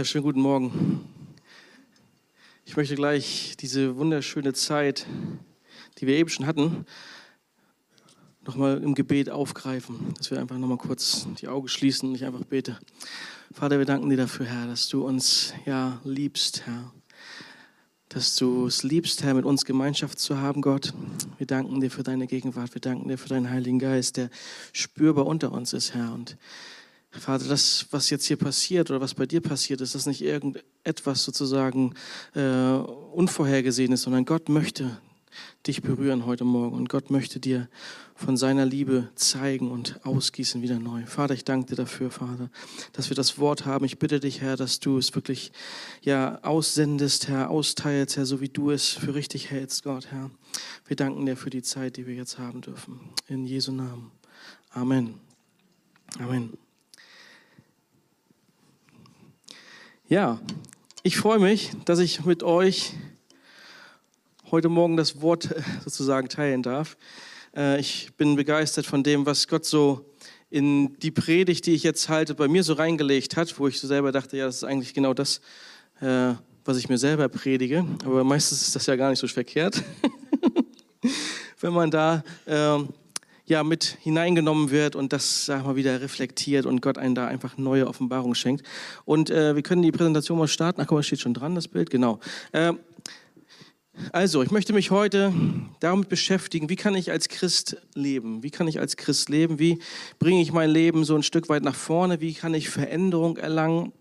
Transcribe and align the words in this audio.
Ja, 0.00 0.04
schönen 0.04 0.24
guten 0.24 0.40
Morgen. 0.40 1.04
Ich 2.64 2.74
möchte 2.74 2.94
gleich 2.94 3.54
diese 3.60 3.98
wunderschöne 3.98 4.54
Zeit, 4.54 5.04
die 5.98 6.06
wir 6.06 6.14
eben 6.14 6.30
schon 6.30 6.46
hatten, 6.46 6.86
nochmal 8.46 8.82
im 8.82 8.94
Gebet 8.94 9.28
aufgreifen, 9.28 10.14
dass 10.16 10.30
wir 10.30 10.40
einfach 10.40 10.56
nochmal 10.56 10.78
kurz 10.78 11.26
die 11.42 11.48
Augen 11.48 11.68
schließen 11.68 12.08
und 12.08 12.14
ich 12.14 12.24
einfach 12.24 12.44
bete. 12.44 12.78
Vater, 13.52 13.78
wir 13.78 13.84
danken 13.84 14.08
dir 14.08 14.16
dafür, 14.16 14.46
Herr, 14.46 14.66
dass 14.68 14.88
du 14.88 15.04
uns 15.06 15.52
ja 15.66 16.00
liebst, 16.04 16.62
Herr. 16.64 16.94
Dass 18.08 18.36
du 18.36 18.68
es 18.68 18.82
liebst, 18.82 19.22
Herr, 19.22 19.34
mit 19.34 19.44
uns 19.44 19.66
Gemeinschaft 19.66 20.18
zu 20.18 20.38
haben, 20.38 20.62
Gott. 20.62 20.94
Wir 21.36 21.46
danken 21.46 21.78
dir 21.78 21.90
für 21.90 22.04
deine 22.04 22.26
Gegenwart. 22.26 22.74
Wir 22.74 22.80
danken 22.80 23.06
dir 23.10 23.18
für 23.18 23.28
deinen 23.28 23.50
Heiligen 23.50 23.78
Geist, 23.78 24.16
der 24.16 24.30
spürbar 24.72 25.26
unter 25.26 25.52
uns 25.52 25.74
ist, 25.74 25.92
Herr. 25.92 26.14
Und 26.14 26.38
Vater, 27.12 27.46
das, 27.48 27.86
was 27.90 28.10
jetzt 28.10 28.26
hier 28.26 28.36
passiert 28.36 28.90
oder 28.90 29.00
was 29.00 29.14
bei 29.14 29.26
dir 29.26 29.40
passiert, 29.40 29.80
ist 29.80 29.94
das 29.94 30.06
nicht 30.06 30.22
irgendetwas 30.22 31.24
sozusagen 31.24 31.94
äh, 32.34 32.40
Unvorhergesehenes, 32.40 34.02
sondern 34.02 34.24
Gott 34.24 34.48
möchte 34.48 34.98
dich 35.66 35.82
berühren 35.82 36.26
heute 36.26 36.44
Morgen 36.44 36.76
und 36.76 36.88
Gott 36.88 37.10
möchte 37.10 37.40
dir 37.40 37.68
von 38.14 38.36
seiner 38.36 38.64
Liebe 38.64 39.08
zeigen 39.14 39.70
und 39.70 40.04
ausgießen 40.04 40.62
wieder 40.62 40.78
neu. 40.78 41.04
Vater, 41.06 41.34
ich 41.34 41.44
danke 41.44 41.70
dir 41.70 41.76
dafür, 41.76 42.10
Vater, 42.10 42.50
dass 42.92 43.10
wir 43.10 43.16
das 43.16 43.38
Wort 43.38 43.64
haben. 43.64 43.84
Ich 43.84 43.98
bitte 43.98 44.20
dich, 44.20 44.40
Herr, 44.40 44.56
dass 44.56 44.80
du 44.80 44.98
es 44.98 45.14
wirklich 45.14 45.52
ja 46.02 46.38
aussendest, 46.42 47.28
Herr, 47.28 47.50
austeilst, 47.50 48.16
Herr, 48.16 48.26
so 48.26 48.40
wie 48.40 48.48
du 48.48 48.70
es 48.70 48.90
für 48.90 49.14
richtig 49.14 49.50
hältst, 49.50 49.84
Gott, 49.84 50.10
Herr. 50.10 50.30
Wir 50.86 50.96
danken 50.96 51.26
dir 51.26 51.36
für 51.36 51.50
die 51.50 51.62
Zeit, 51.62 51.96
die 51.96 52.06
wir 52.06 52.14
jetzt 52.14 52.38
haben 52.38 52.60
dürfen. 52.60 53.00
In 53.28 53.46
Jesu 53.46 53.72
Namen. 53.72 54.10
Amen. 54.72 55.14
Amen. 56.18 56.69
Ja, 60.10 60.40
ich 61.04 61.16
freue 61.18 61.38
mich, 61.38 61.70
dass 61.84 62.00
ich 62.00 62.24
mit 62.24 62.42
euch 62.42 62.94
heute 64.50 64.68
Morgen 64.68 64.96
das 64.96 65.22
Wort 65.22 65.52
äh, 65.52 65.62
sozusagen 65.84 66.28
teilen 66.28 66.64
darf. 66.64 66.96
Äh, 67.54 67.78
ich 67.78 68.10
bin 68.16 68.34
begeistert 68.34 68.86
von 68.86 69.04
dem, 69.04 69.24
was 69.24 69.46
Gott 69.46 69.64
so 69.64 70.04
in 70.50 70.98
die 70.98 71.12
Predigt, 71.12 71.64
die 71.66 71.74
ich 71.74 71.84
jetzt 71.84 72.08
halte, 72.08 72.34
bei 72.34 72.48
mir 72.48 72.64
so 72.64 72.72
reingelegt 72.72 73.36
hat, 73.36 73.56
wo 73.60 73.68
ich 73.68 73.78
so 73.78 73.86
selber 73.86 74.10
dachte, 74.10 74.36
ja, 74.36 74.46
das 74.46 74.56
ist 74.56 74.64
eigentlich 74.64 74.94
genau 74.94 75.14
das, 75.14 75.40
äh, 76.00 76.34
was 76.64 76.76
ich 76.76 76.88
mir 76.88 76.98
selber 76.98 77.28
predige. 77.28 77.86
Aber 78.04 78.24
meistens 78.24 78.62
ist 78.62 78.74
das 78.74 78.86
ja 78.86 78.96
gar 78.96 79.10
nicht 79.10 79.20
so 79.20 79.28
verkehrt, 79.28 79.80
wenn 81.60 81.72
man 81.72 81.88
da 81.88 82.24
ähm, 82.48 82.88
ja, 83.50 83.64
mit 83.64 83.98
hineingenommen 84.00 84.70
wird 84.70 84.96
und 84.96 85.12
das, 85.12 85.44
sag 85.44 85.66
mal, 85.66 85.76
wieder 85.76 86.00
reflektiert 86.00 86.64
und 86.64 86.80
Gott 86.80 86.96
einen 86.96 87.14
da 87.14 87.26
einfach 87.26 87.58
neue 87.58 87.86
Offenbarung 87.86 88.34
schenkt. 88.34 88.64
Und 89.04 89.28
äh, 89.28 89.54
wir 89.54 89.62
können 89.62 89.82
die 89.82 89.92
Präsentation 89.92 90.38
mal 90.38 90.48
starten. 90.48 90.80
Ach, 90.80 90.86
guck 90.86 90.96
mal, 90.96 91.02
steht 91.02 91.20
schon 91.20 91.34
dran, 91.34 91.54
das 91.54 91.68
Bild, 91.68 91.90
genau. 91.90 92.20
Äh, 92.52 92.72
also, 94.12 94.42
ich 94.42 94.50
möchte 94.50 94.72
mich 94.72 94.90
heute 94.90 95.32
damit 95.80 96.08
beschäftigen, 96.08 96.68
wie 96.70 96.76
kann 96.76 96.94
ich 96.94 97.10
als 97.10 97.28
Christ 97.28 97.76
leben? 97.94 98.42
Wie 98.42 98.50
kann 98.50 98.68
ich 98.68 98.80
als 98.80 98.96
Christ 98.96 99.28
leben? 99.28 99.58
Wie 99.58 99.80
bringe 100.18 100.40
ich 100.40 100.52
mein 100.52 100.70
Leben 100.70 101.04
so 101.04 101.14
ein 101.16 101.22
Stück 101.22 101.48
weit 101.48 101.64
nach 101.64 101.74
vorne? 101.74 102.20
Wie 102.20 102.32
kann 102.32 102.54
ich 102.54 102.70
Veränderung 102.70 103.36
erlangen? 103.36 103.92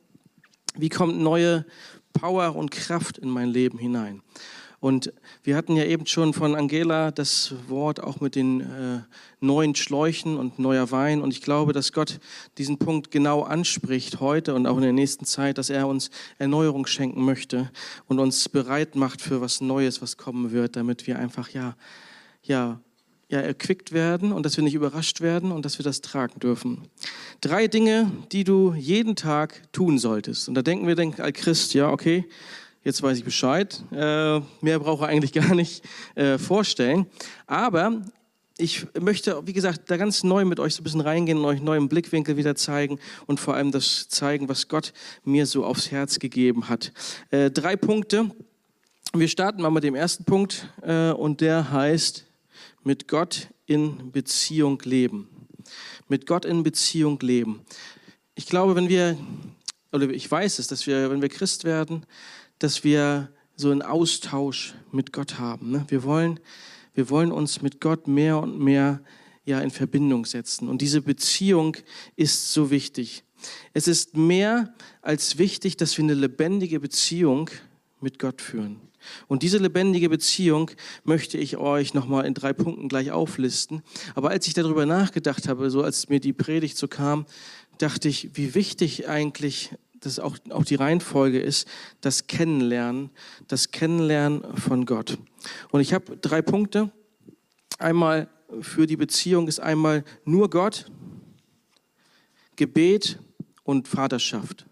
Wie 0.75 0.89
kommt 0.89 1.19
neue 1.19 1.65
Power 2.13 2.55
und 2.55 2.71
Kraft 2.71 3.17
in 3.17 3.29
mein 3.29 3.49
Leben 3.49 3.77
hinein? 3.77 4.21
Und 4.79 5.11
wir 5.43 5.57
hatten 5.57 5.75
ja 5.75 5.83
eben 5.83 6.05
schon 6.05 6.33
von 6.33 6.55
Angela 6.55 7.11
das 7.11 7.53
Wort 7.67 8.01
auch 8.01 8.21
mit 8.21 8.35
den 8.35 8.61
äh, 8.61 9.01
neuen 9.41 9.75
Schläuchen 9.75 10.37
und 10.37 10.57
neuer 10.57 10.89
Wein. 10.91 11.21
Und 11.21 11.31
ich 11.31 11.41
glaube, 11.41 11.73
dass 11.73 11.91
Gott 11.91 12.19
diesen 12.57 12.77
Punkt 12.77 13.11
genau 13.11 13.41
anspricht 13.43 14.21
heute 14.21 14.55
und 14.55 14.67
auch 14.67 14.77
in 14.77 14.83
der 14.83 14.93
nächsten 14.93 15.25
Zeit, 15.25 15.57
dass 15.57 15.69
er 15.69 15.87
uns 15.87 16.11
Erneuerung 16.37 16.85
schenken 16.85 17.25
möchte 17.25 17.69
und 18.07 18.19
uns 18.19 18.47
bereit 18.47 18.95
macht 18.95 19.21
für 19.21 19.41
was 19.41 19.59
Neues, 19.59 20.01
was 20.01 20.15
kommen 20.15 20.51
wird, 20.51 20.77
damit 20.77 21.07
wir 21.07 21.19
einfach 21.19 21.49
ja, 21.49 21.75
ja, 22.43 22.79
ja, 23.27 23.41
erquickt 23.41 23.91
werden 23.91 24.31
und 24.31 24.45
dass 24.45 24.57
wir 24.57 24.63
nicht 24.63 24.73
überrascht 24.73 25.21
werden 25.21 25.51
und 25.51 25.65
dass 25.65 25.77
wir 25.77 25.83
das 25.83 26.01
tragen 26.01 26.39
dürfen. 26.39 26.87
Drei 27.41 27.67
Dinge, 27.67 28.11
die 28.31 28.43
du 28.43 28.73
jeden 28.73 29.15
Tag 29.15 29.61
tun 29.71 29.99
solltest. 29.99 30.47
Und 30.47 30.55
da 30.55 30.61
denken 30.61 30.87
wir, 30.87 30.95
denk, 30.95 31.19
als 31.19 31.37
Christ, 31.37 31.73
ja, 31.73 31.91
okay, 31.91 32.25
Jetzt 32.83 33.03
weiß 33.03 33.17
ich 33.17 33.23
Bescheid. 33.25 33.83
Äh, 33.91 34.39
mehr 34.61 34.79
brauche 34.79 35.05
ich 35.05 35.11
eigentlich 35.11 35.33
gar 35.47 35.53
nicht 35.53 35.83
äh, 36.15 36.37
vorstellen. 36.37 37.05
Aber 37.45 38.01
ich 38.57 38.85
möchte, 38.99 39.41
wie 39.45 39.53
gesagt, 39.53 39.89
da 39.89 39.97
ganz 39.97 40.23
neu 40.23 40.45
mit 40.45 40.59
euch 40.59 40.75
so 40.75 40.81
ein 40.81 40.83
bisschen 40.83 41.01
reingehen 41.01 41.37
und 41.37 41.45
euch 41.45 41.61
neuen 41.61 41.87
Blickwinkel 41.87 42.37
wieder 42.37 42.55
zeigen 42.55 42.99
und 43.25 43.39
vor 43.39 43.55
allem 43.55 43.71
das 43.71 44.09
zeigen, 44.09 44.49
was 44.49 44.67
Gott 44.67 44.93
mir 45.23 45.45
so 45.45 45.65
aufs 45.65 45.91
Herz 45.91 46.19
gegeben 46.19 46.69
hat. 46.69 46.91
Äh, 47.31 47.51
drei 47.51 47.75
Punkte. 47.75 48.31
Wir 49.13 49.27
starten 49.27 49.61
mal 49.61 49.71
mit 49.71 49.83
dem 49.83 49.95
ersten 49.95 50.23
Punkt 50.23 50.67
äh, 50.81 51.11
und 51.11 51.41
der 51.41 51.71
heißt, 51.71 52.25
mit 52.83 53.07
Gott 53.07 53.49
in 53.65 54.11
Beziehung 54.11 54.79
leben. 54.83 55.29
Mit 56.07 56.27
Gott 56.27 56.45
in 56.45 56.63
Beziehung 56.63 57.19
leben. 57.21 57.61
Ich 58.35 58.45
glaube, 58.45 58.75
wenn 58.75 58.89
wir, 58.89 59.17
oder 59.91 60.09
ich 60.09 60.29
weiß 60.29 60.59
es, 60.59 60.67
dass 60.67 60.85
wir, 60.87 61.09
wenn 61.09 61.21
wir 61.21 61.29
Christ 61.29 61.63
werden, 61.63 62.05
dass 62.59 62.83
wir 62.83 63.31
so 63.55 63.71
einen 63.71 63.81
Austausch 63.81 64.73
mit 64.91 65.11
Gott 65.11 65.39
haben. 65.39 65.71
Ne? 65.71 65.85
Wir, 65.89 66.03
wollen, 66.03 66.39
wir 66.93 67.09
wollen 67.09 67.31
uns 67.31 67.61
mit 67.61 67.81
Gott 67.81 68.07
mehr 68.07 68.39
und 68.39 68.59
mehr 68.59 69.01
ja, 69.45 69.59
in 69.59 69.71
Verbindung 69.71 70.25
setzen. 70.25 70.69
Und 70.69 70.81
diese 70.81 71.01
Beziehung 71.01 71.75
ist 72.15 72.53
so 72.53 72.71
wichtig. 72.71 73.23
Es 73.73 73.87
ist 73.87 74.15
mehr 74.15 74.73
als 75.01 75.37
wichtig, 75.37 75.77
dass 75.77 75.97
wir 75.97 76.03
eine 76.03 76.13
lebendige 76.13 76.79
Beziehung 76.79 77.49
mit 78.01 78.19
Gott 78.19 78.41
führen. 78.41 78.79
Und 79.27 79.43
diese 79.43 79.57
lebendige 79.57 80.09
Beziehung 80.09 80.71
möchte 81.03 81.37
ich 81.37 81.57
euch 81.57 81.93
nochmal 81.93 82.25
in 82.25 82.33
drei 82.33 82.53
Punkten 82.53 82.89
gleich 82.89 83.11
auflisten. 83.11 83.81
Aber 84.15 84.29
als 84.29 84.47
ich 84.47 84.53
darüber 84.53 84.85
nachgedacht 84.85 85.47
habe, 85.47 85.69
so 85.69 85.83
als 85.83 86.09
mir 86.09 86.19
die 86.19 86.33
Predigt 86.33 86.77
so 86.77 86.87
kam, 86.87 87.25
dachte 87.77 88.09
ich, 88.09 88.31
wie 88.33 88.55
wichtig 88.55 89.07
eigentlich 89.07 89.71
das 90.01 90.19
auch, 90.19 90.37
auch 90.49 90.65
die 90.65 90.75
Reihenfolge 90.75 91.39
ist, 91.39 91.67
das 92.01 92.27
Kennenlernen, 92.27 93.09
das 93.47 93.71
Kennenlernen 93.71 94.43
von 94.57 94.85
Gott. 94.85 95.17
Und 95.71 95.81
ich 95.81 95.93
habe 95.93 96.17
drei 96.17 96.41
Punkte. 96.41 96.91
Einmal 97.77 98.27
für 98.61 98.87
die 98.87 98.97
Beziehung 98.97 99.47
ist 99.47 99.59
einmal 99.59 100.03
nur 100.25 100.49
Gott, 100.49 100.91
Gebet 102.55 103.19
und 103.63 103.87
Vaterschaft. 103.87 104.65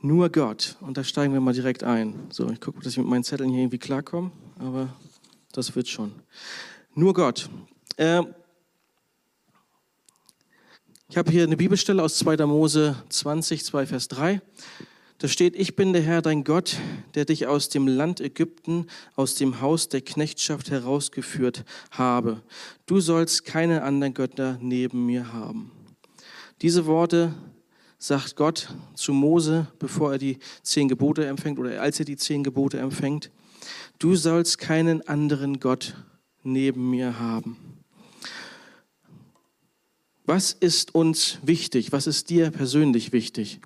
Nur 0.00 0.30
Gott. 0.30 0.76
Und 0.80 0.96
da 0.96 1.04
steigen 1.04 1.32
wir 1.32 1.40
mal 1.40 1.54
direkt 1.54 1.82
ein. 1.82 2.26
So, 2.30 2.48
ich 2.50 2.60
gucke, 2.60 2.80
dass 2.80 2.92
ich 2.92 2.98
mit 2.98 3.06
meinen 3.06 3.24
Zetteln 3.24 3.50
hier 3.50 3.60
irgendwie 3.60 3.78
klarkomme, 3.78 4.30
aber 4.58 4.94
das 5.52 5.74
wird 5.74 5.88
schon. 5.88 6.12
Nur 6.94 7.14
Gott. 7.14 7.48
Äh, 7.96 8.22
ich 11.14 11.18
habe 11.18 11.30
hier 11.30 11.44
eine 11.44 11.56
Bibelstelle 11.56 12.02
aus 12.02 12.18
2. 12.18 12.44
Mose 12.44 12.96
20, 13.08 13.64
2 13.64 13.86
Vers 13.86 14.08
3. 14.08 14.42
Da 15.18 15.28
steht, 15.28 15.54
ich 15.54 15.76
bin 15.76 15.92
der 15.92 16.02
Herr, 16.02 16.22
dein 16.22 16.42
Gott, 16.42 16.76
der 17.14 17.24
dich 17.24 17.46
aus 17.46 17.68
dem 17.68 17.86
Land 17.86 18.20
Ägypten, 18.20 18.88
aus 19.14 19.36
dem 19.36 19.60
Haus 19.60 19.88
der 19.88 20.00
Knechtschaft 20.00 20.72
herausgeführt 20.72 21.64
habe. 21.92 22.42
Du 22.86 22.98
sollst 22.98 23.44
keine 23.44 23.84
anderen 23.84 24.12
Götter 24.12 24.58
neben 24.60 25.06
mir 25.06 25.32
haben. 25.32 25.70
Diese 26.62 26.84
Worte 26.84 27.32
sagt 27.96 28.34
Gott 28.34 28.74
zu 28.96 29.12
Mose, 29.12 29.68
bevor 29.78 30.10
er 30.10 30.18
die 30.18 30.40
zehn 30.64 30.88
Gebote 30.88 31.24
empfängt 31.26 31.60
oder 31.60 31.80
als 31.80 32.00
er 32.00 32.06
die 32.06 32.16
zehn 32.16 32.42
Gebote 32.42 32.80
empfängt. 32.80 33.30
Du 34.00 34.16
sollst 34.16 34.58
keinen 34.58 35.06
anderen 35.06 35.60
Gott 35.60 35.94
neben 36.42 36.90
mir 36.90 37.20
haben. 37.20 37.63
Was 40.26 40.52
ist 40.52 40.94
uns 40.94 41.38
wichtig? 41.42 41.92
Was 41.92 42.06
ist 42.06 42.30
dir 42.30 42.50
persönlich 42.50 43.12
wichtig? 43.12 43.60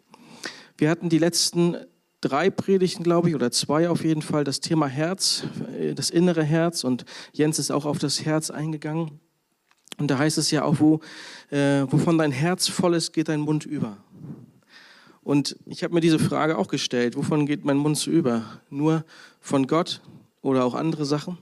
Wir 0.76 0.90
hatten 0.90 1.08
die 1.08 1.18
letzten 1.18 1.76
drei 2.20 2.50
Predigten, 2.50 3.04
glaube 3.04 3.28
ich, 3.28 3.36
oder 3.36 3.52
zwei 3.52 3.88
auf 3.88 4.02
jeden 4.02 4.22
Fall, 4.22 4.42
das 4.42 4.58
Thema 4.58 4.88
Herz, 4.88 5.44
äh, 5.78 5.94
das 5.94 6.10
innere 6.10 6.42
Herz. 6.42 6.82
Und 6.82 7.04
Jens 7.32 7.60
ist 7.60 7.70
auch 7.70 7.86
auf 7.86 8.00
das 8.00 8.24
Herz 8.24 8.50
eingegangen. 8.50 9.20
Und 9.98 10.10
da 10.10 10.18
heißt 10.18 10.36
es 10.36 10.50
ja 10.50 10.64
auch, 10.64 10.80
wo, 10.80 11.00
äh, 11.50 11.84
wovon 11.90 12.18
dein 12.18 12.32
Herz 12.32 12.66
voll 12.66 12.96
ist, 12.96 13.12
geht 13.12 13.28
dein 13.28 13.40
Mund 13.40 13.64
über. 13.64 13.96
Und 15.22 15.56
ich 15.64 15.84
habe 15.84 15.94
mir 15.94 16.00
diese 16.00 16.18
Frage 16.18 16.58
auch 16.58 16.68
gestellt, 16.68 17.14
wovon 17.16 17.46
geht 17.46 17.64
mein 17.64 17.76
Mund 17.76 17.98
so 17.98 18.10
über? 18.10 18.60
Nur 18.68 19.04
von 19.40 19.68
Gott 19.68 20.00
oder 20.42 20.64
auch 20.64 20.74
andere 20.74 21.04
Sachen? 21.04 21.38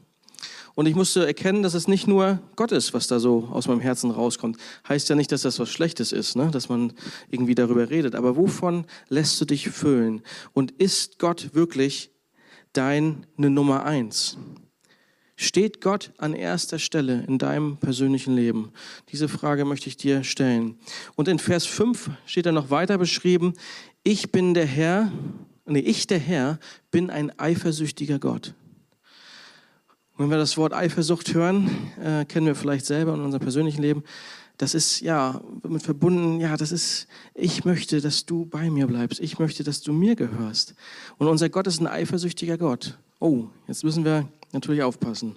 Und 0.77 0.85
ich 0.85 0.95
musste 0.95 1.27
erkennen, 1.27 1.63
dass 1.63 1.73
es 1.73 1.89
nicht 1.89 2.07
nur 2.07 2.39
Gott 2.55 2.71
ist, 2.71 2.93
was 2.93 3.07
da 3.07 3.19
so 3.19 3.49
aus 3.51 3.67
meinem 3.67 3.81
Herzen 3.81 4.11
rauskommt. 4.11 4.59
Heißt 4.87 5.09
ja 5.09 5.17
nicht, 5.17 5.33
dass 5.33 5.41
das 5.41 5.59
was 5.59 5.71
Schlechtes 5.71 6.13
ist, 6.13 6.37
ne? 6.37 6.51
dass 6.53 6.69
man 6.69 6.93
irgendwie 7.31 7.55
darüber 7.55 7.89
redet. 7.89 8.15
Aber 8.15 8.37
wovon 8.37 8.85
lässt 9.09 9.41
du 9.41 9.47
dich 9.47 9.71
füllen? 9.71 10.21
Und 10.53 10.73
ist 10.73 11.19
Gott 11.19 11.55
wirklich 11.55 12.11
deine 12.75 13.17
Nummer 13.39 13.85
eins? 13.87 14.37
Steht 15.35 15.81
Gott 15.81 16.13
an 16.19 16.35
erster 16.35 16.79
Stelle 16.79 17.25
in 17.27 17.39
deinem 17.39 17.79
persönlichen 17.79 18.37
Leben? 18.37 18.71
Diese 19.13 19.29
Frage 19.29 19.65
möchte 19.65 19.89
ich 19.89 19.97
dir 19.97 20.25
stellen. 20.25 20.79
Und 21.15 21.27
in 21.27 21.39
Vers 21.39 21.65
5 21.65 22.11
steht 22.27 22.45
er 22.45 22.53
noch 22.53 22.69
weiter 22.69 22.99
beschrieben, 22.99 23.55
ich 24.03 24.31
bin 24.31 24.53
der 24.53 24.67
Herr, 24.67 25.11
nee, 25.65 25.79
ich 25.79 26.07
der 26.07 26.19
Herr 26.19 26.59
bin 26.91 27.09
ein 27.09 27.39
eifersüchtiger 27.39 28.19
Gott. 28.19 28.53
Und 30.17 30.25
wenn 30.25 30.31
wir 30.31 30.39
das 30.39 30.57
Wort 30.57 30.73
Eifersucht 30.73 31.35
hören, 31.35 31.71
äh, 32.03 32.25
kennen 32.25 32.47
wir 32.47 32.55
vielleicht 32.55 32.87
selber 32.87 33.13
in 33.15 33.21
unserem 33.21 33.43
persönlichen 33.43 33.83
Leben, 33.83 34.03
das 34.57 34.75
ist 34.75 35.01
ja 35.01 35.43
mit 35.69 35.83
verbunden, 35.83 36.41
ja, 36.41 36.57
das 36.57 36.73
ist, 36.73 37.07
ich 37.35 37.67
möchte, 37.67 38.01
dass 38.01 38.25
du 38.25 38.47
bei 38.47 38.71
mir 38.71 38.87
bleibst. 38.87 39.21
Ich 39.21 39.39
möchte, 39.39 39.63
dass 39.63 39.83
du 39.83 39.93
mir 39.93 40.17
gehörst. 40.17 40.75
Und 41.19 41.27
unser 41.27 41.51
Gott 41.51 41.67
ist 41.67 41.81
ein 41.81 41.87
eifersüchtiger 41.87 42.57
Gott. 42.57 42.97
Oh, 43.21 43.49
jetzt 43.69 43.85
müssen 43.85 44.07
wir 44.07 44.27
natürlich 44.53 44.83
aufpassen. 44.83 45.37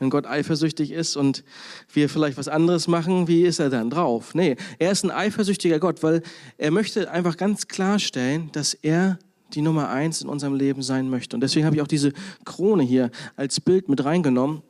Wenn 0.00 0.10
Gott 0.10 0.26
eifersüchtig 0.26 0.90
ist 0.90 1.14
und 1.14 1.44
wir 1.92 2.08
vielleicht 2.08 2.36
was 2.36 2.48
anderes 2.48 2.88
machen, 2.88 3.28
wie 3.28 3.42
ist 3.42 3.60
er 3.60 3.70
dann 3.70 3.90
drauf? 3.90 4.34
Nee, 4.34 4.56
er 4.80 4.90
ist 4.90 5.04
ein 5.04 5.12
eifersüchtiger 5.12 5.78
Gott, 5.78 6.02
weil 6.02 6.22
er 6.56 6.72
möchte 6.72 7.08
einfach 7.12 7.36
ganz 7.36 7.68
klarstellen, 7.68 8.50
dass 8.50 8.74
er 8.74 9.20
die 9.54 9.62
Nummer 9.62 9.88
eins 9.88 10.22
in 10.22 10.28
unserem 10.28 10.54
Leben 10.54 10.82
sein 10.82 11.08
möchte. 11.10 11.36
Und 11.36 11.40
deswegen 11.40 11.66
habe 11.66 11.76
ich 11.76 11.82
auch 11.82 11.88
diese 11.88 12.12
Krone 12.44 12.82
hier 12.82 13.10
als 13.36 13.60
Bild 13.60 13.88
mit 13.88 14.04
reingenommen 14.04 14.62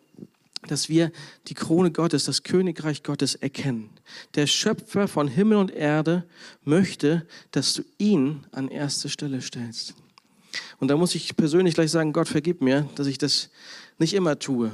dass 0.67 0.89
wir 0.89 1.13
die 1.47 1.55
Krone 1.55 1.91
Gottes, 1.91 2.25
das 2.25 2.43
Königreich 2.43 3.03
Gottes 3.03 3.35
erkennen. 3.35 3.91
Der 4.35 4.47
Schöpfer 4.47 5.09
von 5.09 5.29
Himmel 5.29 5.59
und 5.59 5.71
Erde 5.71 6.25
möchte, 6.65 7.27
dass 7.53 7.75
du 7.75 7.83
ihn 7.99 8.45
an 8.51 8.69
erste 8.69 9.09
Stelle 9.09 9.41
stellst. 9.41 9.95
Und 10.81 10.89
da 10.89 10.97
muss 10.97 11.15
ich 11.15 11.37
persönlich 11.37 11.75
gleich 11.75 11.91
sagen, 11.91 12.13
Gott 12.13 12.29
vergib 12.29 12.61
mir, 12.61 12.89
dass 12.97 13.07
ich 13.07 13.19
das 13.19 13.51
nicht 13.99 14.15
immer 14.15 14.39
tue. 14.39 14.73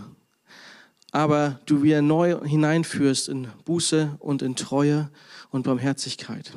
Aber 1.11 1.61
du 1.67 1.83
wieder 1.83 2.03
neu 2.03 2.41
hineinführst 2.45 3.29
in 3.29 3.49
Buße 3.65 4.17
und 4.19 4.43
in 4.43 4.57
Treue 4.57 5.11
und 5.51 5.65
Barmherzigkeit. 5.65 6.53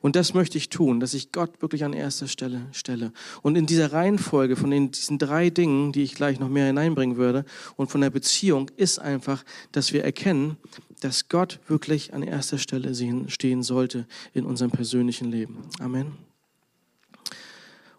Und 0.00 0.16
das 0.16 0.34
möchte 0.34 0.58
ich 0.58 0.68
tun, 0.68 1.00
dass 1.00 1.14
ich 1.14 1.32
Gott 1.32 1.62
wirklich 1.62 1.84
an 1.84 1.92
erster 1.92 2.28
Stelle 2.28 2.66
stelle. 2.72 3.12
Und 3.42 3.56
in 3.56 3.66
dieser 3.66 3.92
Reihenfolge 3.92 4.56
von 4.56 4.70
den, 4.70 4.90
diesen 4.90 5.18
drei 5.18 5.50
Dingen, 5.50 5.92
die 5.92 6.02
ich 6.02 6.14
gleich 6.14 6.40
noch 6.40 6.48
mehr 6.48 6.66
hineinbringen 6.66 7.16
würde, 7.16 7.44
und 7.76 7.90
von 7.90 8.00
der 8.00 8.10
Beziehung 8.10 8.70
ist 8.76 8.98
einfach, 8.98 9.44
dass 9.72 9.92
wir 9.92 10.04
erkennen, 10.04 10.56
dass 11.00 11.28
Gott 11.28 11.60
wirklich 11.68 12.14
an 12.14 12.22
erster 12.22 12.58
Stelle 12.58 12.94
stehen 13.28 13.62
sollte 13.62 14.06
in 14.34 14.44
unserem 14.44 14.70
persönlichen 14.70 15.30
Leben. 15.30 15.58
Amen. 15.80 16.12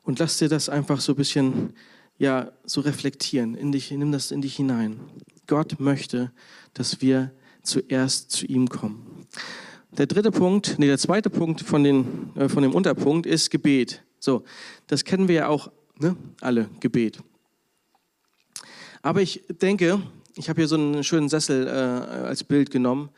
Und 0.03 0.19
lass 0.19 0.37
dir 0.37 0.49
das 0.49 0.69
einfach 0.69 1.01
so 1.01 1.13
ein 1.13 1.17
bisschen, 1.17 1.73
ja, 2.17 2.51
so 2.65 2.81
reflektieren. 2.81 3.55
In 3.55 3.71
dich, 3.71 3.91
nimm 3.91 4.11
das 4.11 4.31
in 4.31 4.41
dich 4.41 4.55
hinein. 4.55 4.99
Gott 5.47 5.79
möchte, 5.79 6.31
dass 6.73 7.01
wir 7.01 7.31
zuerst 7.63 8.31
zu 8.31 8.45
ihm 8.45 8.69
kommen. 8.69 9.27
Der 9.91 10.05
dritte 10.05 10.31
Punkt, 10.31 10.75
nee, 10.77 10.85
der 10.85 10.99
zweite 10.99 11.29
Punkt 11.29 11.61
von, 11.61 11.83
den, 11.83 12.31
äh, 12.35 12.47
von 12.47 12.61
dem 12.61 12.73
Unterpunkt 12.73 13.25
ist 13.25 13.49
Gebet. 13.49 14.03
So, 14.19 14.43
das 14.87 15.03
kennen 15.03 15.27
wir 15.27 15.35
ja 15.35 15.47
auch 15.47 15.71
ne? 15.97 16.15
alle, 16.41 16.69
Gebet. 16.79 17.19
Aber 19.01 19.21
ich 19.21 19.43
denke, 19.61 20.01
ich 20.35 20.49
habe 20.49 20.61
hier 20.61 20.67
so 20.67 20.75
einen 20.75 21.03
schönen 21.03 21.29
Sessel 21.29 21.67
äh, 21.67 21.71
als 21.71 22.43
Bild 22.43 22.69
genommen, 22.69 23.09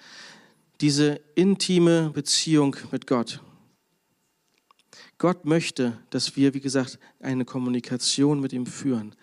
diese 0.79 1.19
intime 1.35 2.11
Beziehung 2.11 2.75
mit 2.91 3.05
Gott. 3.05 3.41
Gott 5.17 5.45
möchte, 5.45 5.99
dass 6.09 6.35
wir, 6.35 6.53
wie 6.55 6.61
gesagt, 6.61 6.97
eine 7.19 7.45
Kommunikation 7.45 8.39
mit 8.39 8.53
ihm 8.53 8.65
führen. 8.65 9.15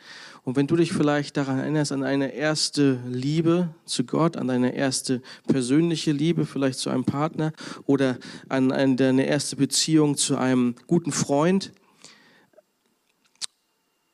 Und 0.44 0.56
wenn 0.56 0.67
du 0.67 0.76
dich 0.76 0.93
vielleicht 0.93 1.37
daran 1.37 1.58
erinnerst, 1.58 1.93
an 1.93 2.02
eine 2.02 2.35
erste 2.35 2.99
Liebe 3.08 3.69
zu 3.85 4.05
Gott, 4.05 4.37
an 4.37 4.49
deine 4.49 4.75
erste 4.75 5.23
persönliche 5.46 6.12
Liebe, 6.12 6.46
vielleicht 6.46 6.79
zu 6.79 6.90
einem 6.90 7.05
Partner 7.05 7.52
oder 7.87 8.19
an, 8.49 8.73
an 8.73 8.96
deine 8.96 9.26
erste 9.26 9.56
Beziehung 9.56 10.17
zu 10.17 10.37
einem 10.37 10.75
guten 10.87 11.12
Freund, 11.12 11.73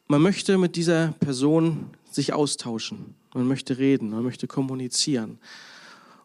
man 0.07 0.23
möchte 0.23 0.59
mit 0.59 0.77
dieser 0.77 1.15
Person 1.21 1.91
sich 2.11 2.33
austauschen, 2.33 3.15
man 3.35 3.47
möchte 3.47 3.79
reden, 3.79 4.11
man 4.11 4.23
möchte 4.23 4.47
kommunizieren 4.47 5.39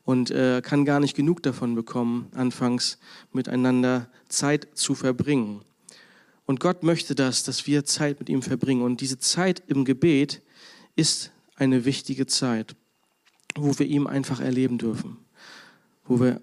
und 0.05 0.31
äh, 0.31 0.61
kann 0.63 0.85
gar 0.85 0.99
nicht 0.99 1.15
genug 1.15 1.43
davon 1.43 1.75
bekommen, 1.75 2.27
anfangs 2.33 2.97
miteinander 3.31 4.09
Zeit 4.27 4.67
zu 4.73 4.95
verbringen. 4.95 5.61
Und 6.49 6.59
Gott 6.59 6.81
möchte 6.81 7.13
das, 7.13 7.43
dass 7.43 7.67
wir 7.67 7.85
Zeit 7.85 8.19
mit 8.19 8.27
ihm 8.27 8.41
verbringen. 8.41 8.81
Und 8.81 9.01
diese 9.01 9.19
Zeit 9.19 9.61
im 9.67 9.85
Gebet 9.85 10.41
ist 10.95 11.31
eine 11.55 11.85
wichtige 11.85 12.25
Zeit, 12.25 12.75
wo 13.53 13.77
wir 13.77 13.85
ihm 13.85 14.07
einfach 14.07 14.39
erleben 14.39 14.79
dürfen, 14.79 15.17
wo 16.05 16.19
wir 16.19 16.41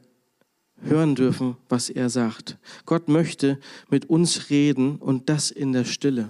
hören 0.81 1.17
dürfen, 1.17 1.56
was 1.69 1.91
er 1.91 2.08
sagt. 2.08 2.56
Gott 2.85 3.08
möchte 3.08 3.58
mit 3.91 4.08
uns 4.08 4.49
reden 4.49 4.94
und 4.99 5.29
das 5.29 5.50
in 5.50 5.73
der 5.73 5.85
Stille. 5.85 6.29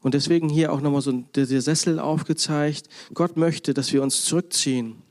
Und 0.00 0.14
deswegen 0.14 0.48
hier 0.48 0.72
auch 0.72 0.80
nochmal 0.80 1.02
so 1.02 1.12
der 1.12 1.60
Sessel 1.60 1.98
aufgezeigt. 1.98 2.88
Gott 3.12 3.36
möchte, 3.36 3.74
dass 3.74 3.92
wir 3.92 4.02
uns 4.02 4.24
zurückziehen 4.24 5.02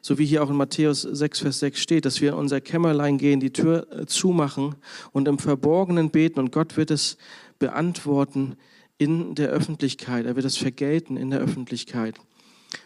so 0.00 0.18
wie 0.18 0.26
hier 0.26 0.42
auch 0.42 0.50
in 0.50 0.56
Matthäus 0.56 1.02
6, 1.02 1.40
Vers 1.40 1.58
6 1.60 1.80
steht, 1.80 2.04
dass 2.04 2.20
wir 2.20 2.30
in 2.30 2.38
unser 2.38 2.60
Kämmerlein 2.60 3.18
gehen, 3.18 3.40
die 3.40 3.52
Tür 3.52 3.86
äh, 3.90 4.06
zumachen 4.06 4.74
und 5.12 5.28
im 5.28 5.38
Verborgenen 5.38 6.10
beten 6.10 6.40
und 6.40 6.52
Gott 6.52 6.76
wird 6.76 6.90
es 6.90 7.16
beantworten 7.58 8.56
in 8.98 9.34
der 9.34 9.48
Öffentlichkeit. 9.48 10.26
Er 10.26 10.36
wird 10.36 10.46
es 10.46 10.56
vergelten 10.56 11.16
in 11.16 11.30
der 11.30 11.40
Öffentlichkeit. 11.40 12.16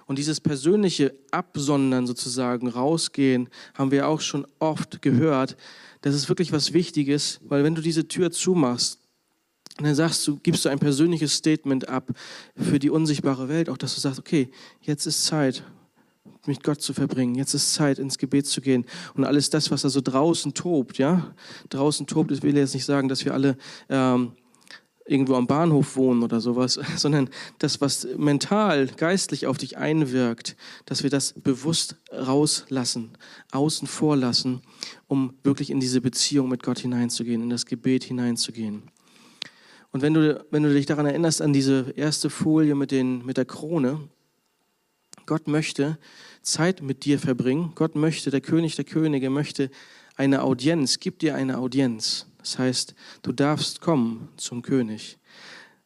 Und 0.07 0.19
dieses 0.19 0.41
persönliche 0.41 1.15
Absondern 1.31 2.07
sozusagen, 2.07 2.69
rausgehen, 2.69 3.49
haben 3.75 3.91
wir 3.91 4.07
auch 4.07 4.21
schon 4.21 4.47
oft 4.59 5.03
gehört. 5.03 5.57
Das 6.03 6.15
ist 6.15 6.29
wirklich 6.29 6.53
was 6.53 6.73
Wichtiges, 6.73 7.41
weil 7.43 7.65
wenn 7.65 7.75
du 7.75 7.83
diese 7.83 8.07
Tür 8.07 8.31
zumachst, 8.31 9.01
dann 9.79 9.95
sagst 9.95 10.27
du, 10.27 10.39
gibst 10.39 10.65
du 10.65 10.69
ein 10.69 10.79
persönliches 10.79 11.35
Statement 11.35 11.89
ab 11.89 12.11
für 12.57 12.79
die 12.79 12.91
unsichtbare 12.91 13.49
Welt, 13.49 13.71
auch 13.71 13.79
dass 13.79 13.95
du 13.95 14.01
sagst, 14.01 14.21
okay, 14.21 14.51
jetzt 14.83 15.07
ist 15.07 15.25
Zeit, 15.25 15.65
mit 16.47 16.63
Gott 16.63 16.81
zu 16.81 16.93
verbringen. 16.93 17.35
Jetzt 17.35 17.55
ist 17.55 17.75
Zeit, 17.75 17.99
ins 17.99 18.19
Gebet 18.19 18.47
zu 18.47 18.61
gehen. 18.61 18.85
Und 19.15 19.25
alles 19.25 19.51
das, 19.51 19.71
was 19.71 19.83
da 19.83 19.89
so 19.89 20.01
draußen 20.01 20.55
tobt, 20.55 20.99
ja, 20.99 21.35
draußen 21.69 22.07
tobt, 22.07 22.33
ich 22.33 22.43
will 22.43 22.57
jetzt 22.57 22.75
nicht 22.75 22.85
sagen, 22.85 23.09
dass 23.09 23.25
wir 23.25 23.33
alle 23.33 23.57
ähm, 23.89 24.33
irgendwo 25.07 25.35
am 25.35 25.47
Bahnhof 25.47 25.97
wohnen 25.97 26.23
oder 26.23 26.41
sowas, 26.41 26.79
sondern 26.97 27.29
das, 27.59 27.81
was 27.81 28.07
mental, 28.17 28.87
geistlich 28.89 29.47
auf 29.47 29.59
dich 29.59 29.77
einwirkt, 29.79 30.57
dass 30.87 31.03
wir 31.03 31.11
das 31.11 31.35
bewusst 31.35 31.97
rauslassen, 32.13 33.13
außen 33.53 33.89
vor 33.89 34.17
lassen, 34.17 34.63
um 35.07 35.35
wirklich 35.43 35.71
in 35.71 35.81
diese 35.81 36.01
Beziehung 36.01 36.49
mit 36.49 36.63
Gott 36.63 36.81
hineinzugehen, 36.81 37.43
in 37.43 37.51
das 37.51 37.67
Gebet 37.67 38.05
hineinzugehen. 38.05 38.85
Und 39.93 40.01
wenn 40.01 40.15
du, 40.15 40.45
wenn 40.51 40.63
du 40.63 40.73
dich 40.73 40.87
daran 40.87 41.05
erinnerst, 41.05 41.43
an 41.43 41.53
diese 41.53 41.93
erste 41.97 42.31
Folie 42.31 42.75
mit, 42.75 42.91
den, 42.91 43.25
mit 43.27 43.37
der 43.37 43.45
Krone, 43.45 44.09
Gott 45.27 45.49
möchte 45.49 45.99
Zeit 46.43 46.83
mit 46.83 47.05
dir 47.05 47.19
verbringen. 47.19 47.73
Gott 47.75 47.95
möchte, 47.95 48.31
der 48.31 48.41
König 48.41 48.77
der 48.77 48.85
Könige 48.85 49.31
möchte 49.31 49.71
eine 50.17 50.43
Audienz, 50.43 50.99
gibt 50.99 51.23
dir 51.23 51.35
eine 51.35 51.59
Audienz. 51.59 52.27
Das 52.39 52.59
heißt, 52.59 52.95
du 53.23 53.33
darfst 53.33 53.81
kommen 53.81 54.29
zum 54.37 54.63
König. 54.63 55.19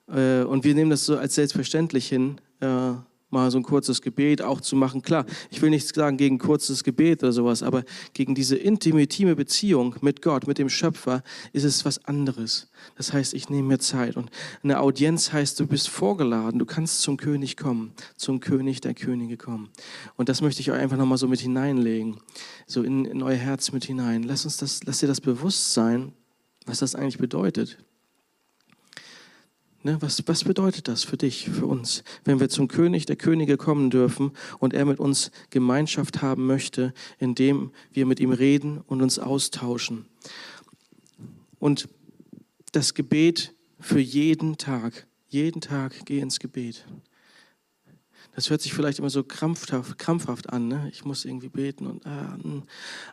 Äh, 0.08 0.42
und 0.42 0.64
wir 0.64 0.74
nehmen 0.74 0.90
das 0.90 1.04
so 1.06 1.16
als 1.18 1.34
selbstverständlich 1.34 2.08
hin, 2.08 2.40
äh, 2.60 2.92
mal 3.36 3.50
so 3.50 3.58
ein 3.58 3.62
kurzes 3.62 4.02
Gebet 4.02 4.42
auch 4.42 4.60
zu 4.60 4.76
machen. 4.76 5.02
Klar, 5.02 5.26
ich 5.50 5.62
will 5.62 5.70
nichts 5.70 5.94
sagen 5.94 6.16
gegen 6.16 6.38
kurzes 6.38 6.84
Gebet 6.84 7.22
oder 7.22 7.32
sowas, 7.32 7.62
aber 7.62 7.84
gegen 8.12 8.34
diese 8.34 8.56
intime 8.56 9.36
Beziehung 9.36 9.94
mit 10.00 10.22
Gott, 10.22 10.46
mit 10.46 10.58
dem 10.58 10.68
Schöpfer, 10.68 11.22
ist 11.52 11.64
es 11.64 11.84
was 11.84 12.04
anderes. 12.04 12.68
Das 12.96 13.12
heißt, 13.12 13.34
ich 13.34 13.48
nehme 13.50 13.68
mir 13.68 13.78
Zeit. 13.78 14.16
Und 14.16 14.30
eine 14.62 14.80
Audienz 14.80 15.32
heißt, 15.32 15.58
du 15.60 15.66
bist 15.66 15.88
vorgeladen, 15.88 16.58
du 16.58 16.66
kannst 16.66 17.02
zum 17.02 17.16
König 17.16 17.56
kommen, 17.56 17.92
zum 18.16 18.40
König 18.40 18.80
der 18.80 18.94
Könige 18.94 19.36
kommen. 19.36 19.70
Und 20.16 20.28
das 20.28 20.40
möchte 20.40 20.60
ich 20.60 20.70
euch 20.70 20.78
einfach 20.78 20.96
nochmal 20.96 21.18
so 21.18 21.28
mit 21.28 21.40
hineinlegen, 21.40 22.18
so 22.66 22.82
in, 22.82 23.04
in 23.04 23.22
euer 23.22 23.36
Herz 23.36 23.72
mit 23.72 23.84
hinein. 23.84 24.22
Lass 24.22 24.44
uns 24.44 24.56
das, 24.56 24.80
lass 24.84 24.98
dir 24.98 25.08
das 25.08 25.20
bewusst 25.20 25.74
sein, 25.74 26.12
was 26.64 26.80
das 26.80 26.94
eigentlich 26.94 27.18
bedeutet. 27.18 27.78
Ne, 29.86 30.02
was, 30.02 30.20
was 30.26 30.42
bedeutet 30.42 30.88
das 30.88 31.04
für 31.04 31.16
dich, 31.16 31.48
für 31.48 31.66
uns, 31.66 32.02
wenn 32.24 32.40
wir 32.40 32.48
zum 32.48 32.66
König 32.66 33.06
der 33.06 33.14
Könige 33.14 33.56
kommen 33.56 33.88
dürfen 33.88 34.32
und 34.58 34.74
er 34.74 34.84
mit 34.84 34.98
uns 34.98 35.30
Gemeinschaft 35.50 36.22
haben 36.22 36.44
möchte, 36.44 36.92
indem 37.20 37.70
wir 37.92 38.04
mit 38.04 38.18
ihm 38.18 38.32
reden 38.32 38.80
und 38.80 39.00
uns 39.00 39.20
austauschen? 39.20 40.06
Und 41.60 41.88
das 42.72 42.94
Gebet 42.94 43.54
für 43.78 44.00
jeden 44.00 44.58
Tag, 44.58 45.06
jeden 45.28 45.60
Tag 45.60 46.04
geh 46.04 46.18
ins 46.18 46.40
Gebet. 46.40 46.84
Das 48.34 48.50
hört 48.50 48.62
sich 48.62 48.74
vielleicht 48.74 48.98
immer 48.98 49.08
so 49.08 49.22
krampfhaft, 49.22 49.98
krampfhaft 50.00 50.50
an. 50.50 50.66
Ne? 50.66 50.90
Ich 50.90 51.04
muss 51.04 51.24
irgendwie 51.24 51.48
beten. 51.48 51.86
Und, 51.86 52.04
hm. 52.04 52.64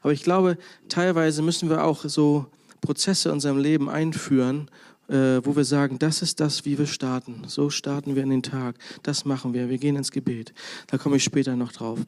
aber 0.02 0.12
ich 0.12 0.24
glaube, 0.24 0.58
teilweise 0.90 1.44
müssen 1.44 1.70
wir 1.70 1.84
auch 1.84 2.04
so 2.06 2.48
Prozesse 2.82 3.30
in 3.30 3.36
unserem 3.36 3.60
Leben 3.60 3.90
einführen, 3.90 4.70
äh, 5.10 5.42
wo 5.44 5.56
wir 5.56 5.66
sagen, 5.66 6.00
das 6.00 6.22
ist 6.22 6.40
das, 6.40 6.66
wie 6.66 6.78
wir 6.78 6.88
starten. 6.88 7.44
So 7.48 7.70
starten 7.70 8.16
wir 8.16 8.24
in 8.24 8.30
den 8.30 8.44
Tag. 8.44 8.78
Das 9.04 9.26
machen 9.26 9.54
wir. 9.54 9.70
Wir 9.70 9.78
gehen 9.78 9.96
ins 9.96 10.12
Gebet. 10.12 10.54
Da 10.88 10.98
komme 10.98 11.18
ich 11.18 11.24
später 11.24 11.56
noch 11.56 11.72
drauf. 11.72 12.00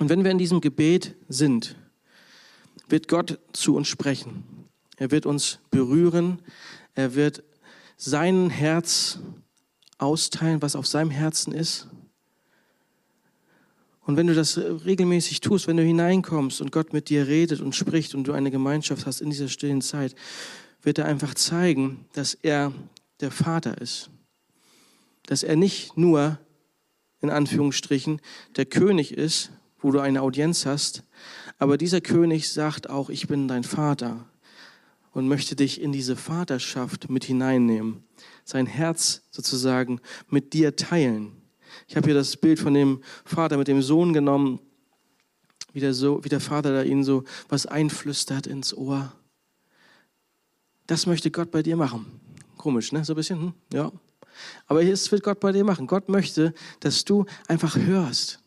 Und 0.00 0.08
wenn 0.08 0.24
wir 0.24 0.30
in 0.30 0.38
diesem 0.38 0.60
Gebet 0.60 1.16
sind, 1.28 1.76
wird 2.88 3.08
Gott 3.08 3.38
zu 3.52 3.76
uns 3.76 3.88
sprechen. 3.88 4.44
Er 4.96 5.10
wird 5.10 5.26
uns 5.26 5.58
berühren. 5.70 6.40
Er 6.94 7.14
wird 7.14 7.42
sein 7.96 8.50
Herz 8.50 9.18
austeilen, 9.98 10.62
was 10.62 10.76
auf 10.76 10.86
seinem 10.86 11.10
Herzen 11.10 11.52
ist. 11.52 11.88
Und 14.06 14.16
wenn 14.16 14.26
du 14.26 14.34
das 14.34 14.58
regelmäßig 14.58 15.40
tust, 15.40 15.66
wenn 15.66 15.78
du 15.78 15.82
hineinkommst 15.82 16.60
und 16.60 16.72
Gott 16.72 16.92
mit 16.92 17.08
dir 17.08 17.26
redet 17.26 17.60
und 17.60 17.74
spricht 17.74 18.14
und 18.14 18.24
du 18.24 18.32
eine 18.32 18.50
Gemeinschaft 18.50 19.06
hast 19.06 19.22
in 19.22 19.30
dieser 19.30 19.48
stillen 19.48 19.80
Zeit, 19.80 20.14
wird 20.84 20.98
er 20.98 21.06
einfach 21.06 21.34
zeigen, 21.34 22.06
dass 22.12 22.34
er 22.34 22.72
der 23.20 23.30
Vater 23.30 23.80
ist. 23.80 24.10
Dass 25.26 25.42
er 25.42 25.56
nicht 25.56 25.96
nur, 25.96 26.38
in 27.20 27.30
Anführungsstrichen, 27.30 28.20
der 28.56 28.66
König 28.66 29.12
ist, 29.12 29.50
wo 29.80 29.90
du 29.90 30.00
eine 30.00 30.22
Audienz 30.22 30.66
hast, 30.66 31.02
aber 31.58 31.78
dieser 31.78 32.00
König 32.00 32.50
sagt 32.50 32.88
auch, 32.90 33.10
ich 33.10 33.26
bin 33.26 33.48
dein 33.48 33.64
Vater 33.64 34.28
und 35.12 35.28
möchte 35.28 35.56
dich 35.56 35.80
in 35.80 35.92
diese 35.92 36.16
Vaterschaft 36.16 37.08
mit 37.08 37.24
hineinnehmen, 37.24 38.04
sein 38.44 38.66
Herz 38.66 39.22
sozusagen 39.30 40.00
mit 40.28 40.52
dir 40.52 40.76
teilen. 40.76 41.32
Ich 41.86 41.96
habe 41.96 42.06
hier 42.06 42.14
das 42.14 42.36
Bild 42.36 42.58
von 42.58 42.74
dem 42.74 43.02
Vater 43.24 43.56
mit 43.56 43.68
dem 43.68 43.82
Sohn 43.82 44.12
genommen, 44.12 44.60
wie 45.72 45.80
der, 45.80 45.94
so, 45.94 46.22
wie 46.24 46.28
der 46.28 46.40
Vater 46.40 46.72
da 46.72 46.82
ihnen 46.82 47.04
so 47.04 47.24
was 47.48 47.66
einflüstert 47.66 48.46
ins 48.46 48.74
Ohr. 48.74 49.12
Das 50.86 51.06
möchte 51.06 51.30
Gott 51.30 51.50
bei 51.50 51.62
dir 51.62 51.76
machen. 51.76 52.06
Komisch, 52.56 52.92
ne? 52.92 53.04
So 53.04 53.12
ein 53.12 53.16
bisschen, 53.16 53.40
hm? 53.40 53.52
ja. 53.72 53.92
Aber 54.66 54.82
es 54.82 55.10
wird 55.12 55.22
Gott 55.22 55.40
bei 55.40 55.52
dir 55.52 55.64
machen. 55.64 55.86
Gott 55.86 56.08
möchte, 56.08 56.54
dass 56.80 57.04
du 57.04 57.24
einfach 57.46 57.76
hörst 57.76 58.40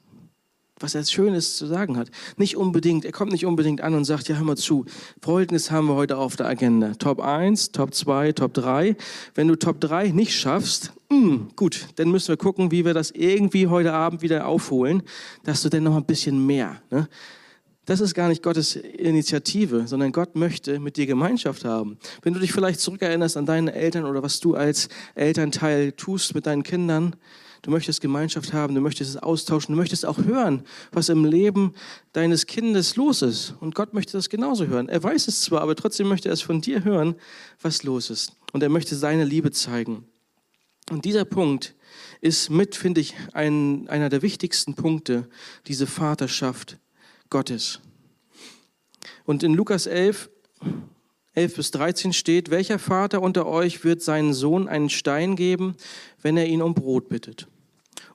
was 0.79 0.96
er 0.96 1.03
Schönes 1.03 1.58
zu 1.58 1.65
sagen 1.65 1.98
hat. 1.98 2.10
Nicht 2.38 2.56
unbedingt, 2.56 3.06
er 3.06 3.12
kommt 3.12 3.32
nicht 3.32 3.46
unbedingt 3.46 3.82
an 3.82 3.94
und 3.94 4.06
sagt, 4.06 4.27
ja, 4.29 4.36
hör 4.36 4.44
mal 4.44 4.58
zu, 4.58 4.86
folgendes 5.22 5.72
haben 5.72 5.88
wir 5.88 5.96
heute 5.96 6.17
auf 6.17 6.36
der 6.36 6.48
Agenda. 6.48 6.94
Top 6.94 7.20
1, 7.20 7.72
Top 7.72 7.94
2, 7.94 8.34
Top 8.34 8.53
3. 8.53 8.96
Wenn 9.34 9.48
du 9.48 9.56
Top 9.56 9.82
3 9.82 10.10
nicht 10.10 10.36
schaffst, 10.36 10.94
mh, 11.10 11.17
hm, 11.17 11.48
gut, 11.56 11.88
dann 11.96 12.12
müssen 12.12 12.29
wir 12.29 12.38
gucken, 12.38 12.72
wie 12.72 12.86
wir 12.86 12.94
das 12.94 13.12
irgendwie 13.12 13.67
heute 13.67 13.94
Abend 13.94 14.22
wieder 14.22 14.48
aufholen, 14.48 15.03
dass 15.44 15.62
du 15.62 15.70
dann 15.70 15.84
noch 15.84 15.96
ein 15.96 16.06
bisschen 16.06 16.46
mehr. 16.46 16.82
Ne? 16.91 17.08
Das 17.88 18.01
ist 18.01 18.13
gar 18.13 18.27
nicht 18.27 18.44
Gottes 18.44 18.75
Initiative, 18.75 19.88
sondern 19.88 20.12
Gott 20.12 20.36
möchte 20.36 20.77
mit 20.77 20.98
dir 20.98 21.06
Gemeinschaft 21.06 21.63
haben. 21.63 21.98
Wenn 22.22 22.34
du 22.34 22.39
dich 22.41 22.51
vielleicht 22.51 22.82
zurückerinnerst 22.82 23.38
an 23.38 23.46
deine 23.46 23.72
Eltern 23.72 24.03
oder 24.03 24.22
was 24.22 24.41
du 24.41 24.56
als 24.56 24.89
Elternteil 25.15 25.94
tust 25.94 26.36
mit 26.36 26.46
deinen 26.46 26.63
Kindern, 26.63 27.15
Du 27.63 27.72
möchtest 27.72 28.01
Gemeinschaft 28.01 28.53
haben, 28.53 28.75
du 28.75 28.82
möchtest 28.82 29.10
es 29.10 29.17
austauschen, 29.17 29.74
du 29.74 29.82
möchtest 29.82 30.06
auch 30.06 30.20
hören, 30.20 30.63
was 30.91 31.10
im 31.10 31.25
Leben 31.25 31.74
deines 32.13 32.46
Kindes 32.46 32.96
los 32.96 33.24
ist. 33.24 33.56
Und 33.60 33.74
Gott 33.74 33.96
möchte 33.96 34.13
das 34.13 34.29
genauso 34.29 34.67
hören. 34.67 34.88
Er 34.88 35.01
weiß 35.03 35.27
es 35.27 35.41
zwar, 35.41 35.62
aber 35.62 35.75
trotzdem 35.75 36.08
möchte 36.08 36.29
er 36.29 36.34
es 36.34 36.41
von 36.41 36.62
dir 36.62 36.84
hören, 36.84 37.15
was 37.60 37.82
los 37.82 38.12
ist. 38.12 38.34
Und 38.53 38.62
er 38.62 38.70
möchte 38.70 38.96
seine 38.96 39.25
Liebe 39.25 39.51
zeigen. 39.51 40.06
Und 40.91 41.03
dieser 41.03 41.25
Punkt 41.25 41.75
ist 42.22 42.51
mit, 42.51 42.75
finde 42.75 43.01
ich, 43.01 43.15
ein, 43.34 43.89
einer 43.89 44.10
der 44.10 44.22
wichtigsten 44.22 44.75
Punkte, 44.75 45.27
diese 45.65 45.88
Vaterschaft 45.88 46.77
Gottes. 47.29 47.79
Und 49.25 49.43
in 49.43 49.53
Lukas 49.53 49.88
11, 49.88 50.29
11 51.34 51.55
bis 51.55 51.72
13 51.72 52.13
steht, 52.13 52.50
welcher 52.50 52.79
Vater 52.79 53.22
unter 53.22 53.46
euch 53.46 53.84
wird 53.84 54.01
seinen 54.01 54.34
Sohn 54.34 54.67
einen 54.67 54.89
Stein 54.89 55.36
geben, 55.36 55.75
wenn 56.22 56.38
er 56.38 56.48
ihn 56.48 56.62
um 56.62 56.74
Brot 56.74 57.10
bittet? 57.10 57.48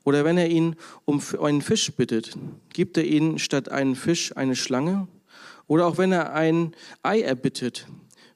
Oder 0.05 0.25
wenn 0.25 0.39
er 0.39 0.49
ihn 0.49 0.77
um 1.05 1.23
einen 1.41 1.63
Fisch 1.63 1.93
bittet, 1.93 2.37
gibt 2.73 2.97
er 2.97 3.05
ihnen 3.05 3.39
statt 3.39 3.69
einen 3.69 3.95
Fisch 3.95 4.37
eine 4.37 4.57
Schlange? 4.57 5.07
Oder 5.67 5.87
auch 5.87 5.99
wenn 5.99 6.13
er 6.13 6.33
ein 6.33 6.75
Ei 7.03 7.21
erbittet, 7.21 7.87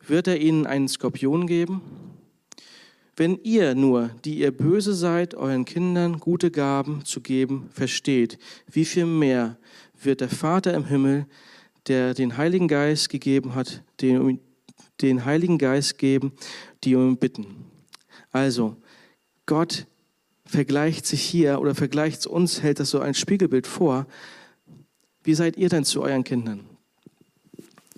wird 0.06 0.28
er 0.28 0.40
ihnen 0.40 0.66
einen 0.66 0.88
Skorpion 0.88 1.46
geben? 1.46 1.82
Wenn 3.16 3.38
ihr 3.42 3.74
nur, 3.74 4.10
die 4.26 4.38
ihr 4.40 4.50
böse 4.50 4.94
seid, 4.94 5.34
euren 5.34 5.64
Kindern 5.64 6.20
gute 6.20 6.50
Gaben 6.50 7.04
zu 7.06 7.22
geben, 7.22 7.70
versteht, 7.72 8.38
wie 8.70 8.84
viel 8.84 9.06
mehr 9.06 9.56
wird 10.06 10.22
der 10.22 10.30
Vater 10.30 10.72
im 10.72 10.86
Himmel, 10.86 11.26
der 11.88 12.14
den 12.14 12.36
Heiligen 12.38 12.68
Geist 12.68 13.10
gegeben 13.10 13.54
hat, 13.54 13.82
den, 14.00 14.40
den 15.02 15.24
Heiligen 15.24 15.58
Geist 15.58 15.98
geben, 15.98 16.32
die 16.82 16.96
um 16.96 17.10
ihn 17.10 17.16
bitten. 17.18 17.46
Also, 18.32 18.76
Gott 19.44 19.86
vergleicht 20.46 21.06
sich 21.06 21.22
hier 21.22 21.60
oder 21.60 21.74
vergleicht 21.74 22.26
uns, 22.26 22.62
hält 22.62 22.80
das 22.80 22.90
so 22.90 23.00
ein 23.00 23.14
Spiegelbild 23.14 23.66
vor. 23.66 24.06
Wie 25.22 25.34
seid 25.34 25.56
ihr 25.56 25.68
denn 25.68 25.84
zu 25.84 26.02
euren 26.02 26.24
Kindern? 26.24 26.64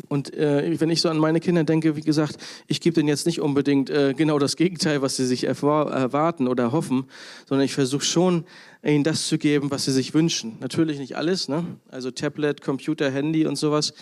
Und 0.08 0.32
äh, 0.34 0.80
wenn 0.80 0.90
ich 0.90 1.02
so 1.02 1.10
an 1.10 1.18
meine 1.18 1.40
Kinder 1.40 1.64
denke, 1.64 1.96
wie 1.96 2.00
gesagt, 2.00 2.38
ich 2.66 2.80
gebe 2.80 2.94
denen 2.94 3.08
jetzt 3.08 3.26
nicht 3.26 3.40
unbedingt 3.40 3.90
äh, 3.90 4.14
genau 4.14 4.38
das 4.38 4.56
Gegenteil, 4.56 5.02
was 5.02 5.16
sie 5.16 5.26
sich 5.26 5.44
erwarten 5.44 6.48
oder 6.48 6.72
hoffen, 6.72 7.04
sondern 7.46 7.64
ich 7.66 7.74
versuche 7.74 8.04
schon, 8.04 8.44
ihnen 8.84 9.04
das 9.04 9.26
zu 9.26 9.38
geben, 9.38 9.70
was 9.70 9.84
sie 9.84 9.92
sich 9.92 10.14
wünschen. 10.14 10.56
Natürlich 10.60 10.98
nicht 10.98 11.16
alles, 11.16 11.48
ne? 11.48 11.64
also 11.90 12.10
Tablet, 12.10 12.60
Computer, 12.60 13.10
Handy 13.10 13.46
und 13.46 13.56
sowas 13.56 13.92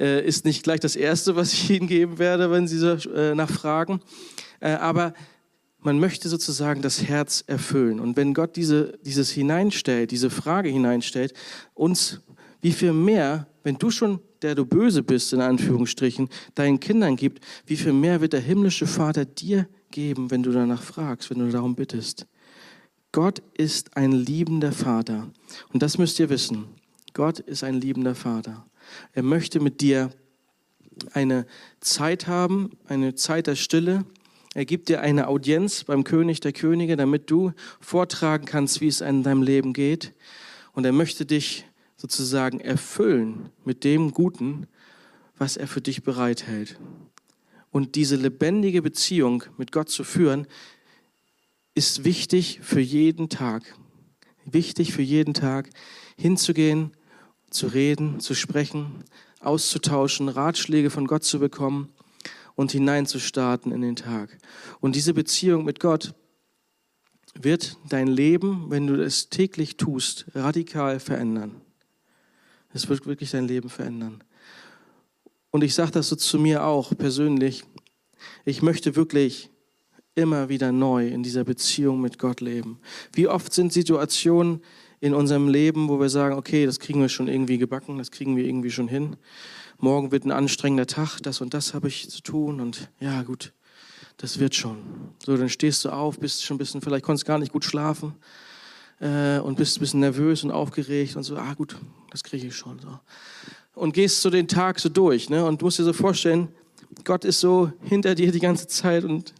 äh, 0.00 0.24
ist 0.26 0.44
nicht 0.44 0.62
gleich 0.62 0.80
das 0.80 0.96
Erste, 0.96 1.36
was 1.36 1.52
ich 1.52 1.70
ihnen 1.70 1.86
geben 1.86 2.18
werde, 2.18 2.50
wenn 2.50 2.66
sie 2.66 2.78
so 2.78 2.92
äh, 3.10 3.34
nachfragen. 3.34 4.00
Äh, 4.60 4.72
aber 4.72 5.12
man 5.80 5.98
möchte 5.98 6.28
sozusagen 6.28 6.80
das 6.80 7.02
Herz 7.02 7.44
erfüllen. 7.46 8.00
Und 8.00 8.16
wenn 8.16 8.34
Gott 8.34 8.56
diese, 8.56 8.98
dieses 9.04 9.30
hineinstellt, 9.30 10.10
diese 10.10 10.30
Frage 10.30 10.68
hineinstellt, 10.68 11.34
uns, 11.74 12.20
wie 12.60 12.72
viel 12.72 12.92
mehr, 12.92 13.48
wenn 13.64 13.76
du 13.76 13.90
schon 13.90 14.20
der 14.42 14.54
du 14.54 14.64
böse 14.64 15.02
bist, 15.02 15.32
in 15.32 15.40
Anführungsstrichen, 15.40 16.28
deinen 16.54 16.80
Kindern 16.80 17.16
gibt, 17.16 17.44
wie 17.66 17.76
viel 17.76 17.92
mehr 17.92 18.20
wird 18.20 18.32
der 18.32 18.40
himmlische 18.40 18.86
Vater 18.86 19.24
dir 19.24 19.68
geben, 19.90 20.30
wenn 20.30 20.42
du 20.42 20.52
danach 20.52 20.82
fragst, 20.82 21.30
wenn 21.30 21.38
du 21.38 21.50
darum 21.50 21.74
bittest. 21.74 22.26
Gott 23.12 23.42
ist 23.54 23.96
ein 23.96 24.12
liebender 24.12 24.72
Vater. 24.72 25.30
Und 25.72 25.82
das 25.82 25.98
müsst 25.98 26.18
ihr 26.18 26.30
wissen. 26.30 26.64
Gott 27.12 27.38
ist 27.40 27.62
ein 27.62 27.74
liebender 27.74 28.14
Vater. 28.14 28.66
Er 29.12 29.22
möchte 29.22 29.60
mit 29.60 29.82
dir 29.82 30.10
eine 31.12 31.46
Zeit 31.80 32.26
haben, 32.26 32.70
eine 32.86 33.14
Zeit 33.14 33.46
der 33.46 33.54
Stille. 33.54 34.06
Er 34.54 34.64
gibt 34.64 34.88
dir 34.88 35.02
eine 35.02 35.28
Audienz 35.28 35.84
beim 35.84 36.04
König 36.04 36.40
der 36.40 36.52
Könige, 36.52 36.96
damit 36.96 37.30
du 37.30 37.52
vortragen 37.80 38.46
kannst, 38.46 38.80
wie 38.80 38.88
es 38.88 39.02
in 39.02 39.22
deinem 39.22 39.42
Leben 39.42 39.74
geht. 39.74 40.14
Und 40.72 40.86
er 40.86 40.92
möchte 40.92 41.26
dich 41.26 41.66
sozusagen 41.98 42.60
erfüllen 42.60 43.50
mit 43.64 43.84
dem 43.84 44.12
Guten, 44.12 44.66
was 45.36 45.58
er 45.58 45.66
für 45.66 45.82
dich 45.82 46.02
bereithält. 46.02 46.78
Und 47.70 47.94
diese 47.94 48.16
lebendige 48.16 48.82
Beziehung 48.82 49.44
mit 49.56 49.72
Gott 49.72 49.88
zu 49.88 50.04
führen, 50.04 50.46
ist 51.74 52.04
wichtig 52.04 52.60
für 52.62 52.80
jeden 52.80 53.28
Tag. 53.28 53.74
Wichtig 54.44 54.92
für 54.92 55.02
jeden 55.02 55.34
Tag, 55.34 55.70
hinzugehen, 56.16 56.92
zu 57.50 57.68
reden, 57.68 58.20
zu 58.20 58.34
sprechen, 58.34 59.04
auszutauschen, 59.40 60.28
Ratschläge 60.28 60.90
von 60.90 61.06
Gott 61.06 61.24
zu 61.24 61.38
bekommen 61.38 61.92
und 62.54 62.72
hineinzustarten 62.72 63.72
in 63.72 63.82
den 63.82 63.96
Tag. 63.96 64.36
Und 64.80 64.96
diese 64.96 65.14
Beziehung 65.14 65.64
mit 65.64 65.80
Gott 65.80 66.14
wird 67.34 67.78
dein 67.88 68.08
Leben, 68.08 68.66
wenn 68.70 68.86
du 68.86 69.02
es 69.02 69.28
täglich 69.28 69.76
tust, 69.76 70.26
radikal 70.34 71.00
verändern. 71.00 71.60
Es 72.74 72.88
wird 72.88 73.06
wirklich 73.06 73.30
dein 73.30 73.46
Leben 73.46 73.68
verändern. 73.68 74.22
Und 75.50 75.62
ich 75.62 75.74
sage 75.74 75.92
das 75.92 76.08
so 76.08 76.16
zu 76.16 76.38
mir 76.38 76.64
auch 76.64 76.96
persönlich. 76.96 77.64
Ich 78.44 78.62
möchte 78.62 78.96
wirklich 78.96 79.50
immer 80.14 80.48
wieder 80.48 80.72
neu 80.72 81.08
in 81.08 81.22
dieser 81.22 81.44
Beziehung 81.44 82.00
mit 82.00 82.18
Gott 82.18 82.40
leben. 82.40 82.78
Wie 83.12 83.28
oft 83.28 83.52
sind 83.52 83.72
Situationen 83.72 84.60
in 85.00 85.14
unserem 85.14 85.48
Leben, 85.48 85.88
wo 85.88 85.98
wir 85.98 86.08
sagen, 86.08 86.36
okay, 86.36 86.66
das 86.66 86.78
kriegen 86.78 87.00
wir 87.00 87.08
schon 87.08 87.28
irgendwie 87.28 87.58
gebacken, 87.58 87.98
das 87.98 88.10
kriegen 88.10 88.36
wir 88.36 88.44
irgendwie 88.44 88.70
schon 88.70 88.88
hin. 88.88 89.16
Morgen 89.78 90.12
wird 90.12 90.24
ein 90.24 90.30
anstrengender 90.30 90.86
Tag, 90.86 91.18
das 91.20 91.40
und 91.40 91.54
das 91.54 91.74
habe 91.74 91.88
ich 91.88 92.08
zu 92.08 92.22
tun 92.22 92.60
und 92.60 92.88
ja, 93.00 93.22
gut, 93.22 93.52
das 94.18 94.38
wird 94.38 94.54
schon. 94.54 94.78
So, 95.24 95.36
dann 95.36 95.48
stehst 95.48 95.84
du 95.84 95.90
auf, 95.90 96.20
bist 96.20 96.44
schon 96.44 96.54
ein 96.54 96.58
bisschen, 96.58 96.80
vielleicht 96.82 97.04
konntest 97.04 97.26
gar 97.26 97.38
nicht 97.38 97.52
gut 97.52 97.64
schlafen 97.64 98.14
äh, 99.00 99.38
und 99.38 99.56
bist 99.56 99.76
ein 99.76 99.80
bisschen 99.80 100.00
nervös 100.00 100.44
und 100.44 100.52
aufgeregt 100.52 101.16
und 101.16 101.24
so, 101.24 101.36
ah 101.36 101.54
gut, 101.54 101.76
das 102.10 102.22
kriege 102.22 102.46
ich 102.46 102.54
schon. 102.54 102.78
So. 102.78 103.00
Und 103.74 103.94
gehst 103.94 104.20
so 104.20 104.30
den 104.30 104.46
Tag 104.46 104.78
so 104.78 104.88
durch 104.88 105.30
ne? 105.30 105.44
und 105.44 105.62
musst 105.62 105.78
dir 105.78 105.84
so 105.84 105.92
vorstellen, 105.92 106.48
Gott 107.04 107.24
ist 107.24 107.40
so 107.40 107.72
hinter 107.82 108.14
dir 108.14 108.30
die 108.30 108.38
ganze 108.38 108.68
Zeit 108.68 109.02
und 109.02 109.34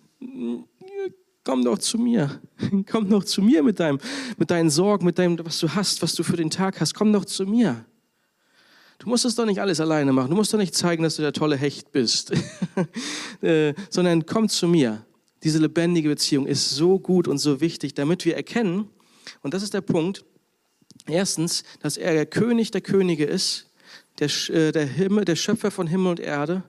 komm 1.45 1.65
doch 1.65 1.79
zu 1.79 1.99
mir. 1.99 2.41
Komm 2.91 3.11
doch 3.11 3.25
zu 3.25 3.43
mir 3.43 3.63
mit, 3.63 3.81
deinem, 3.81 3.99
mit 4.37 4.51
deinen 4.51 4.71
Sorgen, 4.71 5.05
mit 5.05 5.19
deinem, 5.19 5.39
was 5.45 5.59
du 5.59 5.69
hast, 5.69 6.03
was 6.03 6.15
du 6.15 6.23
für 6.23 6.37
den 6.37 6.51
Tag 6.51 6.81
hast. 6.81 6.95
Komm 6.95 7.13
doch 7.13 7.25
zu 7.25 7.45
mir. 7.47 7.85
Du 8.99 9.09
musst 9.09 9.25
es 9.25 9.35
doch 9.35 9.47
nicht 9.47 9.61
alles 9.61 9.81
alleine 9.81 10.13
machen. 10.13 10.31
Du 10.31 10.37
musst 10.37 10.55
doch 10.55 10.59
nicht 10.59 10.75
zeigen, 10.77 11.03
dass 11.03 11.17
du 11.17 11.23
der 11.23 11.33
tolle 11.33 11.57
Hecht 11.57 11.91
bist, 11.91 12.33
äh, 13.43 13.75
sondern 13.91 14.25
komm 14.27 14.49
zu 14.49 14.69
mir. 14.69 15.05
Diese 15.43 15.59
lebendige 15.59 16.09
Beziehung 16.09 16.47
ist 16.47 16.71
so 16.71 17.01
gut 17.01 17.27
und 17.27 17.39
so 17.39 17.61
wichtig, 17.61 17.95
damit 17.95 18.25
wir 18.25 18.37
erkennen, 18.37 18.89
und 19.43 19.55
das 19.55 19.63
ist 19.63 19.75
der 19.75 19.81
Punkt. 19.81 20.25
Erstens, 21.07 21.65
dass 21.81 21.97
er 21.97 22.13
der 22.13 22.27
König 22.27 22.71
der 22.71 22.81
Könige 22.81 23.25
ist, 23.25 23.71
der, 24.21 24.29
äh, 24.51 24.71
der, 24.71 24.87
Himmel, 24.87 25.25
der 25.25 25.37
Schöpfer 25.37 25.73
von 25.73 25.89
Himmel 25.89 26.11
und 26.11 26.21
Erde, 26.21 26.63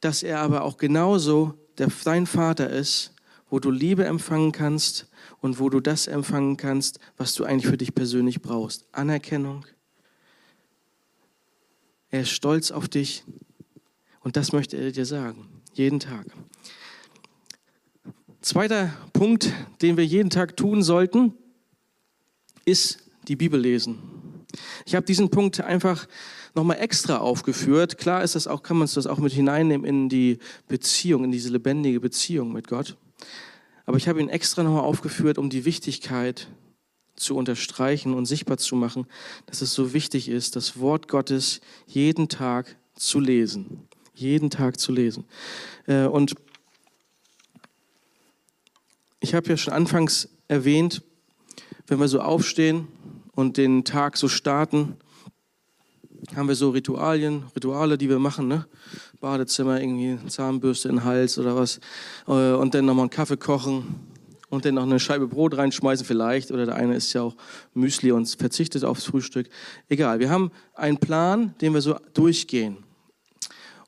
dass 0.00 0.22
er 0.22 0.40
aber 0.40 0.62
auch 0.62 0.78
genauso 0.78 1.54
der, 1.82 1.92
dein 2.04 2.26
Vater 2.26 2.70
ist, 2.70 3.12
wo 3.50 3.58
du 3.58 3.70
Liebe 3.70 4.04
empfangen 4.04 4.52
kannst 4.52 5.08
und 5.40 5.58
wo 5.58 5.68
du 5.68 5.80
das 5.80 6.06
empfangen 6.06 6.56
kannst, 6.56 7.00
was 7.16 7.34
du 7.34 7.44
eigentlich 7.44 7.66
für 7.66 7.76
dich 7.76 7.94
persönlich 7.94 8.40
brauchst. 8.40 8.86
Anerkennung. 8.92 9.66
Er 12.10 12.22
ist 12.22 12.30
stolz 12.30 12.70
auf 12.70 12.88
dich 12.88 13.24
und 14.20 14.36
das 14.36 14.52
möchte 14.52 14.76
er 14.76 14.92
dir 14.92 15.06
sagen, 15.06 15.48
jeden 15.74 15.98
Tag. 15.98 16.26
Zweiter 18.40 18.92
Punkt, 19.12 19.52
den 19.82 19.96
wir 19.96 20.06
jeden 20.06 20.30
Tag 20.30 20.56
tun 20.56 20.82
sollten, 20.82 21.34
ist 22.64 22.98
die 23.28 23.36
Bibel 23.36 23.60
lesen. 23.60 23.98
Ich 24.84 24.94
habe 24.94 25.06
diesen 25.06 25.30
Punkt 25.30 25.60
einfach 25.60 26.06
nochmal 26.54 26.78
extra 26.78 27.18
aufgeführt. 27.18 27.98
Klar 27.98 28.22
ist 28.22 28.34
das 28.34 28.46
auch, 28.46 28.62
kann 28.62 28.76
man 28.76 28.88
das 28.92 29.06
auch 29.06 29.18
mit 29.18 29.32
hineinnehmen 29.32 29.86
in 29.86 30.08
die 30.08 30.38
Beziehung, 30.68 31.24
in 31.24 31.32
diese 31.32 31.50
lebendige 31.50 32.00
Beziehung 32.00 32.52
mit 32.52 32.68
Gott. 32.68 32.96
Aber 33.86 33.96
ich 33.96 34.08
habe 34.08 34.20
ihn 34.20 34.28
extra 34.28 34.62
nochmal 34.62 34.84
aufgeführt, 34.84 35.38
um 35.38 35.50
die 35.50 35.64
Wichtigkeit 35.64 36.48
zu 37.16 37.36
unterstreichen 37.36 38.14
und 38.14 38.26
sichtbar 38.26 38.56
zu 38.56 38.76
machen, 38.76 39.06
dass 39.46 39.62
es 39.62 39.74
so 39.74 39.92
wichtig 39.92 40.28
ist, 40.28 40.56
das 40.56 40.78
Wort 40.78 41.08
Gottes 41.08 41.60
jeden 41.86 42.28
Tag 42.28 42.76
zu 42.94 43.20
lesen. 43.20 43.88
Jeden 44.14 44.50
Tag 44.50 44.78
zu 44.78 44.92
lesen. 44.92 45.24
Äh, 45.86 46.04
und 46.04 46.34
ich 49.20 49.34
habe 49.34 49.48
ja 49.48 49.56
schon 49.56 49.72
anfangs 49.72 50.28
erwähnt, 50.48 51.02
wenn 51.86 52.00
wir 52.00 52.08
so 52.08 52.20
aufstehen 52.20 52.88
und 53.32 53.56
den 53.56 53.84
Tag 53.84 54.16
so 54.16 54.28
starten, 54.28 54.96
haben 56.36 56.48
wir 56.48 56.54
so 56.54 56.70
Ritualien, 56.70 57.44
Rituale, 57.54 57.98
die 57.98 58.08
wir 58.08 58.18
machen, 58.18 58.48
ne? 58.48 58.66
Badezimmer, 59.20 59.80
irgendwie 59.80 60.18
Zahnbürste 60.28 60.88
in 60.88 60.96
den 60.96 61.04
Hals 61.04 61.38
oder 61.38 61.56
was. 61.56 61.80
Äh, 62.26 62.52
und 62.52 62.74
dann 62.74 62.84
nochmal 62.84 63.04
einen 63.04 63.10
Kaffee 63.10 63.36
kochen 63.36 63.94
und 64.48 64.64
dann 64.64 64.74
noch 64.74 64.82
eine 64.82 65.00
Scheibe 65.00 65.26
Brot 65.26 65.56
reinschmeißen 65.56 66.06
vielleicht. 66.06 66.50
Oder 66.50 66.66
der 66.66 66.76
eine 66.76 66.94
isst 66.94 67.12
ja 67.14 67.22
auch 67.22 67.34
Müsli 67.74 68.12
und 68.12 68.28
verzichtet 68.28 68.84
aufs 68.84 69.04
Frühstück. 69.04 69.48
Egal, 69.88 70.20
wir 70.20 70.30
haben 70.30 70.50
einen 70.74 70.98
Plan, 70.98 71.54
den 71.60 71.74
wir 71.74 71.80
so 71.80 71.96
durchgehen. 72.14 72.78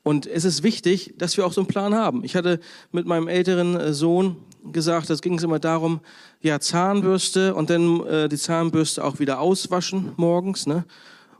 Und 0.03 0.27
es 0.27 0.45
ist 0.45 0.61
wichtig, 0.61 1.13
dass 1.17 1.35
wir 1.35 1.45
auch 1.45 1.53
so 1.53 1.61
einen 1.61 1.67
Plan 1.67 1.95
haben. 1.95 2.23
Ich 2.23 2.35
hatte 2.35 2.59
mit 2.91 3.07
meinem 3.07 3.27
älteren 3.27 3.75
äh, 3.75 3.93
Sohn 3.93 4.37
gesagt, 4.71 5.09
das 5.09 5.21
ging 5.21 5.35
es 5.37 5.43
immer 5.43 5.59
darum, 5.59 5.99
ja, 6.41 6.59
Zahnbürste 6.59 7.55
und 7.55 7.69
dann 7.69 8.05
äh, 8.05 8.29
die 8.29 8.37
Zahnbürste 8.37 9.03
auch 9.03 9.19
wieder 9.19 9.39
auswaschen 9.39 10.11
morgens 10.17 10.67
ne? 10.67 10.85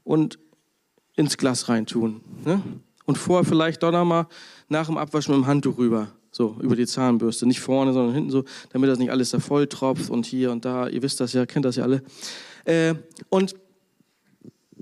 und 0.03 0.39
ins 1.15 1.38
Glas 1.38 1.69
reintun. 1.69 2.22
Ne? 2.43 2.62
Und 3.05 3.17
vorher 3.17 3.45
vielleicht 3.45 3.84
doch 3.84 3.91
nochmal 3.91 4.27
nach 4.67 4.88
dem 4.88 4.98
Abwaschen 4.98 5.36
mit 5.36 5.43
dem 5.43 5.48
Handtuch 5.48 5.77
rüber, 5.77 6.07
so 6.31 6.57
über 6.62 6.75
die 6.75 6.86
Zahnbürste. 6.86 7.45
Nicht 7.45 7.60
vorne, 7.60 7.93
sondern 7.93 8.15
hinten 8.15 8.31
so, 8.31 8.43
damit 8.72 8.89
das 8.89 9.00
nicht 9.00 9.12
alles 9.12 9.29
da 9.29 9.39
voll 9.39 9.67
tropft 9.67 10.10
und 10.10 10.25
hier 10.25 10.51
und 10.51 10.65
da. 10.65 10.88
Ihr 10.88 11.01
wisst 11.01 11.19
das 11.19 11.34
ja, 11.34 11.45
kennt 11.45 11.65
das 11.65 11.75
ja 11.75 11.84
alle. 11.84 12.03
Äh, 12.65 12.95
und 13.29 13.55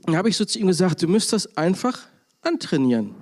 dann 0.06 0.16
habe 0.16 0.30
ich 0.30 0.38
so 0.38 0.46
zu 0.46 0.60
ihm 0.60 0.68
gesagt, 0.68 1.02
du 1.02 1.08
müsst 1.08 1.34
das 1.34 1.58
einfach 1.58 2.00
antrainieren 2.42 3.16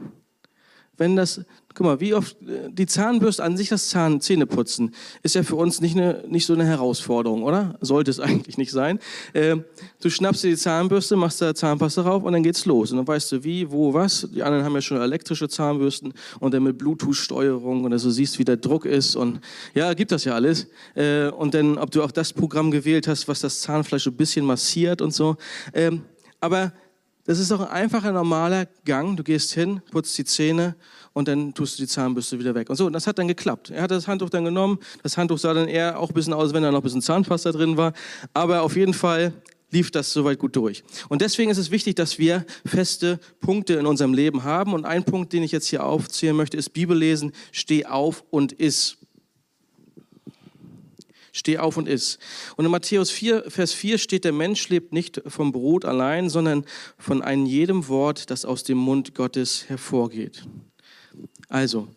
wenn 1.01 1.15
das, 1.15 1.41
guck 1.73 1.85
mal, 1.85 1.99
wie 1.99 2.13
oft 2.13 2.35
äh, 2.41 2.69
die 2.69 2.85
Zahnbürste 2.85 3.43
an 3.43 3.57
sich, 3.57 3.69
das 3.69 3.89
Zahn, 3.89 4.21
Zähneputzen, 4.21 4.93
ist 5.23 5.35
ja 5.35 5.43
für 5.43 5.55
uns 5.55 5.81
nicht, 5.81 5.95
eine, 5.95 6.23
nicht 6.27 6.45
so 6.45 6.53
eine 6.53 6.65
Herausforderung, 6.65 7.43
oder? 7.43 7.77
Sollte 7.81 8.11
es 8.11 8.19
eigentlich 8.21 8.57
nicht 8.57 8.71
sein. 8.71 8.99
Äh, 9.33 9.57
du 10.01 10.09
schnappst 10.09 10.43
dir 10.43 10.49
die 10.49 10.57
Zahnbürste, 10.57 11.15
machst 11.15 11.41
da 11.41 11.53
Zahnpasta 11.53 12.03
drauf 12.03 12.23
und 12.23 12.33
dann 12.33 12.43
geht's 12.43 12.65
los. 12.65 12.91
Und 12.91 12.97
dann 12.97 13.07
weißt 13.07 13.31
du 13.31 13.43
wie, 13.43 13.71
wo, 13.71 13.93
was. 13.93 14.27
Die 14.33 14.43
anderen 14.43 14.65
haben 14.65 14.73
ja 14.73 14.81
schon 14.81 15.01
elektrische 15.01 15.47
Zahnbürsten 15.47 16.13
und 16.39 16.53
dann 16.53 16.63
mit 16.63 16.77
Bluetooth-Steuerung 16.77 17.83
und 17.83 17.91
dass 17.91 18.03
du 18.03 18.09
siehst, 18.09 18.39
wie 18.39 18.45
der 18.45 18.57
Druck 18.57 18.85
ist 18.85 19.15
und 19.15 19.39
ja, 19.73 19.93
gibt 19.93 20.11
das 20.11 20.25
ja 20.25 20.33
alles. 20.33 20.67
Äh, 20.95 21.27
und 21.29 21.53
dann, 21.53 21.77
ob 21.77 21.91
du 21.91 22.03
auch 22.03 22.11
das 22.11 22.33
Programm 22.33 22.71
gewählt 22.71 23.07
hast, 23.07 23.27
was 23.27 23.41
das 23.41 23.61
Zahnfleisch 23.61 24.07
ein 24.07 24.15
bisschen 24.15 24.45
massiert 24.45 25.01
und 25.01 25.13
so. 25.13 25.37
Ähm, 25.73 26.03
aber 26.39 26.73
das 27.25 27.37
ist 27.37 27.51
doch 27.51 27.59
ein 27.61 27.67
einfacher, 27.67 28.11
normaler 28.11 28.67
Gang. 28.83 29.15
Du 29.15 29.23
gehst 29.23 29.53
hin, 29.53 29.81
putzt 29.91 30.17
die 30.17 30.25
Zähne 30.25 30.75
und 31.13 31.27
dann 31.27 31.53
tust 31.53 31.77
du 31.77 31.83
die 31.83 31.87
Zahnbürste 31.87 32.39
wieder 32.39 32.55
weg. 32.55 32.69
Und 32.69 32.75
so, 32.75 32.85
und 32.85 32.93
das 32.93 33.07
hat 33.07 33.19
dann 33.19 33.27
geklappt. 33.27 33.69
Er 33.69 33.83
hat 33.83 33.91
das 33.91 34.07
Handtuch 34.07 34.29
dann 34.29 34.45
genommen. 34.45 34.79
Das 35.03 35.17
Handtuch 35.17 35.37
sah 35.37 35.53
dann 35.53 35.67
eher 35.67 35.99
auch 35.99 36.09
ein 36.09 36.13
bisschen 36.13 36.33
aus, 36.33 36.53
wenn 36.53 36.63
da 36.63 36.71
noch 36.71 36.79
ein 36.79 36.83
bisschen 36.83 37.01
Zahnpasta 37.01 37.51
drin 37.51 37.75
war. 37.77 37.93
Aber 38.33 38.61
auf 38.61 38.75
jeden 38.75 38.93
Fall 38.93 39.33
lief 39.71 39.91
das 39.91 40.13
soweit 40.13 40.39
gut 40.39 40.55
durch. 40.55 40.83
Und 41.09 41.21
deswegen 41.21 41.51
ist 41.51 41.57
es 41.57 41.71
wichtig, 41.71 41.95
dass 41.95 42.19
wir 42.19 42.45
feste 42.65 43.19
Punkte 43.39 43.73
in 43.73 43.85
unserem 43.85 44.13
Leben 44.13 44.43
haben. 44.43 44.73
Und 44.73 44.85
ein 44.85 45.03
Punkt, 45.03 45.33
den 45.33 45.43
ich 45.43 45.51
jetzt 45.51 45.67
hier 45.67 45.85
aufzählen 45.85 46.35
möchte, 46.35 46.57
ist 46.57 46.69
Bibellesen. 46.69 47.33
Steh 47.51 47.85
auf 47.85 48.23
und 48.29 48.53
iss. 48.53 48.97
Steh 51.33 51.57
auf 51.57 51.77
und 51.77 51.87
iss. 51.87 52.19
Und 52.57 52.65
in 52.65 52.71
Matthäus 52.71 53.09
4, 53.09 53.45
Vers 53.49 53.73
4 53.73 53.97
steht, 53.97 54.25
der 54.25 54.33
Mensch 54.33 54.67
lebt 54.67 54.91
nicht 54.91 55.21
vom 55.27 55.53
Brot 55.53 55.85
allein, 55.85 56.29
sondern 56.29 56.65
von 56.97 57.21
einem 57.21 57.45
jedem 57.45 57.87
Wort, 57.87 58.29
das 58.29 58.43
aus 58.43 58.63
dem 58.63 58.77
Mund 58.77 59.15
Gottes 59.15 59.69
hervorgeht. 59.69 60.45
Also, 61.49 61.87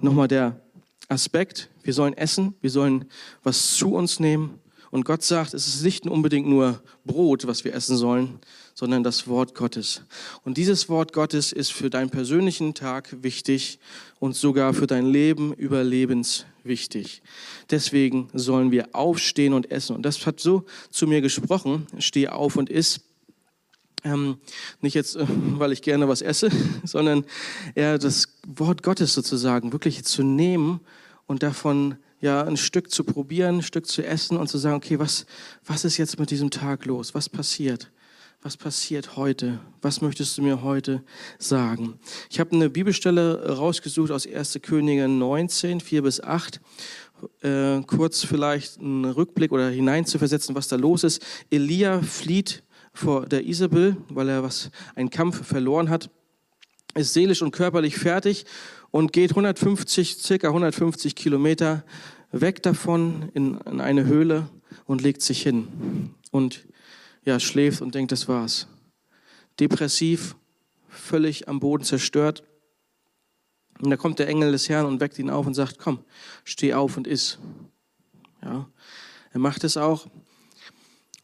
nochmal 0.00 0.28
der 0.28 0.60
Aspekt, 1.08 1.68
wir 1.82 1.92
sollen 1.92 2.16
essen, 2.16 2.54
wir 2.60 2.70
sollen 2.70 3.04
was 3.42 3.76
zu 3.76 3.94
uns 3.94 4.20
nehmen. 4.20 4.58
Und 4.90 5.04
Gott 5.04 5.24
sagt, 5.24 5.54
es 5.54 5.66
ist 5.66 5.82
nicht 5.82 6.06
unbedingt 6.06 6.46
nur 6.46 6.80
Brot, 7.04 7.48
was 7.48 7.64
wir 7.64 7.74
essen 7.74 7.96
sollen, 7.96 8.38
sondern 8.74 9.02
das 9.02 9.26
Wort 9.26 9.54
Gottes. 9.54 10.02
Und 10.44 10.56
dieses 10.56 10.88
Wort 10.88 11.12
Gottes 11.12 11.50
ist 11.50 11.72
für 11.72 11.90
deinen 11.90 12.10
persönlichen 12.10 12.74
Tag 12.74 13.08
wichtig 13.20 13.80
und 14.20 14.36
sogar 14.36 14.72
für 14.72 14.86
dein 14.86 15.06
Leben 15.06 15.52
überlebenswichtig. 15.52 17.22
Deswegen 17.70 18.28
sollen 18.34 18.70
wir 18.70 18.94
aufstehen 18.94 19.52
und 19.52 19.70
essen. 19.72 19.96
Und 19.96 20.02
das 20.02 20.24
hat 20.26 20.38
so 20.38 20.64
zu 20.90 21.08
mir 21.08 21.20
gesprochen, 21.20 21.88
steh 21.98 22.28
auf 22.28 22.54
und 22.54 22.70
iss. 22.70 23.00
Ähm, 24.04 24.36
nicht 24.82 24.94
jetzt, 24.94 25.16
äh, 25.16 25.26
weil 25.26 25.72
ich 25.72 25.80
gerne 25.80 26.06
was 26.08 26.20
esse, 26.20 26.50
sondern 26.84 27.24
eher 27.74 27.98
das 27.98 28.28
Wort 28.46 28.82
Gottes 28.82 29.14
sozusagen 29.14 29.72
wirklich 29.72 30.04
zu 30.04 30.22
nehmen 30.22 30.80
und 31.26 31.42
davon 31.42 31.96
ja 32.20 32.42
ein 32.42 32.58
Stück 32.58 32.90
zu 32.90 33.04
probieren, 33.04 33.56
ein 33.56 33.62
Stück 33.62 33.86
zu 33.86 34.04
essen 34.04 34.36
und 34.36 34.48
zu 34.48 34.58
sagen, 34.58 34.76
okay, 34.76 34.98
was, 34.98 35.26
was 35.64 35.84
ist 35.84 35.96
jetzt 35.96 36.18
mit 36.18 36.30
diesem 36.30 36.50
Tag 36.50 36.84
los? 36.84 37.14
Was 37.14 37.28
passiert? 37.28 37.90
Was 38.42 38.58
passiert 38.58 39.16
heute? 39.16 39.58
Was 39.80 40.02
möchtest 40.02 40.36
du 40.36 40.42
mir 40.42 40.62
heute 40.62 41.02
sagen? 41.38 41.98
Ich 42.28 42.40
habe 42.40 42.52
eine 42.52 42.68
Bibelstelle 42.68 43.56
rausgesucht 43.56 44.10
aus 44.10 44.26
1. 44.26 44.58
Könige 44.60 45.08
19, 45.08 45.80
4 45.80 46.02
bis 46.02 46.20
8. 46.20 46.60
Äh, 47.40 47.80
kurz 47.86 48.22
vielleicht 48.22 48.80
einen 48.80 49.06
Rückblick 49.06 49.50
oder 49.50 49.70
hineinzuversetzen, 49.70 50.54
was 50.54 50.68
da 50.68 50.76
los 50.76 51.04
ist. 51.04 51.22
Elia 51.48 52.02
flieht 52.02 52.63
vor 52.94 53.26
der 53.26 53.44
Isabel, 53.44 53.96
weil 54.08 54.28
er 54.28 54.42
was, 54.42 54.70
einen 54.94 55.10
Kampf 55.10 55.44
verloren 55.44 55.90
hat, 55.90 56.08
ist 56.94 57.12
seelisch 57.12 57.42
und 57.42 57.50
körperlich 57.50 57.96
fertig 57.96 58.46
und 58.90 59.12
geht 59.12 59.30
150, 59.30 60.16
circa 60.16 60.48
150 60.48 61.16
Kilometer 61.16 61.84
weg 62.30 62.62
davon 62.62 63.30
in, 63.34 63.58
in 63.60 63.80
eine 63.80 64.06
Höhle 64.06 64.48
und 64.86 65.02
legt 65.02 65.22
sich 65.22 65.42
hin 65.42 66.14
und 66.30 66.64
ja, 67.24 67.40
schläft 67.40 67.82
und 67.82 67.94
denkt, 67.94 68.12
das 68.12 68.28
war's. 68.28 68.68
Depressiv, 69.58 70.36
völlig 70.88 71.48
am 71.48 71.58
Boden 71.58 71.84
zerstört. 71.84 72.44
Und 73.80 73.90
da 73.90 73.96
kommt 73.96 74.18
der 74.18 74.28
Engel 74.28 74.52
des 74.52 74.68
Herrn 74.68 74.86
und 74.86 75.00
weckt 75.00 75.18
ihn 75.18 75.30
auf 75.30 75.46
und 75.46 75.54
sagt, 75.54 75.78
komm, 75.78 76.00
steh 76.44 76.74
auf 76.74 76.96
und 76.96 77.06
iss. 77.06 77.38
Ja, 78.42 78.68
er 79.32 79.40
macht 79.40 79.64
es 79.64 79.76
auch. 79.76 80.06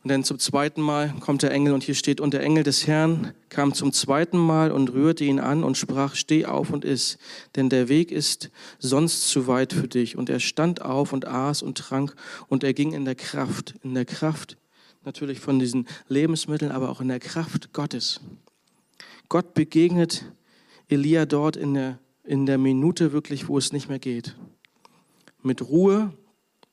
Und 0.02 0.08
dann 0.10 0.24
zum 0.24 0.38
zweiten 0.38 0.80
Mal 0.80 1.12
kommt 1.20 1.42
der 1.42 1.50
Engel 1.50 1.74
und 1.74 1.82
hier 1.82 1.94
steht, 1.94 2.22
und 2.22 2.32
der 2.32 2.42
Engel 2.42 2.62
des 2.62 2.86
Herrn 2.86 3.34
kam 3.50 3.74
zum 3.74 3.92
zweiten 3.92 4.38
Mal 4.38 4.72
und 4.72 4.94
rührte 4.94 5.24
ihn 5.24 5.38
an 5.38 5.62
und 5.62 5.76
sprach, 5.76 6.14
steh 6.14 6.46
auf 6.46 6.70
und 6.70 6.86
iss, 6.86 7.18
denn 7.54 7.68
der 7.68 7.88
Weg 7.88 8.10
ist 8.10 8.50
sonst 8.78 9.28
zu 9.28 9.46
weit 9.46 9.74
für 9.74 9.88
dich. 9.88 10.16
Und 10.16 10.30
er 10.30 10.40
stand 10.40 10.80
auf 10.80 11.12
und 11.12 11.26
aß 11.26 11.62
und 11.62 11.76
trank 11.76 12.14
und 12.48 12.64
er 12.64 12.72
ging 12.72 12.92
in 12.92 13.04
der 13.04 13.14
Kraft, 13.14 13.74
in 13.82 13.92
der 13.92 14.06
Kraft 14.06 14.56
natürlich 15.04 15.40
von 15.40 15.58
diesen 15.58 15.86
Lebensmitteln, 16.08 16.72
aber 16.72 16.88
auch 16.88 17.02
in 17.02 17.08
der 17.08 17.20
Kraft 17.20 17.74
Gottes. 17.74 18.20
Gott 19.28 19.52
begegnet 19.52 20.24
Elia 20.88 21.26
dort 21.26 21.56
in 21.56 21.74
der, 21.74 21.98
in 22.24 22.46
der 22.46 22.58
Minute 22.58 23.12
wirklich, 23.12 23.48
wo 23.48 23.58
es 23.58 23.72
nicht 23.72 23.88
mehr 23.88 23.98
geht. 23.98 24.34
Mit 25.42 25.62
Ruhe, 25.62 26.12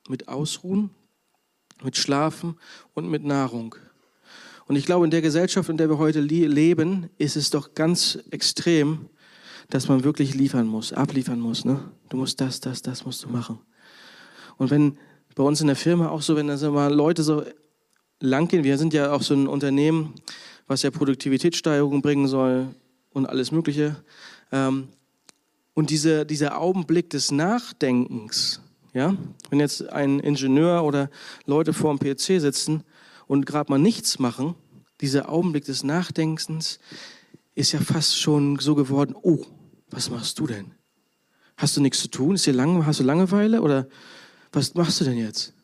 mit 0.08 0.28
Ausruhen 0.28 0.90
mit 1.82 1.96
Schlafen 1.96 2.56
und 2.94 3.08
mit 3.08 3.24
Nahrung. 3.24 3.74
Und 4.66 4.76
ich 4.76 4.84
glaube, 4.84 5.04
in 5.04 5.10
der 5.10 5.22
Gesellschaft, 5.22 5.68
in 5.68 5.76
der 5.76 5.88
wir 5.88 5.98
heute 5.98 6.20
leben, 6.20 7.08
ist 7.18 7.36
es 7.36 7.50
doch 7.50 7.74
ganz 7.74 8.18
extrem, 8.30 9.06
dass 9.70 9.88
man 9.88 10.04
wirklich 10.04 10.34
liefern 10.34 10.66
muss, 10.66 10.92
abliefern 10.92 11.40
muss. 11.40 11.64
Ne? 11.64 11.80
Du 12.08 12.16
musst 12.16 12.40
das, 12.40 12.60
das, 12.60 12.82
das 12.82 13.04
musst 13.04 13.24
du 13.24 13.28
machen. 13.28 13.58
Und 14.56 14.70
wenn 14.70 14.98
bei 15.34 15.42
uns 15.42 15.60
in 15.60 15.66
der 15.68 15.76
Firma 15.76 16.08
auch 16.08 16.22
so, 16.22 16.36
wenn 16.36 16.48
da 16.48 16.70
mal 16.70 16.92
Leute 16.92 17.22
so 17.22 17.44
lang 18.20 18.48
gehen, 18.48 18.64
wir 18.64 18.76
sind 18.76 18.92
ja 18.92 19.12
auch 19.12 19.22
so 19.22 19.34
ein 19.34 19.46
Unternehmen, 19.46 20.14
was 20.66 20.82
ja 20.82 20.90
Produktivitätssteigerung 20.90 22.02
bringen 22.02 22.28
soll 22.28 22.74
und 23.12 23.26
alles 23.26 23.52
Mögliche. 23.52 23.96
Ähm, 24.52 24.88
Und 25.74 25.90
diese, 25.90 26.26
dieser 26.26 26.58
Augenblick 26.58 27.08
des 27.10 27.30
Nachdenkens, 27.30 28.60
ja, 28.98 29.16
wenn 29.48 29.60
jetzt 29.60 29.88
ein 29.90 30.18
Ingenieur 30.18 30.82
oder 30.82 31.08
Leute 31.46 31.72
vor 31.72 31.96
dem 31.96 32.00
PC 32.00 32.40
sitzen 32.40 32.82
und 33.28 33.46
gerade 33.46 33.70
mal 33.70 33.78
nichts 33.78 34.18
machen, 34.18 34.56
dieser 35.00 35.30
Augenblick 35.30 35.64
des 35.64 35.84
Nachdenkens 35.84 36.80
ist 37.54 37.70
ja 37.70 37.78
fast 37.78 38.18
schon 38.20 38.58
so 38.58 38.74
geworden, 38.74 39.14
oh, 39.22 39.46
was 39.90 40.10
machst 40.10 40.40
du 40.40 40.48
denn? 40.48 40.72
Hast 41.56 41.76
du 41.76 41.80
nichts 41.80 42.00
zu 42.00 42.08
tun? 42.08 42.34
Ist 42.34 42.46
dir 42.46 42.52
lang, 42.52 42.84
hast 42.86 42.98
du 42.98 43.04
Langeweile 43.04 43.62
oder 43.62 43.86
was 44.50 44.74
machst 44.74 45.00
du 45.00 45.04
denn 45.04 45.16
jetzt? 45.16 45.54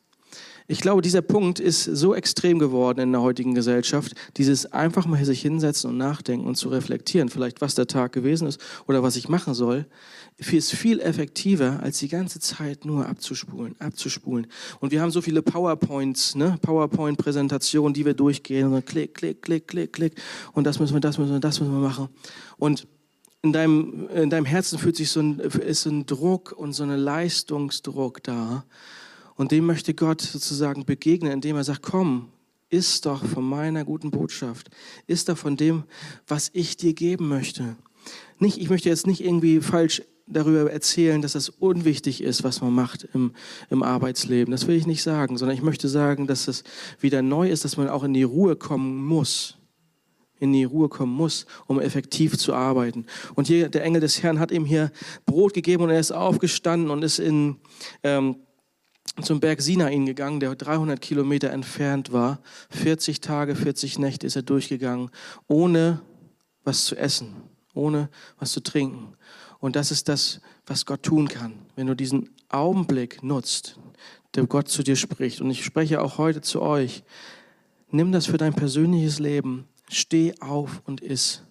Ich 0.67 0.81
glaube, 0.81 1.03
dieser 1.03 1.21
Punkt 1.21 1.61
ist 1.61 1.85
so 1.85 2.15
extrem 2.15 2.59
geworden 2.59 3.01
in 3.01 3.13
der 3.13 3.21
heutigen 3.21 3.55
Gesellschaft, 3.55 4.15
dieses 4.39 4.73
einfach 4.73 5.05
mal 5.05 5.23
sich 5.23 5.43
hinsetzen 5.43 5.91
und 5.91 5.99
nachdenken 5.99 6.47
und 6.47 6.55
zu 6.55 6.71
reflektieren, 6.71 7.29
vielleicht 7.29 7.61
was 7.61 7.75
der 7.75 7.87
Tag 7.87 8.13
gewesen 8.13 8.49
ist 8.49 8.59
oder 8.87 9.03
was 9.03 9.17
ich 9.17 9.29
machen 9.29 9.53
soll, 9.53 9.85
ist 10.39 10.73
viel 10.73 11.01
effektiver, 11.01 11.81
als 11.83 11.99
die 11.99 12.09
ganze 12.09 12.41
Zeit 12.41 12.87
nur 12.87 13.07
abzuspulen, 13.07 13.77
abzuspulen. 13.79 14.47
Und 14.81 14.91
wir 14.91 15.03
haben 15.03 15.11
so 15.11 15.21
viele 15.21 15.43
PowerPoints, 15.43 16.35
ne? 16.35 16.57
PowerPoint-Präsentationen, 16.63 17.93
die 17.93 18.07
wir 18.07 18.15
durchgehen 18.15 18.73
und 18.73 18.87
klick, 18.87 19.15
klick, 19.15 19.43
klick, 19.43 19.69
klick, 19.69 19.93
klick 19.93 20.15
und 20.55 20.65
das 20.65 20.81
müssen 20.81 20.95
wir, 20.95 21.01
das 21.01 21.19
müssen 21.19 21.33
wir, 21.33 21.41
das 21.41 21.61
müssen 21.61 21.75
wir 21.75 21.87
machen. 21.87 22.09
Und 22.57 22.87
in 23.43 23.53
deinem, 23.53 24.09
in 24.09 24.31
deinem 24.31 24.47
Herzen 24.47 24.79
fühlt 24.79 24.97
sich 24.97 25.11
so 25.11 25.21
ein, 25.21 25.41
ist 25.41 25.83
so 25.83 25.91
ein 25.91 26.07
Druck 26.07 26.53
und 26.53 26.73
so 26.73 26.85
ein 26.85 26.97
Leistungsdruck 26.97 28.23
da. 28.23 28.65
Und 29.37 29.51
dem 29.51 29.67
möchte 29.67 29.95
Gott 29.95 30.21
sozusagen 30.21 30.85
begegnen, 30.85 31.33
indem 31.33 31.57
er 31.57 31.65
sagt, 31.65 31.83
komm, 31.83 32.29
isst 32.71 33.07
doch 33.07 33.25
von 33.25 33.45
meiner 33.45 33.85
guten 33.85 34.11
Botschaft, 34.11 34.71
isst 35.07 35.29
doch 35.29 35.39
von 35.39 35.57
dem, 35.57 35.85
was 36.27 36.51
ich 36.53 36.77
dir 36.77 36.95
geben 36.95 37.29
möchte. 37.29 37.77
Nicht, 38.39 38.59
ich 38.59 38.71
möchte 38.71 38.89
jetzt 38.89 39.07
nicht 39.07 39.25
irgendwie 39.25 39.61
falsch 39.61 40.03
darüber 40.27 40.71
erzählen, 40.71 41.21
dass 41.21 41.33
das 41.33 41.49
unwichtig 41.49 42.23
ist, 42.23 42.45
was 42.45 42.61
man 42.61 42.73
macht 42.73 43.07
im, 43.15 43.33
im 43.71 43.83
Arbeitsleben. 43.83 44.53
Das 44.53 44.67
will 44.67 44.77
ich 44.77 44.87
nicht 44.87 45.03
sagen, 45.03 45.37
sondern 45.37 45.57
ich 45.57 45.63
möchte 45.63 45.89
sagen, 45.89 46.27
dass 46.27 46.49
es 46.49 46.65
wieder 46.99 47.23
neu 47.23 47.49
ist, 47.51 47.65
dass 47.65 47.77
man 47.77 47.89
auch 47.89 48.05
in 48.05 48.15
die 48.15 48.23
Ruhe 48.23 48.57
kommen 48.57 49.05
muss. 49.05 49.59
In 50.41 50.53
die 50.53 50.65
Ruhe 50.65 50.89
kommen 50.89 51.13
muss, 51.13 51.47
um 51.67 51.81
effektiv 51.81 52.37
zu 52.39 52.55
arbeiten. 52.55 53.07
Und 53.35 53.47
hier, 53.47 53.69
der 53.69 53.85
Engel 53.85 54.01
des 54.01 54.23
Herrn 54.23 54.41
hat 54.41 54.51
ihm 54.51 54.65
hier 54.65 54.91
Brot 55.27 55.55
gegeben 55.55 55.85
und 55.85 55.91
er 55.91 56.01
ist 56.01 56.13
aufgestanden 56.13 56.91
und 56.91 57.03
ist 57.03 57.19
in, 57.19 57.57
ähm, 58.03 58.37
zum 59.23 59.41
Berg 59.41 59.61
Sinain 59.61 60.07
gegangen, 60.07 60.41
der 60.41 60.55
300 60.55 61.01
Kilometer 61.01 61.51
entfernt 61.51 62.13
war. 62.13 62.41
40 62.71 63.21
Tage, 63.21 63.55
40 63.55 63.99
Nächte 63.99 64.27
ist 64.27 64.37
er 64.37 64.43
durchgegangen, 64.43 65.11
ohne 65.47 66.03
was 66.65 66.85
zu 66.85 66.97
essen, 66.97 67.35
ohne 67.75 68.09
was 68.39 68.53
zu 68.53 68.61
trinken. 68.61 69.15
Und 69.61 69.77
das 69.77 69.91
ist 69.91 70.09
das, 70.09 70.41
was 70.67 70.85
Gott 70.85 71.03
tun 71.03 71.29
kann, 71.29 71.55
wenn 71.77 71.87
du 71.87 71.95
diesen 71.95 72.31
Augenblick 72.49 73.23
nutzt, 73.23 73.79
der 74.35 74.47
Gott 74.47 74.69
zu 74.69 74.83
dir 74.83 74.97
spricht. 74.97 75.41
Und 75.41 75.51
ich 75.51 75.65
spreche 75.65 76.03
auch 76.03 76.19
heute 76.19 76.41
zu 76.41 76.61
euch. 76.61 77.05
Nimm 77.91 78.11
das 78.11 78.27
für 78.27 78.37
dein 78.37 78.55
persönliches 78.55 79.21
Leben. 79.21 79.69
Steh 79.89 80.35
auf 80.41 80.83
und 80.87 81.01
iss. 81.01 81.43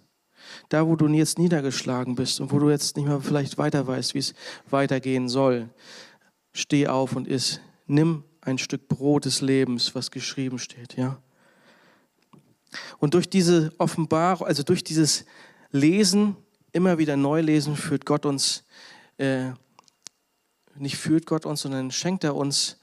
Da, 0.67 0.85
wo 0.85 0.97
du 0.97 1.07
jetzt 1.07 1.39
niedergeschlagen 1.39 2.15
bist 2.15 2.41
und 2.41 2.51
wo 2.51 2.59
du 2.59 2.69
jetzt 2.69 2.97
nicht 2.97 3.07
mehr 3.07 3.21
vielleicht 3.21 3.57
weiter 3.57 3.87
weißt, 3.87 4.13
wie 4.13 4.19
es 4.19 4.33
weitergehen 4.69 5.29
soll 5.29 5.69
steh 6.53 6.87
auf 6.87 7.15
und 7.15 7.27
iss. 7.27 7.59
Nimm 7.87 8.23
ein 8.41 8.57
Stück 8.57 8.87
Brot 8.87 9.25
des 9.25 9.41
Lebens, 9.41 9.95
was 9.95 10.11
geschrieben 10.11 10.59
steht, 10.59 10.95
ja. 10.95 11.17
Und 12.97 13.13
durch 13.13 13.29
diese 13.29 13.71
Offenbarung, 13.77 14.47
also 14.47 14.63
durch 14.63 14.83
dieses 14.83 15.25
Lesen, 15.71 16.35
immer 16.71 16.97
wieder 16.97 17.17
neu 17.17 17.41
lesen, 17.41 17.75
führt 17.75 18.05
Gott 18.05 18.25
uns, 18.25 18.63
äh, 19.17 19.51
nicht 20.75 20.97
führt 20.97 21.25
Gott 21.25 21.45
uns, 21.45 21.61
sondern 21.61 21.91
schenkt 21.91 22.23
er 22.23 22.35
uns 22.35 22.77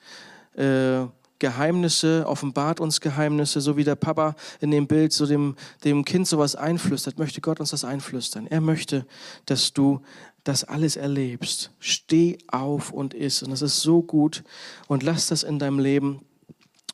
äh, 0.55 1.07
Geheimnisse, 1.41 2.25
offenbart 2.27 2.81
uns 2.81 3.01
Geheimnisse, 3.01 3.61
so 3.61 3.77
wie 3.77 3.85
der 3.85 3.97
Papa 3.97 4.37
in 4.61 4.71
dem 4.71 4.87
Bild 4.87 5.13
so 5.13 5.27
dem, 5.27 5.57
dem 5.85 6.05
Kind 6.05 6.29
sowas 6.29 6.55
einflüstert, 6.55 7.19
möchte 7.19 7.41
Gott 7.41 7.61
uns 7.61 7.71
das 7.71 7.83
einflüstern. 7.83 8.47
Er 8.47 8.61
möchte, 8.61 9.07
dass 9.47 9.73
du 9.73 10.03
das 10.45 10.65
alles 10.65 10.97
erlebst. 10.97 11.71
Steh 11.79 12.39
auf 12.49 12.93
und 12.93 13.15
iss. 13.15 13.43
Und 13.43 13.51
das 13.51 13.63
ist 13.63 13.81
so 13.81 14.03
gut. 14.03 14.43
Und 14.89 15.03
lass 15.03 15.29
das 15.29 15.43
in 15.43 15.59
deinem 15.59 15.79
Leben 15.79 16.25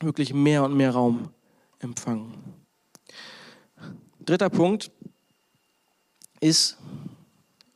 wirklich 0.01 0.35
mehr 0.35 0.65
und 0.65 0.77
mehr 0.77 0.93
Raum 0.93 1.31
empfangen. 1.79 2.35
Dritter 4.21 4.51
Punkt 4.51 4.91
ist 6.41 6.77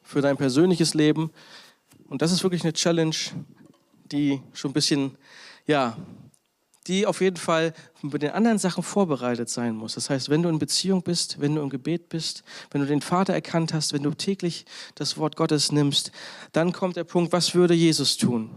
für 0.02 0.20
dein 0.20 0.37
persönliches 0.37 0.94
Leben, 0.94 1.30
und 2.09 2.22
das 2.22 2.33
ist 2.33 2.42
wirklich 2.42 2.64
eine 2.64 2.72
Challenge, 2.72 3.14
die 4.11 4.42
schon 4.52 4.72
ein 4.72 4.74
bisschen, 4.74 5.16
ja, 5.66 5.96
die 6.86 7.06
auf 7.06 7.20
jeden 7.20 7.36
Fall 7.36 7.74
mit 8.02 8.22
den 8.22 8.30
anderen 8.30 8.58
Sachen 8.58 8.82
vorbereitet 8.82 9.50
sein 9.50 9.76
muss. 9.76 9.94
Das 9.94 10.08
heißt, 10.08 10.30
wenn 10.30 10.42
du 10.42 10.48
in 10.48 10.58
Beziehung 10.58 11.02
bist, 11.02 11.40
wenn 11.40 11.54
du 11.54 11.62
im 11.62 11.68
Gebet 11.68 12.08
bist, 12.08 12.42
wenn 12.70 12.80
du 12.80 12.86
den 12.86 13.02
Vater 13.02 13.34
erkannt 13.34 13.74
hast, 13.74 13.92
wenn 13.92 14.02
du 14.02 14.10
täglich 14.12 14.64
das 14.94 15.18
Wort 15.18 15.36
Gottes 15.36 15.72
nimmst, 15.72 16.10
dann 16.52 16.72
kommt 16.72 16.96
der 16.96 17.04
Punkt, 17.04 17.32
was 17.32 17.54
würde 17.54 17.74
Jesus 17.74 18.16
tun? 18.16 18.50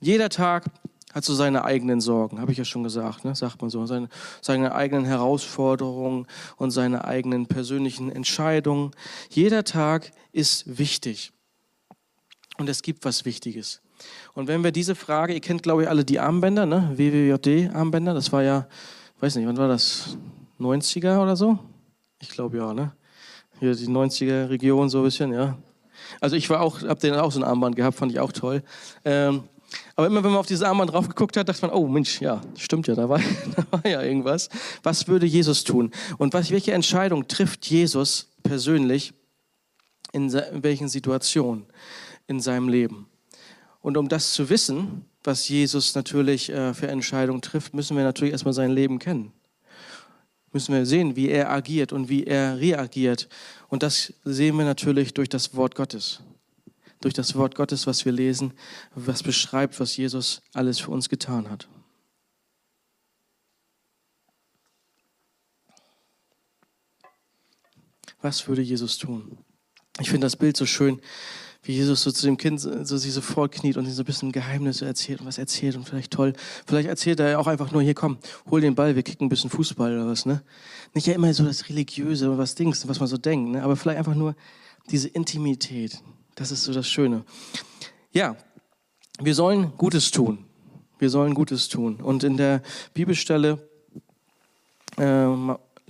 Jeder 0.00 0.28
Tag 0.28 0.66
hat 1.14 1.24
so 1.24 1.34
seine 1.34 1.64
eigenen 1.64 2.00
Sorgen, 2.00 2.40
habe 2.40 2.50
ich 2.50 2.58
ja 2.58 2.64
schon 2.64 2.82
gesagt, 2.82 3.24
ne? 3.24 3.34
sagt 3.36 3.62
man 3.62 3.70
so, 3.70 3.86
seine, 3.86 4.08
seine 4.42 4.74
eigenen 4.74 5.04
Herausforderungen 5.04 6.26
und 6.56 6.72
seine 6.72 7.04
eigenen 7.04 7.46
persönlichen 7.46 8.10
Entscheidungen. 8.10 8.90
Jeder 9.30 9.62
Tag 9.62 10.10
ist 10.32 10.78
wichtig 10.78 11.32
und 12.58 12.68
es 12.68 12.82
gibt 12.82 13.04
was 13.04 13.24
Wichtiges. 13.24 13.83
Und 14.34 14.48
wenn 14.48 14.64
wir 14.64 14.72
diese 14.72 14.94
Frage, 14.94 15.34
ihr 15.34 15.40
kennt 15.40 15.62
glaube 15.62 15.82
ich 15.82 15.88
alle 15.88 16.04
die 16.04 16.18
Armbänder, 16.18 16.66
ne? 16.66 16.92
WWJD-Armbänder, 16.94 18.14
das 18.14 18.32
war 18.32 18.42
ja, 18.42 18.66
weiß 19.20 19.36
nicht, 19.36 19.46
wann 19.46 19.56
war 19.56 19.68
das? 19.68 20.16
90er 20.60 21.20
oder 21.20 21.36
so? 21.36 21.58
Ich 22.20 22.30
glaube 22.30 22.56
ja, 22.56 22.74
ne? 22.74 22.92
Hier 23.60 23.74
die 23.74 23.86
90er 23.86 24.48
Region 24.48 24.88
so 24.88 24.98
ein 24.98 25.04
bisschen, 25.04 25.32
ja. 25.32 25.56
Also 26.20 26.36
ich 26.36 26.50
war 26.50 26.60
auch, 26.60 26.82
hab 26.82 27.00
den 27.00 27.14
auch 27.14 27.32
so 27.32 27.40
ein 27.40 27.44
Armband 27.44 27.76
gehabt, 27.76 27.96
fand 27.96 28.12
ich 28.12 28.20
auch 28.20 28.32
toll. 28.32 28.62
Ähm, 29.04 29.44
aber 29.96 30.06
immer 30.06 30.22
wenn 30.22 30.30
man 30.30 30.40
auf 30.40 30.46
dieses 30.46 30.62
Armband 30.62 30.92
drauf 30.92 31.08
geguckt 31.08 31.36
hat, 31.36 31.48
dachte 31.48 31.66
man, 31.66 31.74
oh 31.74 31.86
Mensch, 31.86 32.20
ja, 32.20 32.40
stimmt 32.56 32.86
ja, 32.86 32.94
da 32.94 33.08
war, 33.08 33.20
da 33.56 33.64
war 33.70 33.86
ja 33.86 34.02
irgendwas. 34.02 34.48
Was 34.82 35.08
würde 35.08 35.26
Jesus 35.26 35.64
tun? 35.64 35.90
Und 36.18 36.34
was, 36.34 36.50
welche 36.50 36.72
Entscheidung 36.72 37.28
trifft 37.28 37.66
Jesus 37.66 38.28
persönlich 38.42 39.12
in, 40.12 40.28
in 40.30 40.62
welchen 40.62 40.88
Situationen 40.88 41.66
in 42.26 42.40
seinem 42.40 42.68
Leben? 42.68 43.06
Und 43.84 43.98
um 43.98 44.08
das 44.08 44.32
zu 44.32 44.48
wissen, 44.48 45.04
was 45.24 45.46
Jesus 45.46 45.94
natürlich 45.94 46.48
äh, 46.48 46.72
für 46.72 46.88
Entscheidungen 46.88 47.42
trifft, 47.42 47.74
müssen 47.74 47.98
wir 47.98 48.02
natürlich 48.02 48.32
erstmal 48.32 48.54
sein 48.54 48.70
Leben 48.70 48.98
kennen. 48.98 49.30
Müssen 50.54 50.74
wir 50.74 50.86
sehen, 50.86 51.16
wie 51.16 51.28
er 51.28 51.50
agiert 51.50 51.92
und 51.92 52.08
wie 52.08 52.24
er 52.24 52.58
reagiert. 52.58 53.28
Und 53.68 53.82
das 53.82 54.14
sehen 54.24 54.56
wir 54.56 54.64
natürlich 54.64 55.12
durch 55.12 55.28
das 55.28 55.54
Wort 55.54 55.74
Gottes. 55.74 56.20
Durch 57.02 57.12
das 57.12 57.34
Wort 57.34 57.56
Gottes, 57.56 57.86
was 57.86 58.06
wir 58.06 58.12
lesen, 58.12 58.54
was 58.94 59.22
beschreibt, 59.22 59.78
was 59.78 59.98
Jesus 59.98 60.40
alles 60.54 60.78
für 60.80 60.90
uns 60.90 61.10
getan 61.10 61.50
hat. 61.50 61.68
Was 68.22 68.48
würde 68.48 68.62
Jesus 68.62 68.96
tun? 68.96 69.36
Ich 70.00 70.08
finde 70.08 70.24
das 70.24 70.36
Bild 70.36 70.56
so 70.56 70.64
schön 70.64 71.02
wie 71.64 71.72
Jesus 71.72 72.02
so 72.02 72.12
zu 72.12 72.26
dem 72.26 72.36
Kind 72.36 72.60
so 72.60 72.96
sich 72.96 73.12
so 73.12 73.20
vorkniet 73.20 73.76
und 73.76 73.86
ihm 73.86 73.92
so 73.92 74.02
ein 74.02 74.04
bisschen 74.04 74.32
Geheimnisse 74.32 74.84
erzählt 74.84 75.20
und 75.20 75.26
was 75.26 75.38
erzählt 75.38 75.76
und 75.76 75.88
vielleicht 75.88 76.12
toll. 76.12 76.34
Vielleicht 76.66 76.88
erzählt 76.88 77.20
er 77.20 77.40
auch 77.40 77.46
einfach 77.46 77.72
nur, 77.72 77.82
hier 77.82 77.94
komm, 77.94 78.18
hol 78.50 78.60
den 78.60 78.74
Ball, 78.74 78.94
wir 78.94 79.02
kicken 79.02 79.26
ein 79.26 79.30
bisschen 79.30 79.50
Fußball 79.50 79.94
oder 79.94 80.06
was, 80.06 80.26
ne? 80.26 80.42
Nicht 80.92 81.06
ja 81.06 81.14
immer 81.14 81.32
so 81.32 81.44
das 81.44 81.68
Religiöse 81.68 82.28
oder 82.28 82.38
was 82.38 82.54
Dings, 82.54 82.86
was 82.86 83.00
man 83.00 83.08
so 83.08 83.16
denkt, 83.16 83.50
ne? 83.50 83.62
Aber 83.62 83.76
vielleicht 83.76 83.98
einfach 83.98 84.14
nur 84.14 84.36
diese 84.90 85.08
Intimität. 85.08 86.02
Das 86.34 86.50
ist 86.50 86.64
so 86.64 86.72
das 86.72 86.86
Schöne. 86.86 87.24
Ja, 88.12 88.36
wir 89.20 89.34
sollen 89.34 89.72
Gutes 89.78 90.10
tun. 90.10 90.44
Wir 90.98 91.08
sollen 91.08 91.34
Gutes 91.34 91.68
tun. 91.68 91.96
Und 91.96 92.24
in 92.24 92.36
der 92.36 92.62
Bibelstelle 92.92 93.58
äh, 94.98 95.26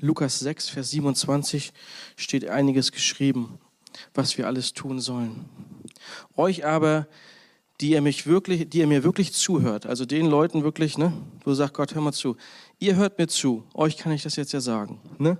Lukas 0.00 0.38
6, 0.38 0.68
Vers 0.68 0.90
27 0.90 1.72
steht 2.16 2.48
einiges 2.48 2.92
geschrieben 2.92 3.58
was 4.12 4.36
wir 4.38 4.46
alles 4.46 4.72
tun 4.72 5.00
sollen. 5.00 5.44
Euch 6.36 6.64
aber, 6.64 7.06
die 7.80 7.90
ihr, 7.90 8.00
mich 8.00 8.26
wirklich, 8.26 8.68
die 8.70 8.78
ihr 8.78 8.86
mir 8.86 9.02
wirklich 9.02 9.32
zuhört, 9.32 9.86
also 9.86 10.04
den 10.04 10.26
Leuten 10.26 10.62
wirklich, 10.62 10.96
ne, 10.96 11.12
wo 11.44 11.54
sagt 11.54 11.74
Gott, 11.74 11.94
hör 11.94 12.02
mal 12.02 12.12
zu, 12.12 12.36
ihr 12.78 12.96
hört 12.96 13.18
mir 13.18 13.26
zu, 13.26 13.64
euch 13.74 13.96
kann 13.96 14.12
ich 14.12 14.22
das 14.22 14.36
jetzt 14.36 14.52
ja 14.52 14.60
sagen. 14.60 15.00
Ne? 15.18 15.38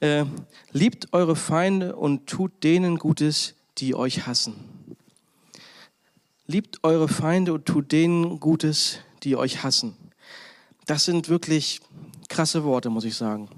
Äh, 0.00 0.24
liebt 0.72 1.12
eure 1.12 1.36
Feinde 1.36 1.96
und 1.96 2.26
tut 2.26 2.64
denen 2.64 2.98
Gutes, 2.98 3.54
die 3.78 3.94
euch 3.94 4.26
hassen. 4.26 4.54
Liebt 6.46 6.84
eure 6.84 7.08
Feinde 7.08 7.52
und 7.52 7.66
tut 7.66 7.92
denen 7.92 8.40
Gutes, 8.40 8.98
die 9.22 9.36
euch 9.36 9.62
hassen. 9.62 9.96
Das 10.86 11.04
sind 11.04 11.28
wirklich 11.28 11.80
krasse 12.28 12.64
Worte, 12.64 12.90
muss 12.90 13.04
ich 13.04 13.16
sagen. 13.16 13.48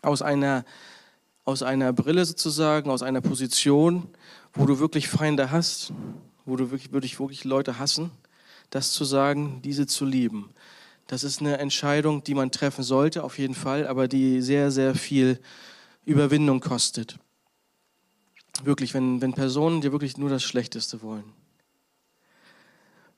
Aus 0.00 0.22
einer 0.22 0.64
aus 1.48 1.62
einer 1.62 1.94
Brille 1.94 2.26
sozusagen, 2.26 2.90
aus 2.90 3.02
einer 3.02 3.22
Position, 3.22 4.06
wo 4.52 4.66
du 4.66 4.80
wirklich 4.80 5.08
Feinde 5.08 5.50
hast, 5.50 5.94
wo 6.44 6.56
du 6.56 6.70
wirklich, 6.70 6.92
wirklich, 6.92 7.18
wirklich 7.18 7.44
Leute 7.44 7.78
hassen, 7.78 8.10
das 8.68 8.92
zu 8.92 9.06
sagen, 9.06 9.62
diese 9.64 9.86
zu 9.86 10.04
lieben. 10.04 10.50
Das 11.06 11.24
ist 11.24 11.40
eine 11.40 11.56
Entscheidung, 11.56 12.22
die 12.22 12.34
man 12.34 12.50
treffen 12.50 12.84
sollte, 12.84 13.24
auf 13.24 13.38
jeden 13.38 13.54
Fall, 13.54 13.86
aber 13.86 14.08
die 14.08 14.42
sehr, 14.42 14.70
sehr 14.70 14.94
viel 14.94 15.40
Überwindung 16.04 16.60
kostet. 16.60 17.18
Wirklich, 18.62 18.92
wenn, 18.92 19.22
wenn 19.22 19.32
Personen 19.32 19.80
dir 19.80 19.90
wirklich 19.90 20.18
nur 20.18 20.28
das 20.28 20.42
Schlechteste 20.42 21.00
wollen. 21.00 21.32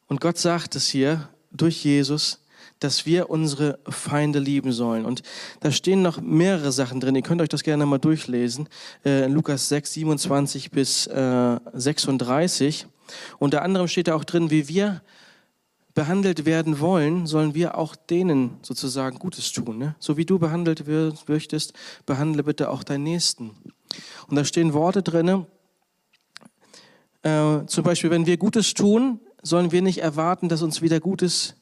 Und 0.06 0.20
Gott 0.20 0.38
sagt 0.38 0.76
es 0.76 0.86
hier 0.86 1.28
durch 1.50 1.82
Jesus, 1.82 2.39
dass 2.80 3.06
wir 3.06 3.30
unsere 3.30 3.78
Feinde 3.88 4.38
lieben 4.38 4.72
sollen. 4.72 5.04
Und 5.04 5.22
da 5.60 5.70
stehen 5.70 6.02
noch 6.02 6.20
mehrere 6.20 6.72
Sachen 6.72 6.98
drin. 7.00 7.14
Ihr 7.14 7.22
könnt 7.22 7.40
euch 7.40 7.48
das 7.48 7.62
gerne 7.62 7.86
mal 7.86 7.98
durchlesen. 7.98 8.68
Äh, 9.04 9.26
Lukas 9.26 9.68
6, 9.68 9.92
27 9.92 10.70
bis 10.70 11.06
äh, 11.06 11.60
36. 11.72 12.86
Unter 13.38 13.62
anderem 13.62 13.86
steht 13.86 14.08
da 14.08 14.14
auch 14.14 14.24
drin, 14.24 14.50
wie 14.50 14.68
wir 14.68 15.02
behandelt 15.94 16.46
werden 16.46 16.80
wollen, 16.80 17.26
sollen 17.26 17.54
wir 17.54 17.76
auch 17.76 17.96
denen 17.96 18.58
sozusagen 18.62 19.18
Gutes 19.18 19.52
tun. 19.52 19.78
Ne? 19.78 19.96
So 19.98 20.16
wie 20.16 20.24
du 20.24 20.38
behandelt 20.38 20.84
möchtest, 21.28 21.74
behandle 22.06 22.42
bitte 22.44 22.70
auch 22.70 22.84
deinen 22.84 23.04
Nächsten. 23.04 23.50
Und 24.28 24.36
da 24.36 24.44
stehen 24.44 24.72
Worte 24.72 25.02
drin, 25.02 25.46
äh, 27.22 27.66
zum 27.66 27.84
Beispiel, 27.84 28.10
wenn 28.10 28.26
wir 28.26 28.36
Gutes 28.36 28.72
tun, 28.72 29.20
sollen 29.42 29.72
wir 29.72 29.82
nicht 29.82 29.98
erwarten, 29.98 30.48
dass 30.48 30.62
uns 30.62 30.80
wieder 30.80 31.00
Gutes 31.00 31.56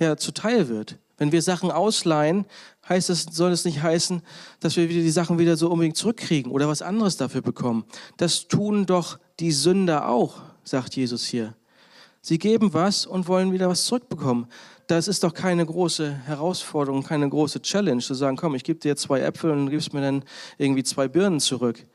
ja, 0.00 0.16
zuteil 0.16 0.68
wird. 0.68 0.98
Wenn 1.18 1.32
wir 1.32 1.42
Sachen 1.42 1.70
ausleihen, 1.70 2.46
heißt 2.88 3.10
es, 3.10 3.26
soll 3.30 3.52
es 3.52 3.64
nicht 3.64 3.82
heißen, 3.82 4.22
dass 4.58 4.76
wir 4.76 4.88
wieder 4.88 5.02
die 5.02 5.10
Sachen 5.10 5.38
wieder 5.38 5.56
so 5.56 5.70
unbedingt 5.70 5.96
zurückkriegen 5.96 6.50
oder 6.50 6.66
was 6.66 6.82
anderes 6.82 7.16
dafür 7.16 7.42
bekommen. 7.42 7.84
Das 8.16 8.48
tun 8.48 8.86
doch 8.86 9.18
die 9.38 9.52
Sünder 9.52 10.08
auch, 10.08 10.42
sagt 10.64 10.96
Jesus 10.96 11.26
hier. 11.26 11.54
Sie 12.22 12.38
geben 12.38 12.74
was 12.74 13.06
und 13.06 13.28
wollen 13.28 13.52
wieder 13.52 13.68
was 13.68 13.84
zurückbekommen. 13.84 14.46
Das 14.86 15.08
ist 15.08 15.22
doch 15.22 15.32
keine 15.32 15.64
große 15.64 16.10
Herausforderung, 16.10 17.02
keine 17.02 17.28
große 17.28 17.62
Challenge, 17.62 18.02
zu 18.02 18.14
sagen, 18.14 18.36
komm, 18.36 18.54
ich 18.54 18.64
gebe 18.64 18.80
dir 18.80 18.96
zwei 18.96 19.20
Äpfel 19.20 19.50
und 19.50 19.66
du 19.66 19.70
gibst 19.70 19.94
mir 19.94 20.00
dann 20.00 20.24
irgendwie 20.58 20.82
zwei 20.82 21.06
Birnen 21.06 21.40
zurück. 21.40 21.86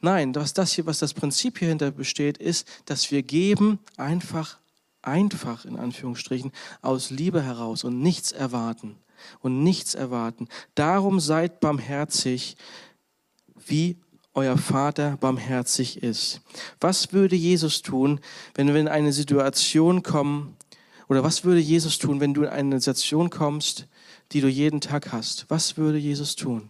Nein, 0.00 0.34
was 0.34 0.52
das 0.52 0.72
hier, 0.72 0.86
was 0.86 0.98
das 0.98 1.14
Prinzip 1.14 1.58
hier 1.58 1.68
hinter 1.68 1.90
besteht, 1.90 2.38
ist, 2.38 2.68
dass 2.84 3.10
wir 3.10 3.22
geben 3.22 3.78
einfach, 3.96 4.58
einfach 5.06 5.64
in 5.64 5.76
Anführungsstrichen, 5.76 6.52
aus 6.82 7.10
Liebe 7.10 7.42
heraus 7.42 7.84
und 7.84 8.00
nichts 8.00 8.32
erwarten. 8.32 8.96
Und 9.40 9.62
nichts 9.62 9.94
erwarten. 9.94 10.48
Darum 10.74 11.18
seid 11.20 11.60
barmherzig, 11.60 12.56
wie 13.66 13.96
euer 14.34 14.58
Vater 14.58 15.16
barmherzig 15.16 16.02
ist. 16.02 16.40
Was 16.80 17.12
würde 17.12 17.36
Jesus 17.36 17.80
tun, 17.82 18.20
wenn 18.54 18.68
wir 18.68 18.80
in 18.80 18.88
eine 18.88 19.12
Situation 19.12 20.02
kommen, 20.02 20.56
oder 21.08 21.22
was 21.22 21.44
würde 21.44 21.60
Jesus 21.60 21.98
tun, 21.98 22.20
wenn 22.20 22.34
du 22.34 22.42
in 22.42 22.48
eine 22.48 22.80
Situation 22.80 23.30
kommst, 23.30 23.86
die 24.32 24.40
du 24.40 24.48
jeden 24.48 24.80
Tag 24.80 25.12
hast? 25.12 25.46
Was 25.48 25.76
würde 25.76 25.98
Jesus 25.98 26.34
tun? 26.34 26.68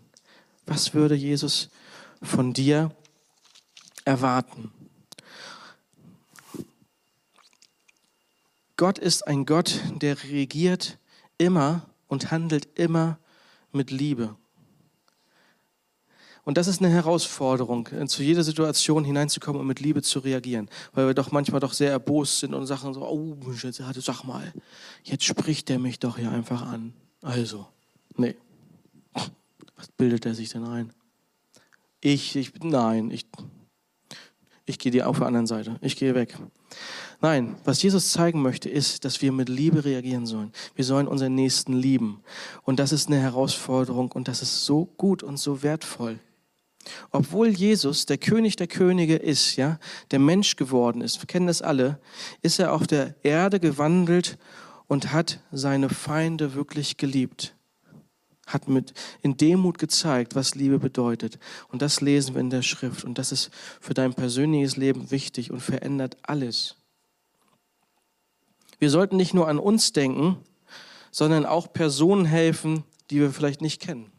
Was 0.66 0.92
würde 0.92 1.14
Jesus 1.14 1.70
von 2.23 2.53
dir 2.53 2.90
erwarten? 4.05 4.73
Gott 8.77 8.99
ist 8.99 9.27
ein 9.27 9.47
Gott, 9.47 9.81
der 10.01 10.23
regiert 10.25 10.99
immer 11.39 11.89
und 12.09 12.31
handelt 12.31 12.79
immer 12.79 13.19
mit 13.73 13.91
Liebe. 13.91 14.37
Und 16.45 16.59
das 16.59 16.67
ist 16.67 16.81
eine 16.81 16.91
Herausforderung, 16.91 17.89
zu 18.07 18.23
jeder 18.23 18.43
Situation 18.45 19.05
hineinzukommen 19.05 19.61
und 19.61 19.67
mit 19.67 19.81
Liebe 19.81 20.03
zu 20.03 20.19
reagieren. 20.19 20.69
Weil 20.93 21.07
wir 21.07 21.15
doch 21.15 21.33
manchmal 21.33 21.61
doch 21.61 21.73
sehr 21.73 21.91
erbost 21.91 22.41
sind 22.41 22.53
und 22.53 22.67
sagen 22.67 22.93
so, 22.93 23.03
oh, 23.03 23.37
sag 23.53 24.25
mal, 24.25 24.53
jetzt 25.05 25.25
spricht 25.25 25.71
der 25.71 25.79
mich 25.79 26.01
doch 26.01 26.19
hier 26.19 26.31
einfach 26.31 26.63
an. 26.63 26.93
Also, 27.23 27.67
nee. 28.17 28.37
Was 29.77 29.89
bildet 29.97 30.27
er 30.27 30.35
sich 30.35 30.51
denn 30.51 30.65
ein? 30.65 30.93
Ich, 32.01 32.37
ich, 32.37 32.53
nein, 32.63 33.11
ich, 33.11 33.27
ich 34.66 34.79
gehe 34.79 34.92
dir 34.92 35.09
auf 35.09 35.18
der 35.18 35.27
anderen 35.27 35.46
Seite. 35.46 35.77
Ich 35.83 35.96
gehe 35.96 36.14
weg. 36.14 36.37
Nein, 37.20 37.57
was 37.64 37.83
Jesus 37.83 38.11
zeigen 38.11 38.42
möchte, 38.42 38.68
ist, 38.68 39.05
dass 39.05 39.20
wir 39.22 39.33
mit 39.33 39.48
Liebe 39.48 39.85
reagieren 39.85 40.27
sollen. 40.27 40.53
Wir 40.74 40.85
sollen 40.85 41.07
unseren 41.07 41.35
Nächsten 41.35 41.74
lieben. 41.74 42.20
Und 42.62 42.79
das 42.79 42.92
ist 42.92 43.09
eine 43.09 43.18
Herausforderung 43.18 44.12
und 44.12 44.29
das 44.29 44.42
ist 44.42 44.64
so 44.64 44.87
gut 44.96 45.22
und 45.22 45.38
so 45.38 45.62
wertvoll. 45.62 46.18
Obwohl 47.11 47.48
Jesus 47.48 48.07
der 48.07 48.18
König 48.18 48.57
der 48.57 48.66
Könige 48.66 49.16
ist, 49.16 49.57
ja, 49.57 49.79
der 50.11 50.18
Mensch 50.18 50.57
geworden 50.57 51.00
ist, 51.00 51.20
wir 51.20 51.27
kennen 51.27 51.46
das 51.46 51.62
alle, 51.62 51.98
ist 52.42 52.59
er 52.59 52.72
auf 52.72 52.87
der 52.87 53.14
Erde 53.22 53.61
gewandelt 53.61 54.38
und 54.87 55.12
hat 55.12 55.40
seine 55.50 55.88
Feinde 55.88 56.55
wirklich 56.55 56.96
geliebt. 56.96 57.54
Hat 58.47 58.69
mit 58.69 58.93
in 59.23 59.37
Demut 59.37 59.79
gezeigt, 59.79 60.35
was 60.35 60.55
Liebe 60.55 60.79
bedeutet. 60.79 61.39
Und 61.69 61.83
das 61.83 62.01
lesen 62.01 62.35
wir 62.35 62.41
in 62.41 62.51
der 62.51 62.63
Schrift. 62.63 63.05
Und 63.05 63.19
das 63.19 63.33
ist 63.33 63.51
für 63.81 63.95
dein 63.95 64.15
persönliches 64.15 64.77
Leben 64.77 65.11
wichtig 65.11 65.51
und 65.51 65.61
verändert 65.61 66.17
alles. 66.23 66.77
Wir 68.79 68.91
sollten 68.91 69.17
nicht 69.17 69.35
nur 69.35 69.49
an 69.49 69.59
uns 69.59 69.93
denken, 69.93 70.37
sondern 71.11 71.47
auch 71.47 71.73
Personen 71.73 72.25
helfen, 72.25 72.85
die 73.11 73.21
wir 73.21 73.31
vielleicht 73.31 73.61
nicht 73.61 73.81
kennen. 73.81 74.11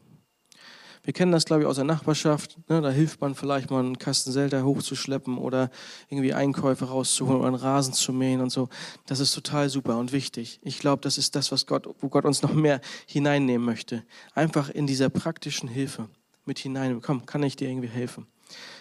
Wir 1.06 1.12
kennen 1.12 1.30
das, 1.30 1.44
glaube 1.44 1.62
ich, 1.62 1.68
aus 1.68 1.76
der 1.76 1.84
Nachbarschaft. 1.84 2.58
Ne? 2.68 2.80
Da 2.82 2.90
hilft 2.90 3.20
man 3.20 3.36
vielleicht 3.36 3.70
mal 3.70 3.78
einen 3.78 3.96
Kasten 3.96 4.32
Selter 4.32 4.64
hochzuschleppen 4.64 5.38
oder 5.38 5.70
irgendwie 6.08 6.34
Einkäufe 6.34 6.86
rauszuholen 6.86 7.38
oder 7.38 7.46
einen 7.46 7.56
Rasen 7.56 7.94
zu 7.94 8.12
mähen 8.12 8.40
und 8.40 8.50
so. 8.50 8.68
Das 9.06 9.20
ist 9.20 9.32
total 9.32 9.68
super 9.68 9.98
und 9.98 10.10
wichtig. 10.10 10.58
Ich 10.64 10.80
glaube, 10.80 11.02
das 11.02 11.16
ist 11.16 11.36
das, 11.36 11.52
was 11.52 11.66
Gott, 11.66 11.88
wo 12.00 12.08
Gott 12.08 12.24
uns 12.24 12.42
noch 12.42 12.52
mehr 12.52 12.80
hineinnehmen 13.06 13.64
möchte. 13.64 14.02
Einfach 14.34 14.68
in 14.68 14.88
dieser 14.88 15.08
praktischen 15.08 15.68
Hilfe 15.68 16.08
mit 16.44 16.58
hinein. 16.58 17.00
Komm, 17.00 17.24
kann 17.24 17.44
ich 17.44 17.54
dir 17.54 17.68
irgendwie 17.68 17.86
helfen? 17.86 18.26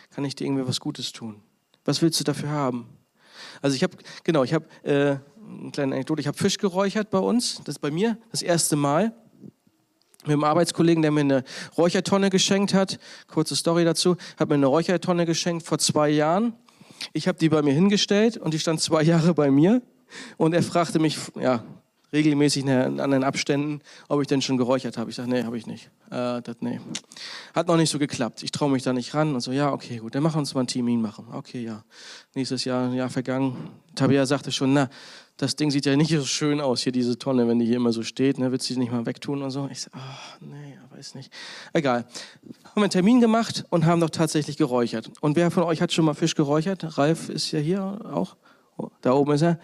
Kann 0.09 0.25
ich 0.25 0.33
dir 0.33 0.45
irgendwie 0.45 0.67
was 0.67 0.79
Gutes 0.79 1.11
tun? 1.11 1.43
Was 1.83 2.01
willst 2.01 2.19
du 2.19 2.23
dafür 2.23 2.49
haben? 2.49 2.89
Also 3.61 3.75
ich 3.75 3.83
habe, 3.83 3.97
genau, 4.23 4.43
ich 4.43 4.55
habe 4.55 4.65
äh, 4.81 5.17
eine 5.61 5.71
kleine 5.71 5.93
Anekdote. 5.93 6.21
Ich 6.21 6.27
habe 6.27 6.39
Fisch 6.39 6.57
geräuchert 6.57 7.11
bei 7.11 7.19
uns. 7.19 7.57
Das 7.65 7.75
ist 7.75 7.81
bei 7.81 7.91
mir 7.91 8.17
das 8.31 8.41
erste 8.41 8.75
Mal 8.75 9.13
mit 10.27 10.33
einem 10.33 10.43
Arbeitskollegen, 10.43 11.01
der 11.01 11.11
mir 11.11 11.21
eine 11.21 11.43
Räuchertonne 11.77 12.29
geschenkt 12.29 12.73
hat. 12.73 12.99
Kurze 13.27 13.55
Story 13.55 13.85
dazu. 13.85 14.15
Hat 14.37 14.49
mir 14.49 14.55
eine 14.55 14.67
Räuchertonne 14.67 15.25
geschenkt 15.25 15.65
vor 15.65 15.77
zwei 15.77 16.09
Jahren. 16.09 16.53
Ich 17.13 17.27
habe 17.27 17.37
die 17.37 17.49
bei 17.49 17.61
mir 17.61 17.73
hingestellt 17.73 18.37
und 18.37 18.53
die 18.53 18.59
stand 18.59 18.81
zwei 18.81 19.03
Jahre 19.03 19.33
bei 19.33 19.51
mir. 19.51 19.81
Und 20.37 20.53
er 20.53 20.63
fragte 20.63 20.99
mich, 20.99 21.17
ja, 21.39 21.63
regelmäßig 22.13 22.63
in 22.63 22.99
anderen 22.99 23.23
Abständen, 23.23 23.81
ob 24.07 24.21
ich 24.21 24.27
denn 24.27 24.41
schon 24.41 24.57
geräuchert 24.57 24.97
habe. 24.97 25.09
Ich 25.09 25.15
sage, 25.15 25.29
nee, 25.29 25.43
habe 25.43 25.57
ich 25.57 25.67
nicht. 25.67 25.89
Äh, 26.09 26.41
das, 26.41 26.57
nee. 26.61 26.79
Hat 27.53 27.67
noch 27.67 27.77
nicht 27.77 27.89
so 27.89 27.99
geklappt. 27.99 28.41
Ich 28.43 28.51
traue 28.51 28.71
mich 28.71 28.83
da 28.83 28.93
nicht 28.93 29.13
ran. 29.13 29.35
Und 29.35 29.41
so, 29.41 29.51
ja, 29.51 29.71
okay, 29.71 29.97
gut, 29.97 30.15
dann 30.15 30.23
machen 30.23 30.35
wir 30.35 30.39
uns 30.39 30.53
mal 30.53 30.61
einen 30.61 30.67
Termin 30.67 31.01
machen. 31.01 31.27
Okay, 31.33 31.63
ja. 31.63 31.83
Nächstes 32.33 32.63
Jahr, 32.63 32.89
ein 32.89 32.93
Jahr 32.93 33.09
vergangen. 33.09 33.69
Tabea 33.95 34.25
sagte 34.25 34.51
schon, 34.51 34.73
na, 34.73 34.89
das 35.37 35.55
Ding 35.57 35.69
sieht 35.69 35.85
ja 35.85 35.95
nicht 35.95 36.11
so 36.11 36.23
schön 36.23 36.61
aus, 36.61 36.81
hier 36.81 36.93
diese 36.93 37.17
Tonne, 37.17 37.47
wenn 37.47 37.59
die 37.59 37.65
hier 37.65 37.75
immer 37.75 37.91
so 37.91 38.03
steht. 38.03 38.39
Ne, 38.39 38.51
willst 38.51 38.69
du 38.69 38.73
die 38.73 38.79
nicht 38.79 38.91
mal 38.91 39.05
wegtun 39.05 39.41
und 39.41 39.51
so? 39.51 39.67
Ich 39.69 39.81
sage, 39.81 39.97
ach, 39.99 40.39
nee, 40.39 40.77
weiß 40.91 41.15
nicht. 41.15 41.31
Egal. 41.73 42.05
Haben 42.63 42.83
einen 42.83 42.89
Termin 42.89 43.19
gemacht 43.19 43.65
und 43.69 43.85
haben 43.85 43.99
doch 43.99 44.09
tatsächlich 44.09 44.55
geräuchert. 44.55 45.11
Und 45.19 45.35
wer 45.35 45.51
von 45.51 45.63
euch 45.63 45.81
hat 45.81 45.91
schon 45.91 46.05
mal 46.05 46.13
Fisch 46.13 46.35
geräuchert? 46.35 46.97
Ralf 46.97 47.29
ist 47.29 47.51
ja 47.51 47.59
hier 47.59 47.83
auch. 47.83 48.37
Oh, 48.77 48.89
da 49.01 49.11
oben 49.11 49.33
ist 49.33 49.41
er. 49.41 49.59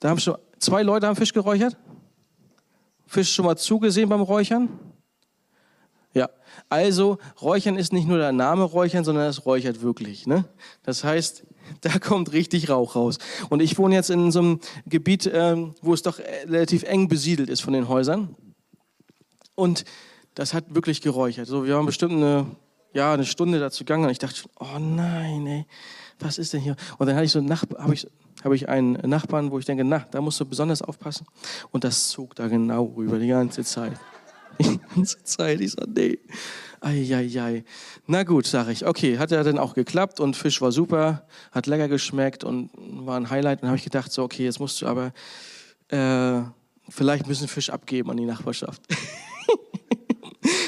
Da 0.00 0.10
haben 0.10 0.20
schon 0.20 0.36
zwei 0.58 0.82
Leute 0.82 1.06
haben 1.06 1.16
Fisch 1.16 1.32
geräuchert. 1.32 1.76
Fisch 3.06 3.32
schon 3.32 3.46
mal 3.46 3.56
zugesehen 3.56 4.08
beim 4.08 4.20
Räuchern? 4.20 4.68
Ja, 6.12 6.28
also 6.68 7.18
Räuchern 7.42 7.76
ist 7.76 7.92
nicht 7.92 8.06
nur 8.06 8.18
der 8.18 8.32
Name 8.32 8.62
Räuchern, 8.62 9.02
sondern 9.02 9.28
es 9.28 9.46
räuchert 9.46 9.82
wirklich. 9.82 10.26
Ne? 10.26 10.44
Das 10.82 11.04
heißt, 11.04 11.44
da 11.80 11.98
kommt 11.98 12.32
richtig 12.32 12.68
Rauch 12.68 12.96
raus. 12.96 13.18
Und 13.48 13.60
ich 13.60 13.78
wohne 13.78 13.94
jetzt 13.94 14.10
in 14.10 14.30
so 14.30 14.40
einem 14.40 14.60
Gebiet, 14.86 15.30
ähm, 15.32 15.74
wo 15.82 15.94
es 15.94 16.02
doch 16.02 16.18
relativ 16.18 16.82
eng 16.84 17.08
besiedelt 17.08 17.48
ist 17.48 17.60
von 17.60 17.72
den 17.72 17.88
Häusern. 17.88 18.34
Und 19.54 19.84
das 20.34 20.54
hat 20.54 20.74
wirklich 20.74 21.00
geräuchert. 21.00 21.46
So, 21.46 21.64
wir 21.64 21.76
haben 21.76 21.86
bestimmt 21.86 22.12
eine, 22.12 22.46
ja, 22.92 23.12
eine 23.14 23.24
Stunde 23.24 23.60
dazu 23.60 23.84
gegangen 23.84 24.04
und 24.04 24.10
ich 24.10 24.18
dachte 24.18 24.36
schon, 24.36 24.50
oh 24.58 24.78
nein, 24.78 25.46
ey, 25.46 25.66
was 26.18 26.38
ist 26.38 26.52
denn 26.52 26.60
hier? 26.60 26.76
Und 26.98 27.06
dann 27.06 27.16
hatte 27.16 27.26
ich 27.26 27.32
so 27.32 27.40
habe 27.40 27.94
ich, 27.94 28.06
habe 28.42 28.56
ich 28.56 28.68
einen 28.68 28.94
Nachbarn, 29.08 29.50
wo 29.50 29.58
ich 29.58 29.64
denke, 29.64 29.84
na, 29.84 30.06
da 30.10 30.20
musst 30.20 30.40
du 30.40 30.44
besonders 30.44 30.82
aufpassen. 30.82 31.26
Und 31.70 31.84
das 31.84 32.08
zog 32.08 32.34
da 32.34 32.48
genau 32.48 32.84
rüber 32.96 33.18
die 33.18 33.28
ganze 33.28 33.64
Zeit. 33.64 33.98
Die 34.60 34.78
ganze 34.94 35.20
Zeit. 35.24 35.60
Ich 35.60 35.72
so, 35.72 35.82
nee. 35.84 36.16
Eieiei. 36.84 37.64
Na 38.06 38.22
gut, 38.22 38.46
sage 38.46 38.72
ich. 38.72 38.86
Okay, 38.86 39.18
hat 39.18 39.30
ja 39.30 39.42
dann 39.42 39.58
auch 39.58 39.74
geklappt 39.74 40.20
und 40.20 40.36
Fisch 40.36 40.60
war 40.60 40.72
super, 40.72 41.26
hat 41.52 41.66
lecker 41.66 41.88
geschmeckt 41.88 42.44
und 42.44 42.70
war 42.76 43.16
ein 43.16 43.30
Highlight. 43.30 43.62
Und 43.62 43.68
habe 43.68 43.78
ich 43.78 43.84
gedacht, 43.84 44.12
so, 44.12 44.22
okay, 44.22 44.44
jetzt 44.44 44.60
musst 44.60 44.82
du 44.82 44.86
aber 44.86 45.12
äh, 45.88 46.42
vielleicht 46.88 47.26
bisschen 47.26 47.48
Fisch 47.48 47.70
abgeben 47.70 48.10
an 48.10 48.16
die 48.16 48.26
Nachbarschaft. 48.26 48.82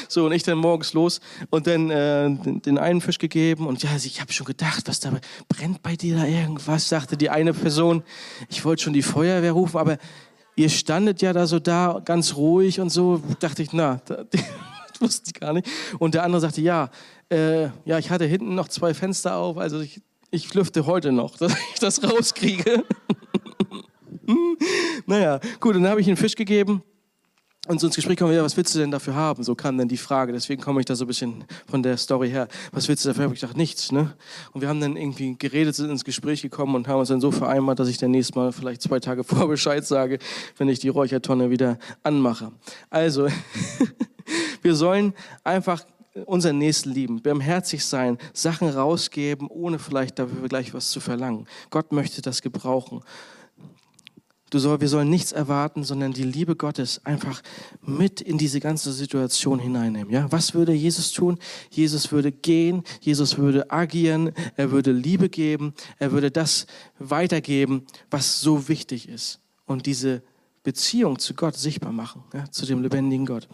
So, 0.08 0.24
und 0.24 0.32
ich 0.32 0.44
dann 0.44 0.56
morgens 0.56 0.94
los 0.94 1.20
und 1.50 1.66
dann 1.66 1.90
äh, 1.90 2.30
den, 2.30 2.62
den, 2.62 2.78
einen 2.78 3.02
Fisch 3.02 3.18
gegeben. 3.18 3.66
Und 3.66 3.82
ja, 3.82 3.90
ich 3.96 4.18
habe 4.20 4.32
schon 4.32 4.46
gedacht, 4.46 4.84
was 4.86 4.98
da 4.98 5.12
brennt 5.46 5.82
bei 5.82 5.94
dir 5.94 6.16
da 6.16 6.24
irgendwas, 6.24 6.88
sagte 6.88 7.18
die 7.18 7.28
eine 7.28 7.52
Person. 7.52 8.02
Ich 8.48 8.64
wollte 8.64 8.84
schon 8.84 8.94
die 8.94 9.02
Feuerwehr 9.02 9.52
rufen, 9.52 9.76
aber 9.76 9.98
ihr 10.54 10.70
standet 10.70 11.20
ja 11.20 11.34
da 11.34 11.46
so 11.46 11.58
da, 11.58 12.00
ganz 12.02 12.34
ruhig 12.34 12.80
und 12.80 12.88
so. 12.88 13.20
Dachte 13.40 13.62
ich, 13.62 13.74
na, 13.74 14.00
das 14.06 14.26
wusste 15.00 15.30
ich 15.34 15.40
gar 15.40 15.52
nicht. 15.52 15.68
Und 15.98 16.14
der 16.14 16.22
andere 16.24 16.40
sagte, 16.40 16.60
ja, 16.60 16.90
äh, 17.30 17.64
ja, 17.84 17.98
ich 17.98 18.10
hatte 18.10 18.24
hinten 18.24 18.54
noch 18.54 18.68
zwei 18.68 18.94
Fenster 18.94 19.36
auf, 19.36 19.58
also 19.58 19.80
ich, 19.80 20.00
ich 20.30 20.52
lüfte 20.54 20.86
heute 20.86 21.12
noch, 21.12 21.36
dass 21.38 21.52
ich 21.72 21.80
das 21.80 22.02
rauskriege. 22.02 22.84
naja, 25.06 25.40
gut, 25.60 25.76
dann 25.76 25.86
habe 25.86 26.00
ich 26.00 26.06
einen 26.06 26.16
Fisch 26.16 26.34
gegeben. 26.34 26.82
Und 27.68 27.80
so 27.80 27.88
ins 27.88 27.96
Gespräch 27.96 28.16
kommen 28.16 28.32
ja, 28.32 28.44
was 28.44 28.56
willst 28.56 28.74
du 28.76 28.78
denn 28.78 28.92
dafür 28.92 29.16
haben? 29.16 29.42
So 29.42 29.56
kam 29.56 29.76
dann 29.76 29.88
die 29.88 29.96
Frage. 29.96 30.32
Deswegen 30.32 30.62
komme 30.62 30.78
ich 30.80 30.86
da 30.86 30.94
so 30.94 31.04
ein 31.04 31.08
bisschen 31.08 31.44
von 31.68 31.82
der 31.82 31.96
Story 31.96 32.30
her. 32.30 32.46
Was 32.70 32.86
willst 32.86 33.04
du 33.04 33.08
dafür? 33.08 33.24
Habe 33.24 33.34
ich 33.34 33.40
gedacht, 33.40 33.56
nichts. 33.56 33.90
Ne? 33.90 34.14
Und 34.52 34.60
wir 34.60 34.68
haben 34.68 34.80
dann 34.80 34.96
irgendwie 34.96 35.36
geredet, 35.36 35.74
sind 35.74 35.90
ins 35.90 36.04
Gespräch 36.04 36.42
gekommen 36.42 36.76
und 36.76 36.86
haben 36.86 37.00
uns 37.00 37.08
dann 37.08 37.20
so 37.20 37.32
vereinbart, 37.32 37.80
dass 37.80 37.88
ich 37.88 37.98
dann 37.98 38.12
nächstes 38.12 38.36
Mal 38.36 38.52
vielleicht 38.52 38.82
zwei 38.82 39.00
Tage 39.00 39.24
vor 39.24 39.48
Bescheid 39.48 39.84
sage, 39.84 40.20
wenn 40.58 40.68
ich 40.68 40.78
die 40.78 40.90
Räuchertonne 40.90 41.50
wieder 41.50 41.78
anmache. 42.04 42.52
Also, 42.88 43.26
wir 44.66 44.74
sollen 44.74 45.14
einfach 45.44 45.86
unseren 46.24 46.58
Nächsten 46.58 46.90
lieben, 46.90 47.22
barmherzig 47.22 47.84
sein, 47.84 48.18
Sachen 48.32 48.68
rausgeben, 48.68 49.46
ohne 49.48 49.78
vielleicht 49.78 50.18
dafür 50.18 50.48
gleich 50.48 50.74
was 50.74 50.90
zu 50.90 50.98
verlangen. 50.98 51.46
Gott 51.70 51.92
möchte 51.92 52.20
das 52.20 52.42
gebrauchen. 52.42 53.00
Du 54.50 54.58
soll, 54.58 54.80
wir 54.80 54.88
sollen 54.88 55.08
nichts 55.08 55.30
erwarten, 55.30 55.84
sondern 55.84 56.12
die 56.12 56.24
Liebe 56.24 56.56
Gottes 56.56 57.00
einfach 57.04 57.42
mit 57.80 58.20
in 58.20 58.38
diese 58.38 58.58
ganze 58.58 58.92
Situation 58.92 59.60
hineinnehmen. 59.60 60.12
Ja? 60.12 60.30
Was 60.32 60.52
würde 60.52 60.72
Jesus 60.72 61.12
tun? 61.12 61.38
Jesus 61.70 62.10
würde 62.10 62.32
gehen, 62.32 62.82
Jesus 63.00 63.38
würde 63.38 63.70
agieren, 63.70 64.32
er 64.56 64.72
würde 64.72 64.90
Liebe 64.90 65.28
geben, 65.28 65.74
er 65.98 66.10
würde 66.10 66.32
das 66.32 66.66
weitergeben, 66.98 67.86
was 68.10 68.40
so 68.40 68.68
wichtig 68.68 69.08
ist. 69.08 69.38
Und 69.64 69.86
diese 69.86 70.22
Beziehung 70.64 71.20
zu 71.20 71.34
Gott 71.34 71.54
sichtbar 71.54 71.92
machen, 71.92 72.24
ja? 72.34 72.50
zu 72.50 72.66
dem 72.66 72.82
lebendigen 72.82 73.26
Gott. 73.26 73.48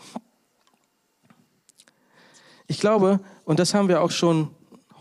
Ich 2.66 2.80
glaube, 2.80 3.20
und 3.44 3.58
das 3.58 3.74
haben 3.74 3.88
wir 3.88 4.00
auch 4.00 4.10
schon 4.10 4.50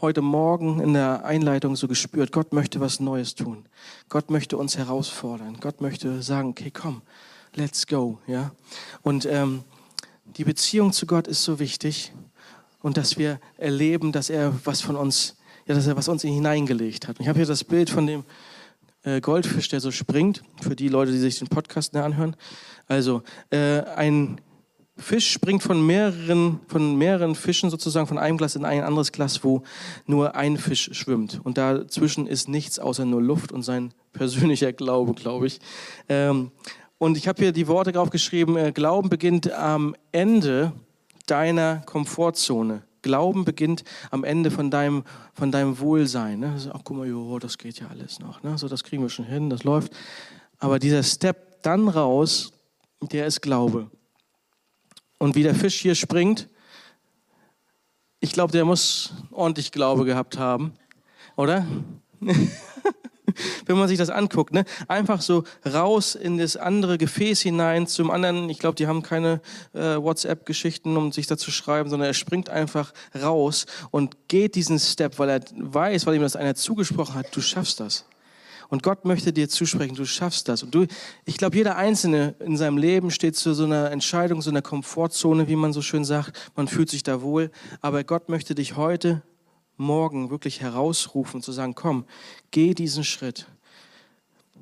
heute 0.01 0.21
Morgen 0.21 0.79
in 0.79 0.93
der 0.93 1.25
Einleitung 1.25 1.75
so 1.75 1.87
gespürt, 1.87 2.31
Gott 2.31 2.53
möchte 2.53 2.79
was 2.79 2.99
Neues 2.99 3.35
tun. 3.35 3.65
Gott 4.09 4.31
möchte 4.31 4.57
uns 4.57 4.77
herausfordern. 4.77 5.57
Gott 5.61 5.79
möchte 5.79 6.23
sagen, 6.23 6.49
okay, 6.49 6.71
komm, 6.71 7.03
let's 7.53 7.85
go. 7.85 8.17
Ja? 8.25 8.51
Und 9.03 9.27
ähm, 9.27 9.63
die 10.25 10.43
Beziehung 10.43 10.91
zu 10.91 11.05
Gott 11.05 11.27
ist 11.27 11.43
so 11.43 11.59
wichtig 11.59 12.11
und 12.81 12.97
dass 12.97 13.17
wir 13.17 13.39
erleben, 13.57 14.11
dass 14.11 14.29
er 14.29 14.53
was 14.65 14.81
von 14.81 14.95
uns, 14.95 15.37
ja, 15.67 15.75
dass 15.75 15.85
er 15.85 15.95
was 15.95 16.07
uns 16.07 16.23
hineingelegt 16.23 17.07
hat. 17.07 17.19
Und 17.19 17.23
ich 17.23 17.29
habe 17.29 17.37
hier 17.37 17.45
das 17.45 17.63
Bild 17.63 17.91
von 17.91 18.07
dem 18.07 18.23
äh, 19.03 19.21
Goldfisch, 19.21 19.69
der 19.69 19.81
so 19.81 19.91
springt, 19.91 20.41
für 20.61 20.75
die 20.75 20.87
Leute, 20.87 21.11
die 21.11 21.19
sich 21.19 21.37
den 21.37 21.47
Podcast 21.47 21.95
anhören. 21.95 22.35
Also 22.87 23.21
äh, 23.51 23.81
ein 23.81 24.41
Fisch 24.97 25.31
springt 25.31 25.63
von 25.63 25.85
mehreren, 25.85 26.59
von 26.67 26.95
mehreren 26.97 27.35
Fischen 27.35 27.69
sozusagen 27.69 28.07
von 28.07 28.17
einem 28.17 28.37
Glas 28.37 28.55
in 28.55 28.65
ein 28.65 28.83
anderes 28.83 29.11
Glas, 29.11 29.43
wo 29.43 29.63
nur 30.05 30.35
ein 30.35 30.57
Fisch 30.57 30.89
schwimmt. 30.93 31.39
Und 31.43 31.57
dazwischen 31.57 32.27
ist 32.27 32.49
nichts 32.49 32.77
außer 32.77 33.05
nur 33.05 33.21
Luft 33.21 33.51
und 33.51 33.63
sein 33.63 33.93
persönlicher 34.13 34.73
Glaube, 34.73 35.13
glaube 35.13 35.47
ich. 35.47 35.59
Ähm, 36.09 36.51
und 36.97 37.17
ich 37.17 37.27
habe 37.27 37.41
hier 37.41 37.51
die 37.51 37.67
Worte 37.67 37.91
draufgeschrieben, 37.91 38.57
äh, 38.57 38.71
Glauben 38.71 39.09
beginnt 39.09 39.51
am 39.51 39.95
Ende 40.11 40.73
deiner 41.25 41.77
Komfortzone. 41.85 42.83
Glauben 43.01 43.45
beginnt 43.45 43.83
am 44.11 44.23
Ende 44.23 44.51
von 44.51 44.69
deinem, 44.69 45.03
von 45.33 45.51
deinem 45.51 45.79
Wohlsein. 45.79 46.39
Ne? 46.39 46.55
Ach, 46.71 46.81
guck 46.83 46.97
mal, 46.97 47.07
jo, 47.07 47.39
das 47.39 47.57
geht 47.57 47.79
ja 47.79 47.87
alles 47.87 48.19
noch. 48.19 48.43
Ne? 48.43 48.57
So, 48.57 48.67
das 48.67 48.83
kriegen 48.83 49.01
wir 49.01 49.09
schon 49.09 49.25
hin, 49.25 49.49
das 49.49 49.63
läuft. 49.63 49.93
Aber 50.59 50.77
dieser 50.77 51.01
Step 51.01 51.63
dann 51.63 51.87
raus, 51.87 52.51
der 53.01 53.25
ist 53.25 53.41
Glaube. 53.41 53.89
Und 55.21 55.35
wie 55.35 55.43
der 55.43 55.53
Fisch 55.53 55.79
hier 55.79 55.93
springt, 55.93 56.49
ich 58.21 58.31
glaube, 58.31 58.51
der 58.53 58.65
muss 58.65 59.13
ordentlich 59.29 59.71
Glaube 59.71 60.03
gehabt 60.03 60.39
haben, 60.39 60.73
oder? 61.35 61.63
Wenn 63.67 63.77
man 63.77 63.87
sich 63.87 63.99
das 63.99 64.09
anguckt, 64.09 64.51
ne? 64.51 64.65
einfach 64.87 65.21
so 65.21 65.43
raus 65.63 66.15
in 66.15 66.39
das 66.39 66.57
andere 66.57 66.97
Gefäß 66.97 67.39
hinein, 67.41 67.85
zum 67.85 68.09
anderen, 68.09 68.49
ich 68.49 68.57
glaube, 68.57 68.73
die 68.73 68.87
haben 68.87 69.03
keine 69.03 69.41
äh, 69.73 69.95
WhatsApp-Geschichten, 69.97 70.97
um 70.97 71.11
sich 71.11 71.27
da 71.27 71.37
zu 71.37 71.51
schreiben, 71.51 71.91
sondern 71.91 72.07
er 72.07 72.15
springt 72.15 72.49
einfach 72.49 72.91
raus 73.13 73.67
und 73.91 74.27
geht 74.27 74.55
diesen 74.55 74.79
Step, 74.79 75.19
weil 75.19 75.29
er 75.29 75.41
weiß, 75.55 76.07
weil 76.07 76.15
ihm 76.15 76.23
das 76.23 76.35
einer 76.35 76.55
zugesprochen 76.55 77.13
hat, 77.13 77.35
du 77.35 77.41
schaffst 77.41 77.79
das. 77.79 78.05
Und 78.71 78.83
Gott 78.83 79.03
möchte 79.03 79.33
dir 79.33 79.49
zusprechen, 79.49 79.95
du 79.95 80.05
schaffst 80.05 80.47
das. 80.47 80.63
Und 80.63 80.73
du, 80.73 80.87
ich 81.25 81.35
glaube, 81.35 81.57
jeder 81.57 81.75
Einzelne 81.75 82.35
in 82.39 82.55
seinem 82.55 82.77
Leben 82.77 83.11
steht 83.11 83.35
zu 83.35 83.53
so 83.53 83.65
einer 83.65 83.91
Entscheidung, 83.91 84.41
so 84.41 84.49
einer 84.49 84.61
Komfortzone, 84.61 85.49
wie 85.49 85.57
man 85.57 85.73
so 85.73 85.81
schön 85.81 86.05
sagt. 86.05 86.51
Man 86.55 86.69
fühlt 86.69 86.89
sich 86.89 87.03
da 87.03 87.21
wohl. 87.21 87.51
Aber 87.81 88.05
Gott 88.05 88.29
möchte 88.29 88.55
dich 88.55 88.77
heute, 88.77 89.23
morgen 89.75 90.29
wirklich 90.29 90.61
herausrufen, 90.61 91.41
zu 91.41 91.51
sagen, 91.51 91.75
komm, 91.75 92.05
geh 92.51 92.73
diesen 92.73 93.03
Schritt. 93.03 93.47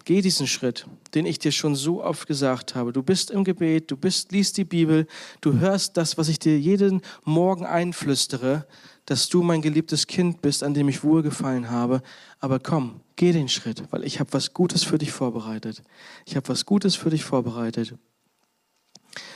Geh 0.10 0.24
diesen 0.24 0.48
Schritt, 0.48 0.88
den 1.14 1.28
ich 1.28 1.38
dir 1.38 1.52
schon 1.52 1.76
so 1.76 2.04
oft 2.04 2.26
gesagt 2.26 2.74
habe. 2.74 2.92
Du 2.92 3.04
bist 3.04 3.30
im 3.30 3.44
Gebet, 3.44 3.92
du 3.92 3.96
bist, 3.96 4.32
liest 4.32 4.58
die 4.58 4.64
Bibel, 4.64 5.06
du 5.40 5.60
hörst 5.60 5.98
das, 5.98 6.18
was 6.18 6.30
ich 6.30 6.40
dir 6.40 6.58
jeden 6.58 7.04
Morgen 7.26 7.64
einflüstere, 7.64 8.66
dass 9.06 9.30
du 9.30 9.44
mein 9.44 9.62
geliebtes 9.62 10.08
Kind 10.08 10.42
bist, 10.42 10.64
an 10.64 10.74
dem 10.74 10.90
ich 10.90 11.04
wohlgefallen 11.04 11.70
habe. 11.70 12.02
Aber 12.40 12.58
komm, 12.58 13.02
geh 13.18 13.34
den 13.34 13.50
Schritt, 13.50 13.84
weil 13.92 14.04
ich 14.04 14.20
habe 14.20 14.34
was 14.34 14.56
Gutes 14.56 14.84
für 14.84 14.98
dich 14.98 15.12
vorbereitet. 15.12 15.84
Ich 16.26 16.36
habe 16.36 16.50
was 16.50 16.66
Gutes 16.66 16.96
für 16.96 17.12
dich 17.12 17.24
vorbereitet. 17.24 17.94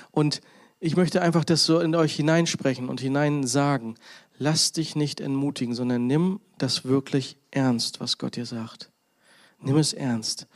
Und 0.10 0.42
ich 0.80 0.96
möchte 0.96 1.22
einfach 1.22 1.46
das 1.46 1.68
so 1.68 1.82
in 1.82 1.94
euch 1.94 2.16
hineinsprechen 2.16 2.90
und 2.90 3.00
hinein 3.00 3.46
sagen. 3.46 3.94
Lass 4.40 4.72
dich 4.72 4.96
nicht 4.96 5.22
entmutigen, 5.22 5.76
sondern 5.76 6.08
nimm 6.08 6.40
das 6.58 6.84
wirklich 6.84 7.38
ernst, 7.52 8.00
was 8.00 8.18
Gott 8.18 8.38
dir 8.38 8.48
sagt. 8.48 8.90
Nimm 9.64 9.78
es 9.78 9.94
ernst. 9.94 10.48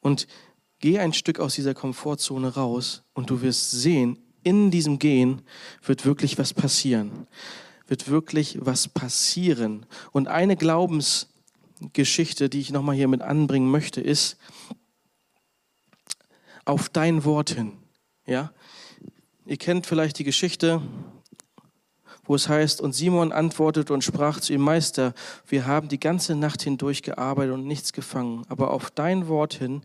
Und 0.00 0.26
geh 0.78 0.98
ein 0.98 1.12
Stück 1.12 1.40
aus 1.40 1.54
dieser 1.54 1.74
Komfortzone 1.74 2.54
raus 2.54 3.02
und 3.14 3.30
du 3.30 3.42
wirst 3.42 3.70
sehen, 3.70 4.18
in 4.42 4.70
diesem 4.70 4.98
Gehen 4.98 5.42
wird 5.82 6.04
wirklich 6.04 6.38
was 6.38 6.54
passieren 6.54 7.26
wird 7.86 8.08
wirklich 8.08 8.58
was 8.60 8.88
passieren. 8.88 9.86
Und 10.12 10.28
eine 10.28 10.56
Glaubensgeschichte, 10.56 12.48
die 12.48 12.60
ich 12.60 12.70
nochmal 12.72 12.96
hier 12.96 13.08
mit 13.08 13.22
anbringen 13.22 13.70
möchte, 13.70 14.00
ist 14.00 14.36
auf 16.64 16.88
dein 16.88 17.24
Wort 17.24 17.50
hin. 17.50 17.72
Ja? 18.26 18.52
Ihr 19.44 19.56
kennt 19.56 19.86
vielleicht 19.86 20.18
die 20.18 20.24
Geschichte 20.24 20.82
wo 22.26 22.34
es 22.34 22.48
heißt, 22.48 22.80
und 22.80 22.94
Simon 22.94 23.32
antwortete 23.32 23.92
und 23.92 24.04
sprach 24.04 24.40
zu 24.40 24.52
ihm, 24.52 24.60
Meister, 24.60 25.14
wir 25.46 25.66
haben 25.66 25.88
die 25.88 26.00
ganze 26.00 26.34
Nacht 26.34 26.62
hindurch 26.62 27.02
gearbeitet 27.02 27.54
und 27.54 27.66
nichts 27.66 27.92
gefangen, 27.92 28.44
aber 28.48 28.70
auf 28.70 28.90
dein 28.90 29.28
Wort 29.28 29.54
hin 29.54 29.82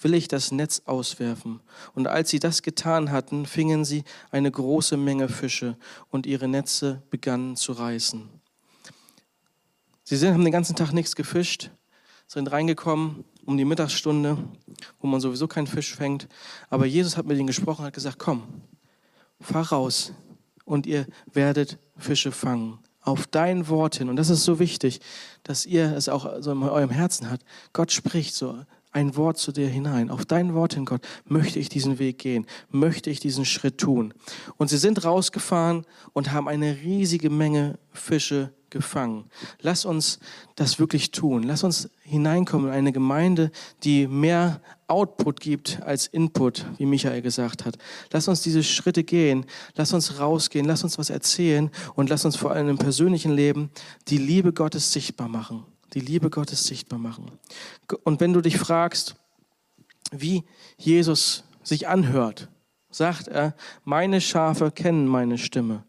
will 0.00 0.14
ich 0.14 0.28
das 0.28 0.52
Netz 0.52 0.82
auswerfen. 0.84 1.60
Und 1.94 2.06
als 2.06 2.30
sie 2.30 2.38
das 2.38 2.62
getan 2.62 3.10
hatten, 3.10 3.46
fingen 3.46 3.84
sie 3.84 4.04
eine 4.30 4.50
große 4.50 4.96
Menge 4.96 5.28
Fische 5.28 5.76
und 6.10 6.26
ihre 6.26 6.48
Netze 6.48 7.02
begannen 7.10 7.56
zu 7.56 7.72
reißen. 7.72 8.28
Sie 10.02 10.16
sind, 10.16 10.34
haben 10.34 10.44
den 10.44 10.52
ganzen 10.52 10.76
Tag 10.76 10.92
nichts 10.92 11.16
gefischt, 11.16 11.70
sind 12.26 12.50
reingekommen 12.50 13.24
um 13.46 13.56
die 13.56 13.64
Mittagsstunde, 13.64 14.38
wo 15.00 15.06
man 15.06 15.20
sowieso 15.20 15.46
keinen 15.46 15.66
Fisch 15.66 15.94
fängt. 15.94 16.28
Aber 16.70 16.86
Jesus 16.86 17.16
hat 17.16 17.26
mit 17.26 17.36
ihnen 17.36 17.46
gesprochen, 17.46 17.84
hat 17.84 17.92
gesagt, 17.92 18.18
komm, 18.18 18.42
fahr 19.40 19.68
raus, 19.68 20.12
und 20.64 20.86
ihr 20.86 21.06
werdet 21.32 21.78
Fische 21.96 22.32
fangen. 22.32 22.78
Auf 23.00 23.26
dein 23.26 23.68
Wort 23.68 23.96
hin. 23.96 24.08
Und 24.08 24.16
das 24.16 24.30
ist 24.30 24.44
so 24.44 24.58
wichtig, 24.58 25.00
dass 25.42 25.66
ihr 25.66 25.94
es 25.94 26.08
auch 26.08 26.40
so 26.40 26.52
in 26.52 26.62
eurem 26.62 26.90
Herzen 26.90 27.30
habt. 27.30 27.44
Gott 27.74 27.92
spricht 27.92 28.34
so 28.34 28.64
ein 28.94 29.16
Wort 29.16 29.38
zu 29.38 29.52
dir 29.52 29.68
hinein. 29.68 30.08
Auf 30.08 30.24
dein 30.24 30.54
Wort 30.54 30.74
hin, 30.74 30.84
Gott, 30.84 31.06
möchte 31.26 31.58
ich 31.58 31.68
diesen 31.68 31.98
Weg 31.98 32.18
gehen, 32.18 32.46
möchte 32.70 33.10
ich 33.10 33.20
diesen 33.20 33.44
Schritt 33.44 33.78
tun. 33.78 34.14
Und 34.56 34.68
sie 34.68 34.78
sind 34.78 35.04
rausgefahren 35.04 35.84
und 36.12 36.32
haben 36.32 36.48
eine 36.48 36.76
riesige 36.82 37.28
Menge 37.28 37.78
Fische 37.92 38.54
gefangen. 38.70 39.24
Lass 39.60 39.84
uns 39.84 40.20
das 40.54 40.78
wirklich 40.78 41.10
tun. 41.10 41.42
Lass 41.42 41.64
uns 41.64 41.90
hineinkommen 42.02 42.68
in 42.68 42.74
eine 42.74 42.92
Gemeinde, 42.92 43.50
die 43.82 44.06
mehr 44.06 44.60
Output 44.86 45.40
gibt 45.40 45.82
als 45.82 46.06
Input, 46.06 46.66
wie 46.78 46.86
Michael 46.86 47.22
gesagt 47.22 47.64
hat. 47.64 47.76
Lass 48.12 48.28
uns 48.28 48.42
diese 48.42 48.62
Schritte 48.62 49.04
gehen. 49.04 49.46
Lass 49.74 49.92
uns 49.92 50.18
rausgehen. 50.18 50.66
Lass 50.66 50.84
uns 50.84 50.98
was 50.98 51.10
erzählen 51.10 51.70
und 51.94 52.10
lass 52.10 52.24
uns 52.24 52.36
vor 52.36 52.52
allem 52.52 52.68
im 52.68 52.78
persönlichen 52.78 53.32
Leben 53.32 53.70
die 54.08 54.18
Liebe 54.18 54.52
Gottes 54.52 54.92
sichtbar 54.92 55.28
machen. 55.28 55.64
Die 55.94 56.00
Liebe 56.00 56.30
Gottes 56.30 56.66
sichtbar 56.66 56.98
machen. 56.98 57.30
Und 58.02 58.20
wenn 58.20 58.32
du 58.32 58.40
dich 58.40 58.58
fragst, 58.58 59.16
wie 60.10 60.44
Jesus 60.76 61.44
sich 61.62 61.88
anhört, 61.88 62.48
sagt 62.90 63.28
er, 63.28 63.54
meine 63.84 64.20
Schafe 64.20 64.70
kennen 64.70 65.06
meine 65.06 65.38
Stimme 65.38 65.84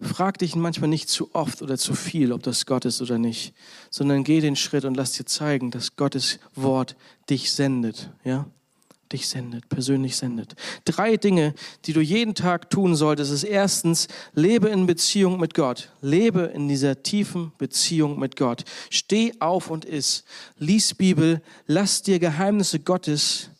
frag 0.00 0.38
dich 0.38 0.56
manchmal 0.56 0.88
nicht 0.88 1.08
zu 1.08 1.34
oft 1.34 1.62
oder 1.62 1.78
zu 1.78 1.94
viel, 1.94 2.32
ob 2.32 2.42
das 2.42 2.66
Gott 2.66 2.84
ist 2.84 3.00
oder 3.02 3.18
nicht, 3.18 3.54
sondern 3.90 4.24
geh 4.24 4.40
den 4.40 4.56
Schritt 4.56 4.84
und 4.84 4.96
lass 4.96 5.12
dir 5.12 5.24
zeigen, 5.24 5.70
dass 5.70 5.96
Gottes 5.96 6.38
Wort 6.54 6.96
dich 7.28 7.52
sendet, 7.52 8.10
ja? 8.24 8.46
Dich 9.12 9.26
sendet, 9.26 9.68
persönlich 9.68 10.16
sendet. 10.16 10.54
Drei 10.84 11.16
Dinge, 11.16 11.54
die 11.84 11.92
du 11.92 12.00
jeden 12.00 12.36
Tag 12.36 12.70
tun 12.70 12.94
solltest, 12.94 13.32
ist 13.32 13.42
erstens, 13.42 14.06
lebe 14.34 14.68
in 14.68 14.86
Beziehung 14.86 15.40
mit 15.40 15.54
Gott. 15.54 15.90
Lebe 16.00 16.42
in 16.54 16.68
dieser 16.68 17.02
tiefen 17.02 17.50
Beziehung 17.58 18.20
mit 18.20 18.36
Gott. 18.36 18.64
Steh 18.88 19.32
auf 19.40 19.68
und 19.68 19.84
iss. 19.84 20.22
Lies 20.58 20.94
Bibel. 20.94 21.42
Lass 21.66 22.02
dir 22.02 22.20
Geheimnisse 22.20 22.78
Gottes 22.78 23.50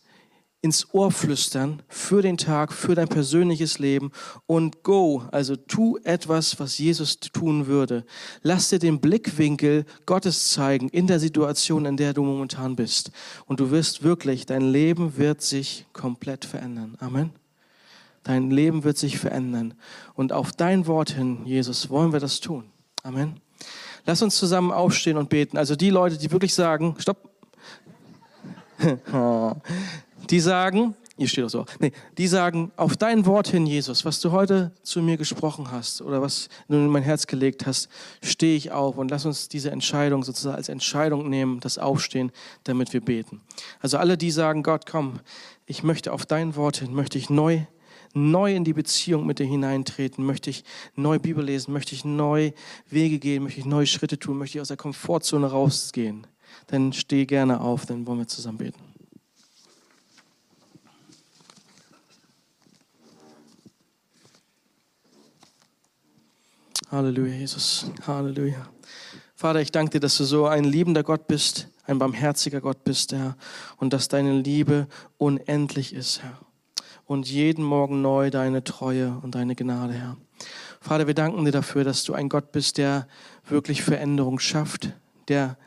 ins 0.61 0.93
Ohr 0.93 1.11
flüstern 1.11 1.81
für 1.87 2.21
den 2.21 2.37
Tag, 2.37 2.71
für 2.71 2.93
dein 2.93 3.07
persönliches 3.07 3.79
Leben 3.79 4.11
und 4.45 4.83
go, 4.83 5.23
also 5.31 5.55
tu 5.55 5.97
etwas, 6.03 6.59
was 6.59 6.77
Jesus 6.77 7.19
tun 7.19 7.65
würde. 7.65 8.05
Lass 8.43 8.69
dir 8.69 8.77
den 8.77 8.99
Blickwinkel 8.99 9.85
Gottes 10.05 10.51
zeigen 10.51 10.87
in 10.89 11.07
der 11.07 11.19
Situation, 11.19 11.85
in 11.85 11.97
der 11.97 12.13
du 12.13 12.23
momentan 12.23 12.75
bist. 12.75 13.11
Und 13.47 13.59
du 13.59 13.71
wirst 13.71 14.03
wirklich, 14.03 14.45
dein 14.45 14.61
Leben 14.61 15.17
wird 15.17 15.41
sich 15.41 15.87
komplett 15.93 16.45
verändern. 16.45 16.95
Amen. 16.99 17.31
Dein 18.23 18.51
Leben 18.51 18.83
wird 18.83 18.99
sich 18.99 19.17
verändern. 19.17 19.73
Und 20.13 20.31
auf 20.31 20.51
dein 20.51 20.85
Wort 20.85 21.09
hin, 21.09 21.39
Jesus, 21.43 21.89
wollen 21.89 22.13
wir 22.13 22.19
das 22.19 22.39
tun. 22.39 22.65
Amen. 23.01 23.41
Lass 24.05 24.21
uns 24.21 24.35
zusammen 24.35 24.71
aufstehen 24.71 25.17
und 25.17 25.29
beten. 25.29 25.57
Also 25.57 25.75
die 25.75 25.89
Leute, 25.89 26.19
die 26.19 26.31
wirklich 26.31 26.53
sagen, 26.53 26.95
stopp. 26.99 27.29
Die 30.31 30.39
sagen, 30.39 30.95
hier 31.17 31.27
steht 31.27 31.43
auch 31.43 31.49
so, 31.49 31.65
nee, 31.79 31.91
die 32.17 32.25
sagen, 32.25 32.71
auf 32.77 32.95
dein 32.95 33.25
Wort 33.25 33.49
hin, 33.49 33.67
Jesus, 33.67 34.05
was 34.05 34.21
du 34.21 34.31
heute 34.31 34.71
zu 34.81 35.01
mir 35.01 35.17
gesprochen 35.17 35.69
hast 35.71 36.01
oder 36.01 36.21
was 36.21 36.47
du 36.67 36.75
in 36.75 36.87
mein 36.87 37.03
Herz 37.03 37.27
gelegt 37.27 37.67
hast, 37.67 37.89
stehe 38.23 38.55
ich 38.55 38.71
auf 38.71 38.97
und 38.97 39.11
lass 39.11 39.25
uns 39.25 39.49
diese 39.49 39.71
Entscheidung 39.71 40.23
sozusagen 40.23 40.55
als 40.55 40.69
Entscheidung 40.69 41.29
nehmen, 41.29 41.59
das 41.59 41.77
Aufstehen, 41.77 42.31
damit 42.63 42.93
wir 42.93 43.01
beten. 43.01 43.41
Also 43.81 43.97
alle, 43.97 44.17
die 44.17 44.31
sagen, 44.31 44.63
Gott, 44.63 44.85
komm, 44.89 45.19
ich 45.65 45.83
möchte 45.83 46.13
auf 46.13 46.25
dein 46.25 46.55
Wort 46.55 46.77
hin, 46.77 46.93
möchte 46.93 47.17
ich 47.17 47.29
neu 47.29 47.61
neu 48.13 48.53
in 48.53 48.65
die 48.65 48.73
Beziehung 48.73 49.25
mit 49.25 49.39
dir 49.39 49.45
hineintreten, 49.45 50.25
möchte 50.25 50.49
ich 50.49 50.65
neu 50.95 51.17
Bibel 51.17 51.45
lesen, 51.45 51.71
möchte 51.71 51.95
ich 51.95 52.03
neu 52.03 52.51
Wege 52.89 53.19
gehen, 53.19 53.43
möchte 53.43 53.61
ich 53.61 53.65
neue 53.65 53.85
Schritte 53.85 54.19
tun, 54.19 54.37
möchte 54.37 54.57
ich 54.57 54.61
aus 54.61 54.67
der 54.67 54.75
Komfortzone 54.75 55.47
rausgehen, 55.47 56.27
dann 56.67 56.91
steh 56.91 57.25
gerne 57.25 57.61
auf, 57.61 57.85
dann 57.85 58.05
wollen 58.05 58.19
wir 58.19 58.27
zusammen 58.27 58.57
beten. 58.57 58.90
Halleluja, 66.91 67.35
Jesus. 67.35 67.85
Halleluja. 68.05 68.67
Vater, 69.33 69.61
ich 69.61 69.71
danke 69.71 69.91
dir, 69.91 69.99
dass 70.01 70.17
du 70.17 70.25
so 70.25 70.47
ein 70.47 70.65
liebender 70.65 71.03
Gott 71.03 71.25
bist, 71.25 71.69
ein 71.85 71.99
barmherziger 71.99 72.59
Gott 72.59 72.83
bist, 72.83 73.13
Herr, 73.13 73.37
und 73.77 73.93
dass 73.93 74.09
deine 74.09 74.41
Liebe 74.41 74.87
unendlich 75.17 75.93
ist, 75.93 76.21
Herr. 76.21 76.37
Und 77.05 77.29
jeden 77.29 77.63
Morgen 77.63 78.01
neu 78.01 78.29
deine 78.29 78.65
Treue 78.65 79.17
und 79.23 79.35
deine 79.35 79.55
Gnade, 79.55 79.93
Herr. 79.93 80.17
Vater, 80.81 81.07
wir 81.07 81.13
danken 81.13 81.45
dir 81.45 81.53
dafür, 81.53 81.85
dass 81.85 82.03
du 82.03 82.13
ein 82.13 82.27
Gott 82.27 82.51
bist, 82.51 82.77
der 82.77 83.07
wirklich 83.47 83.83
Veränderung 83.83 84.39
schafft, 84.39 84.91
der 85.29 85.57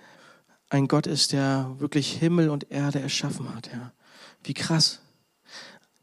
ein 0.68 0.88
Gott 0.88 1.06
ist, 1.06 1.32
der 1.32 1.74
wirklich 1.78 2.12
Himmel 2.12 2.50
und 2.50 2.70
Erde 2.70 3.00
erschaffen 3.00 3.54
hat, 3.54 3.70
Herr. 3.70 3.94
Wie 4.42 4.52
krass, 4.52 5.00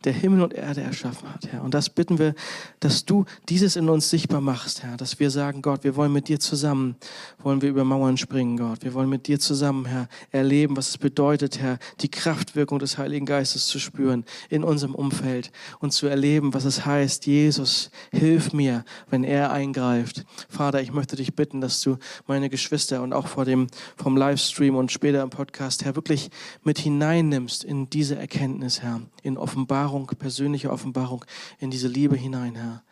der 0.04 0.14
Himmel 0.14 0.42
und 0.42 0.54
Erde 0.54 0.82
erschaffen 0.82 1.32
hat, 1.32 1.48
Herr. 1.52 1.64
Und 1.64 1.74
das 1.74 1.90
bitten 1.90 2.18
wir, 2.18 2.34
dass 2.80 3.06
du 3.06 3.26
dieses 3.50 3.76
in 3.76 3.90
uns 3.90 4.10
sichtbar 4.10 4.42
machst, 4.42 4.84
Herr. 4.84 4.98
Dass 4.98 5.20
wir 5.20 5.30
sagen, 5.30 5.62
Gott, 5.62 5.84
wir 5.84 5.96
wollen 5.96 6.12
mit 6.12 6.28
dir 6.28 6.40
zusammen, 6.40 6.96
wollen 7.40 7.62
wir 7.62 7.70
über 7.70 7.84
Mauern 7.84 8.18
springen, 8.18 8.58
Gott. 8.58 8.84
Wir 8.84 8.94
wollen 8.94 9.10
mit 9.10 9.28
dir 9.28 9.40
zusammen, 9.40 9.86
Herr, 9.86 10.08
erleben, 10.32 10.76
was 10.76 10.90
es 10.90 10.98
bedeutet, 10.98 11.60
Herr, 11.60 11.78
die 12.00 12.10
Kraftwirkung 12.10 12.80
des 12.80 12.98
Heiligen 12.98 13.26
Geistes 13.26 13.68
zu 13.68 13.80
spüren 13.80 14.26
in 14.50 14.64
unserem 14.64 14.96
Umfeld 14.96 15.52
und 15.80 15.94
zu 15.94 16.08
erleben, 16.08 16.54
was 16.54 16.66
es 16.66 16.86
heißt, 16.86 17.28
Jesus, 17.28 17.92
hilf 18.12 18.54
mir, 18.54 18.84
wenn 19.10 19.24
er 19.24 19.52
eingreift. 19.52 20.26
Vater, 20.50 20.82
ich 20.82 20.92
möchte 20.92 21.16
dich 21.16 21.36
bitten, 21.36 21.62
dass 21.62 21.82
du 21.82 21.98
meine 22.28 22.50
Geschwister 22.50 23.04
und 23.04 23.14
auch 23.14 23.28
vor 23.28 23.46
dem, 23.46 23.68
vom 23.98 24.18
Livestream 24.18 24.76
und 24.76 24.92
später 24.92 25.22
im 25.22 25.30
Podcast, 25.30 25.86
Herr, 25.86 25.96
wirklich 25.96 26.30
mit 26.64 26.80
hineinnimmst 26.80 27.64
in 27.64 27.90
diese 27.90 28.16
Erkenntnis, 28.16 28.82
Herr, 28.82 29.02
in 29.22 29.38
Offenbarung 29.38 29.91
Offenbarung, 29.92 30.08
persönliche 30.18 30.72
Offenbarung 30.72 31.26
in 31.60 31.70
diese 31.70 31.88
Liebe 31.88 32.16
hinein, 32.16 32.56
Herr. 32.56 32.84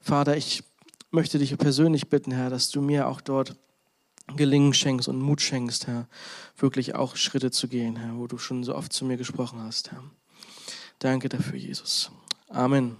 Vater, 0.00 0.36
ich 0.36 0.62
möchte 1.10 1.38
dich 1.38 1.56
persönlich 1.56 2.08
bitten, 2.08 2.32
Herr, 2.32 2.50
dass 2.50 2.70
du 2.70 2.82
mir 2.82 3.08
auch 3.08 3.20
dort 3.20 3.56
Gelingen 4.36 4.74
schenkst 4.74 5.08
und 5.08 5.18
Mut 5.18 5.40
schenkst, 5.40 5.86
Herr, 5.86 6.08
wirklich 6.56 6.94
auch 6.94 7.16
Schritte 7.16 7.50
zu 7.50 7.68
gehen, 7.68 7.96
Herr, 7.96 8.16
wo 8.18 8.26
du 8.26 8.38
schon 8.38 8.64
so 8.64 8.74
oft 8.74 8.92
zu 8.92 9.04
mir 9.04 9.16
gesprochen 9.16 9.60
hast, 9.62 9.92
Herr. 9.92 10.02
Danke 10.98 11.28
dafür, 11.28 11.58
Jesus. 11.58 12.10
Amen. 12.48 12.96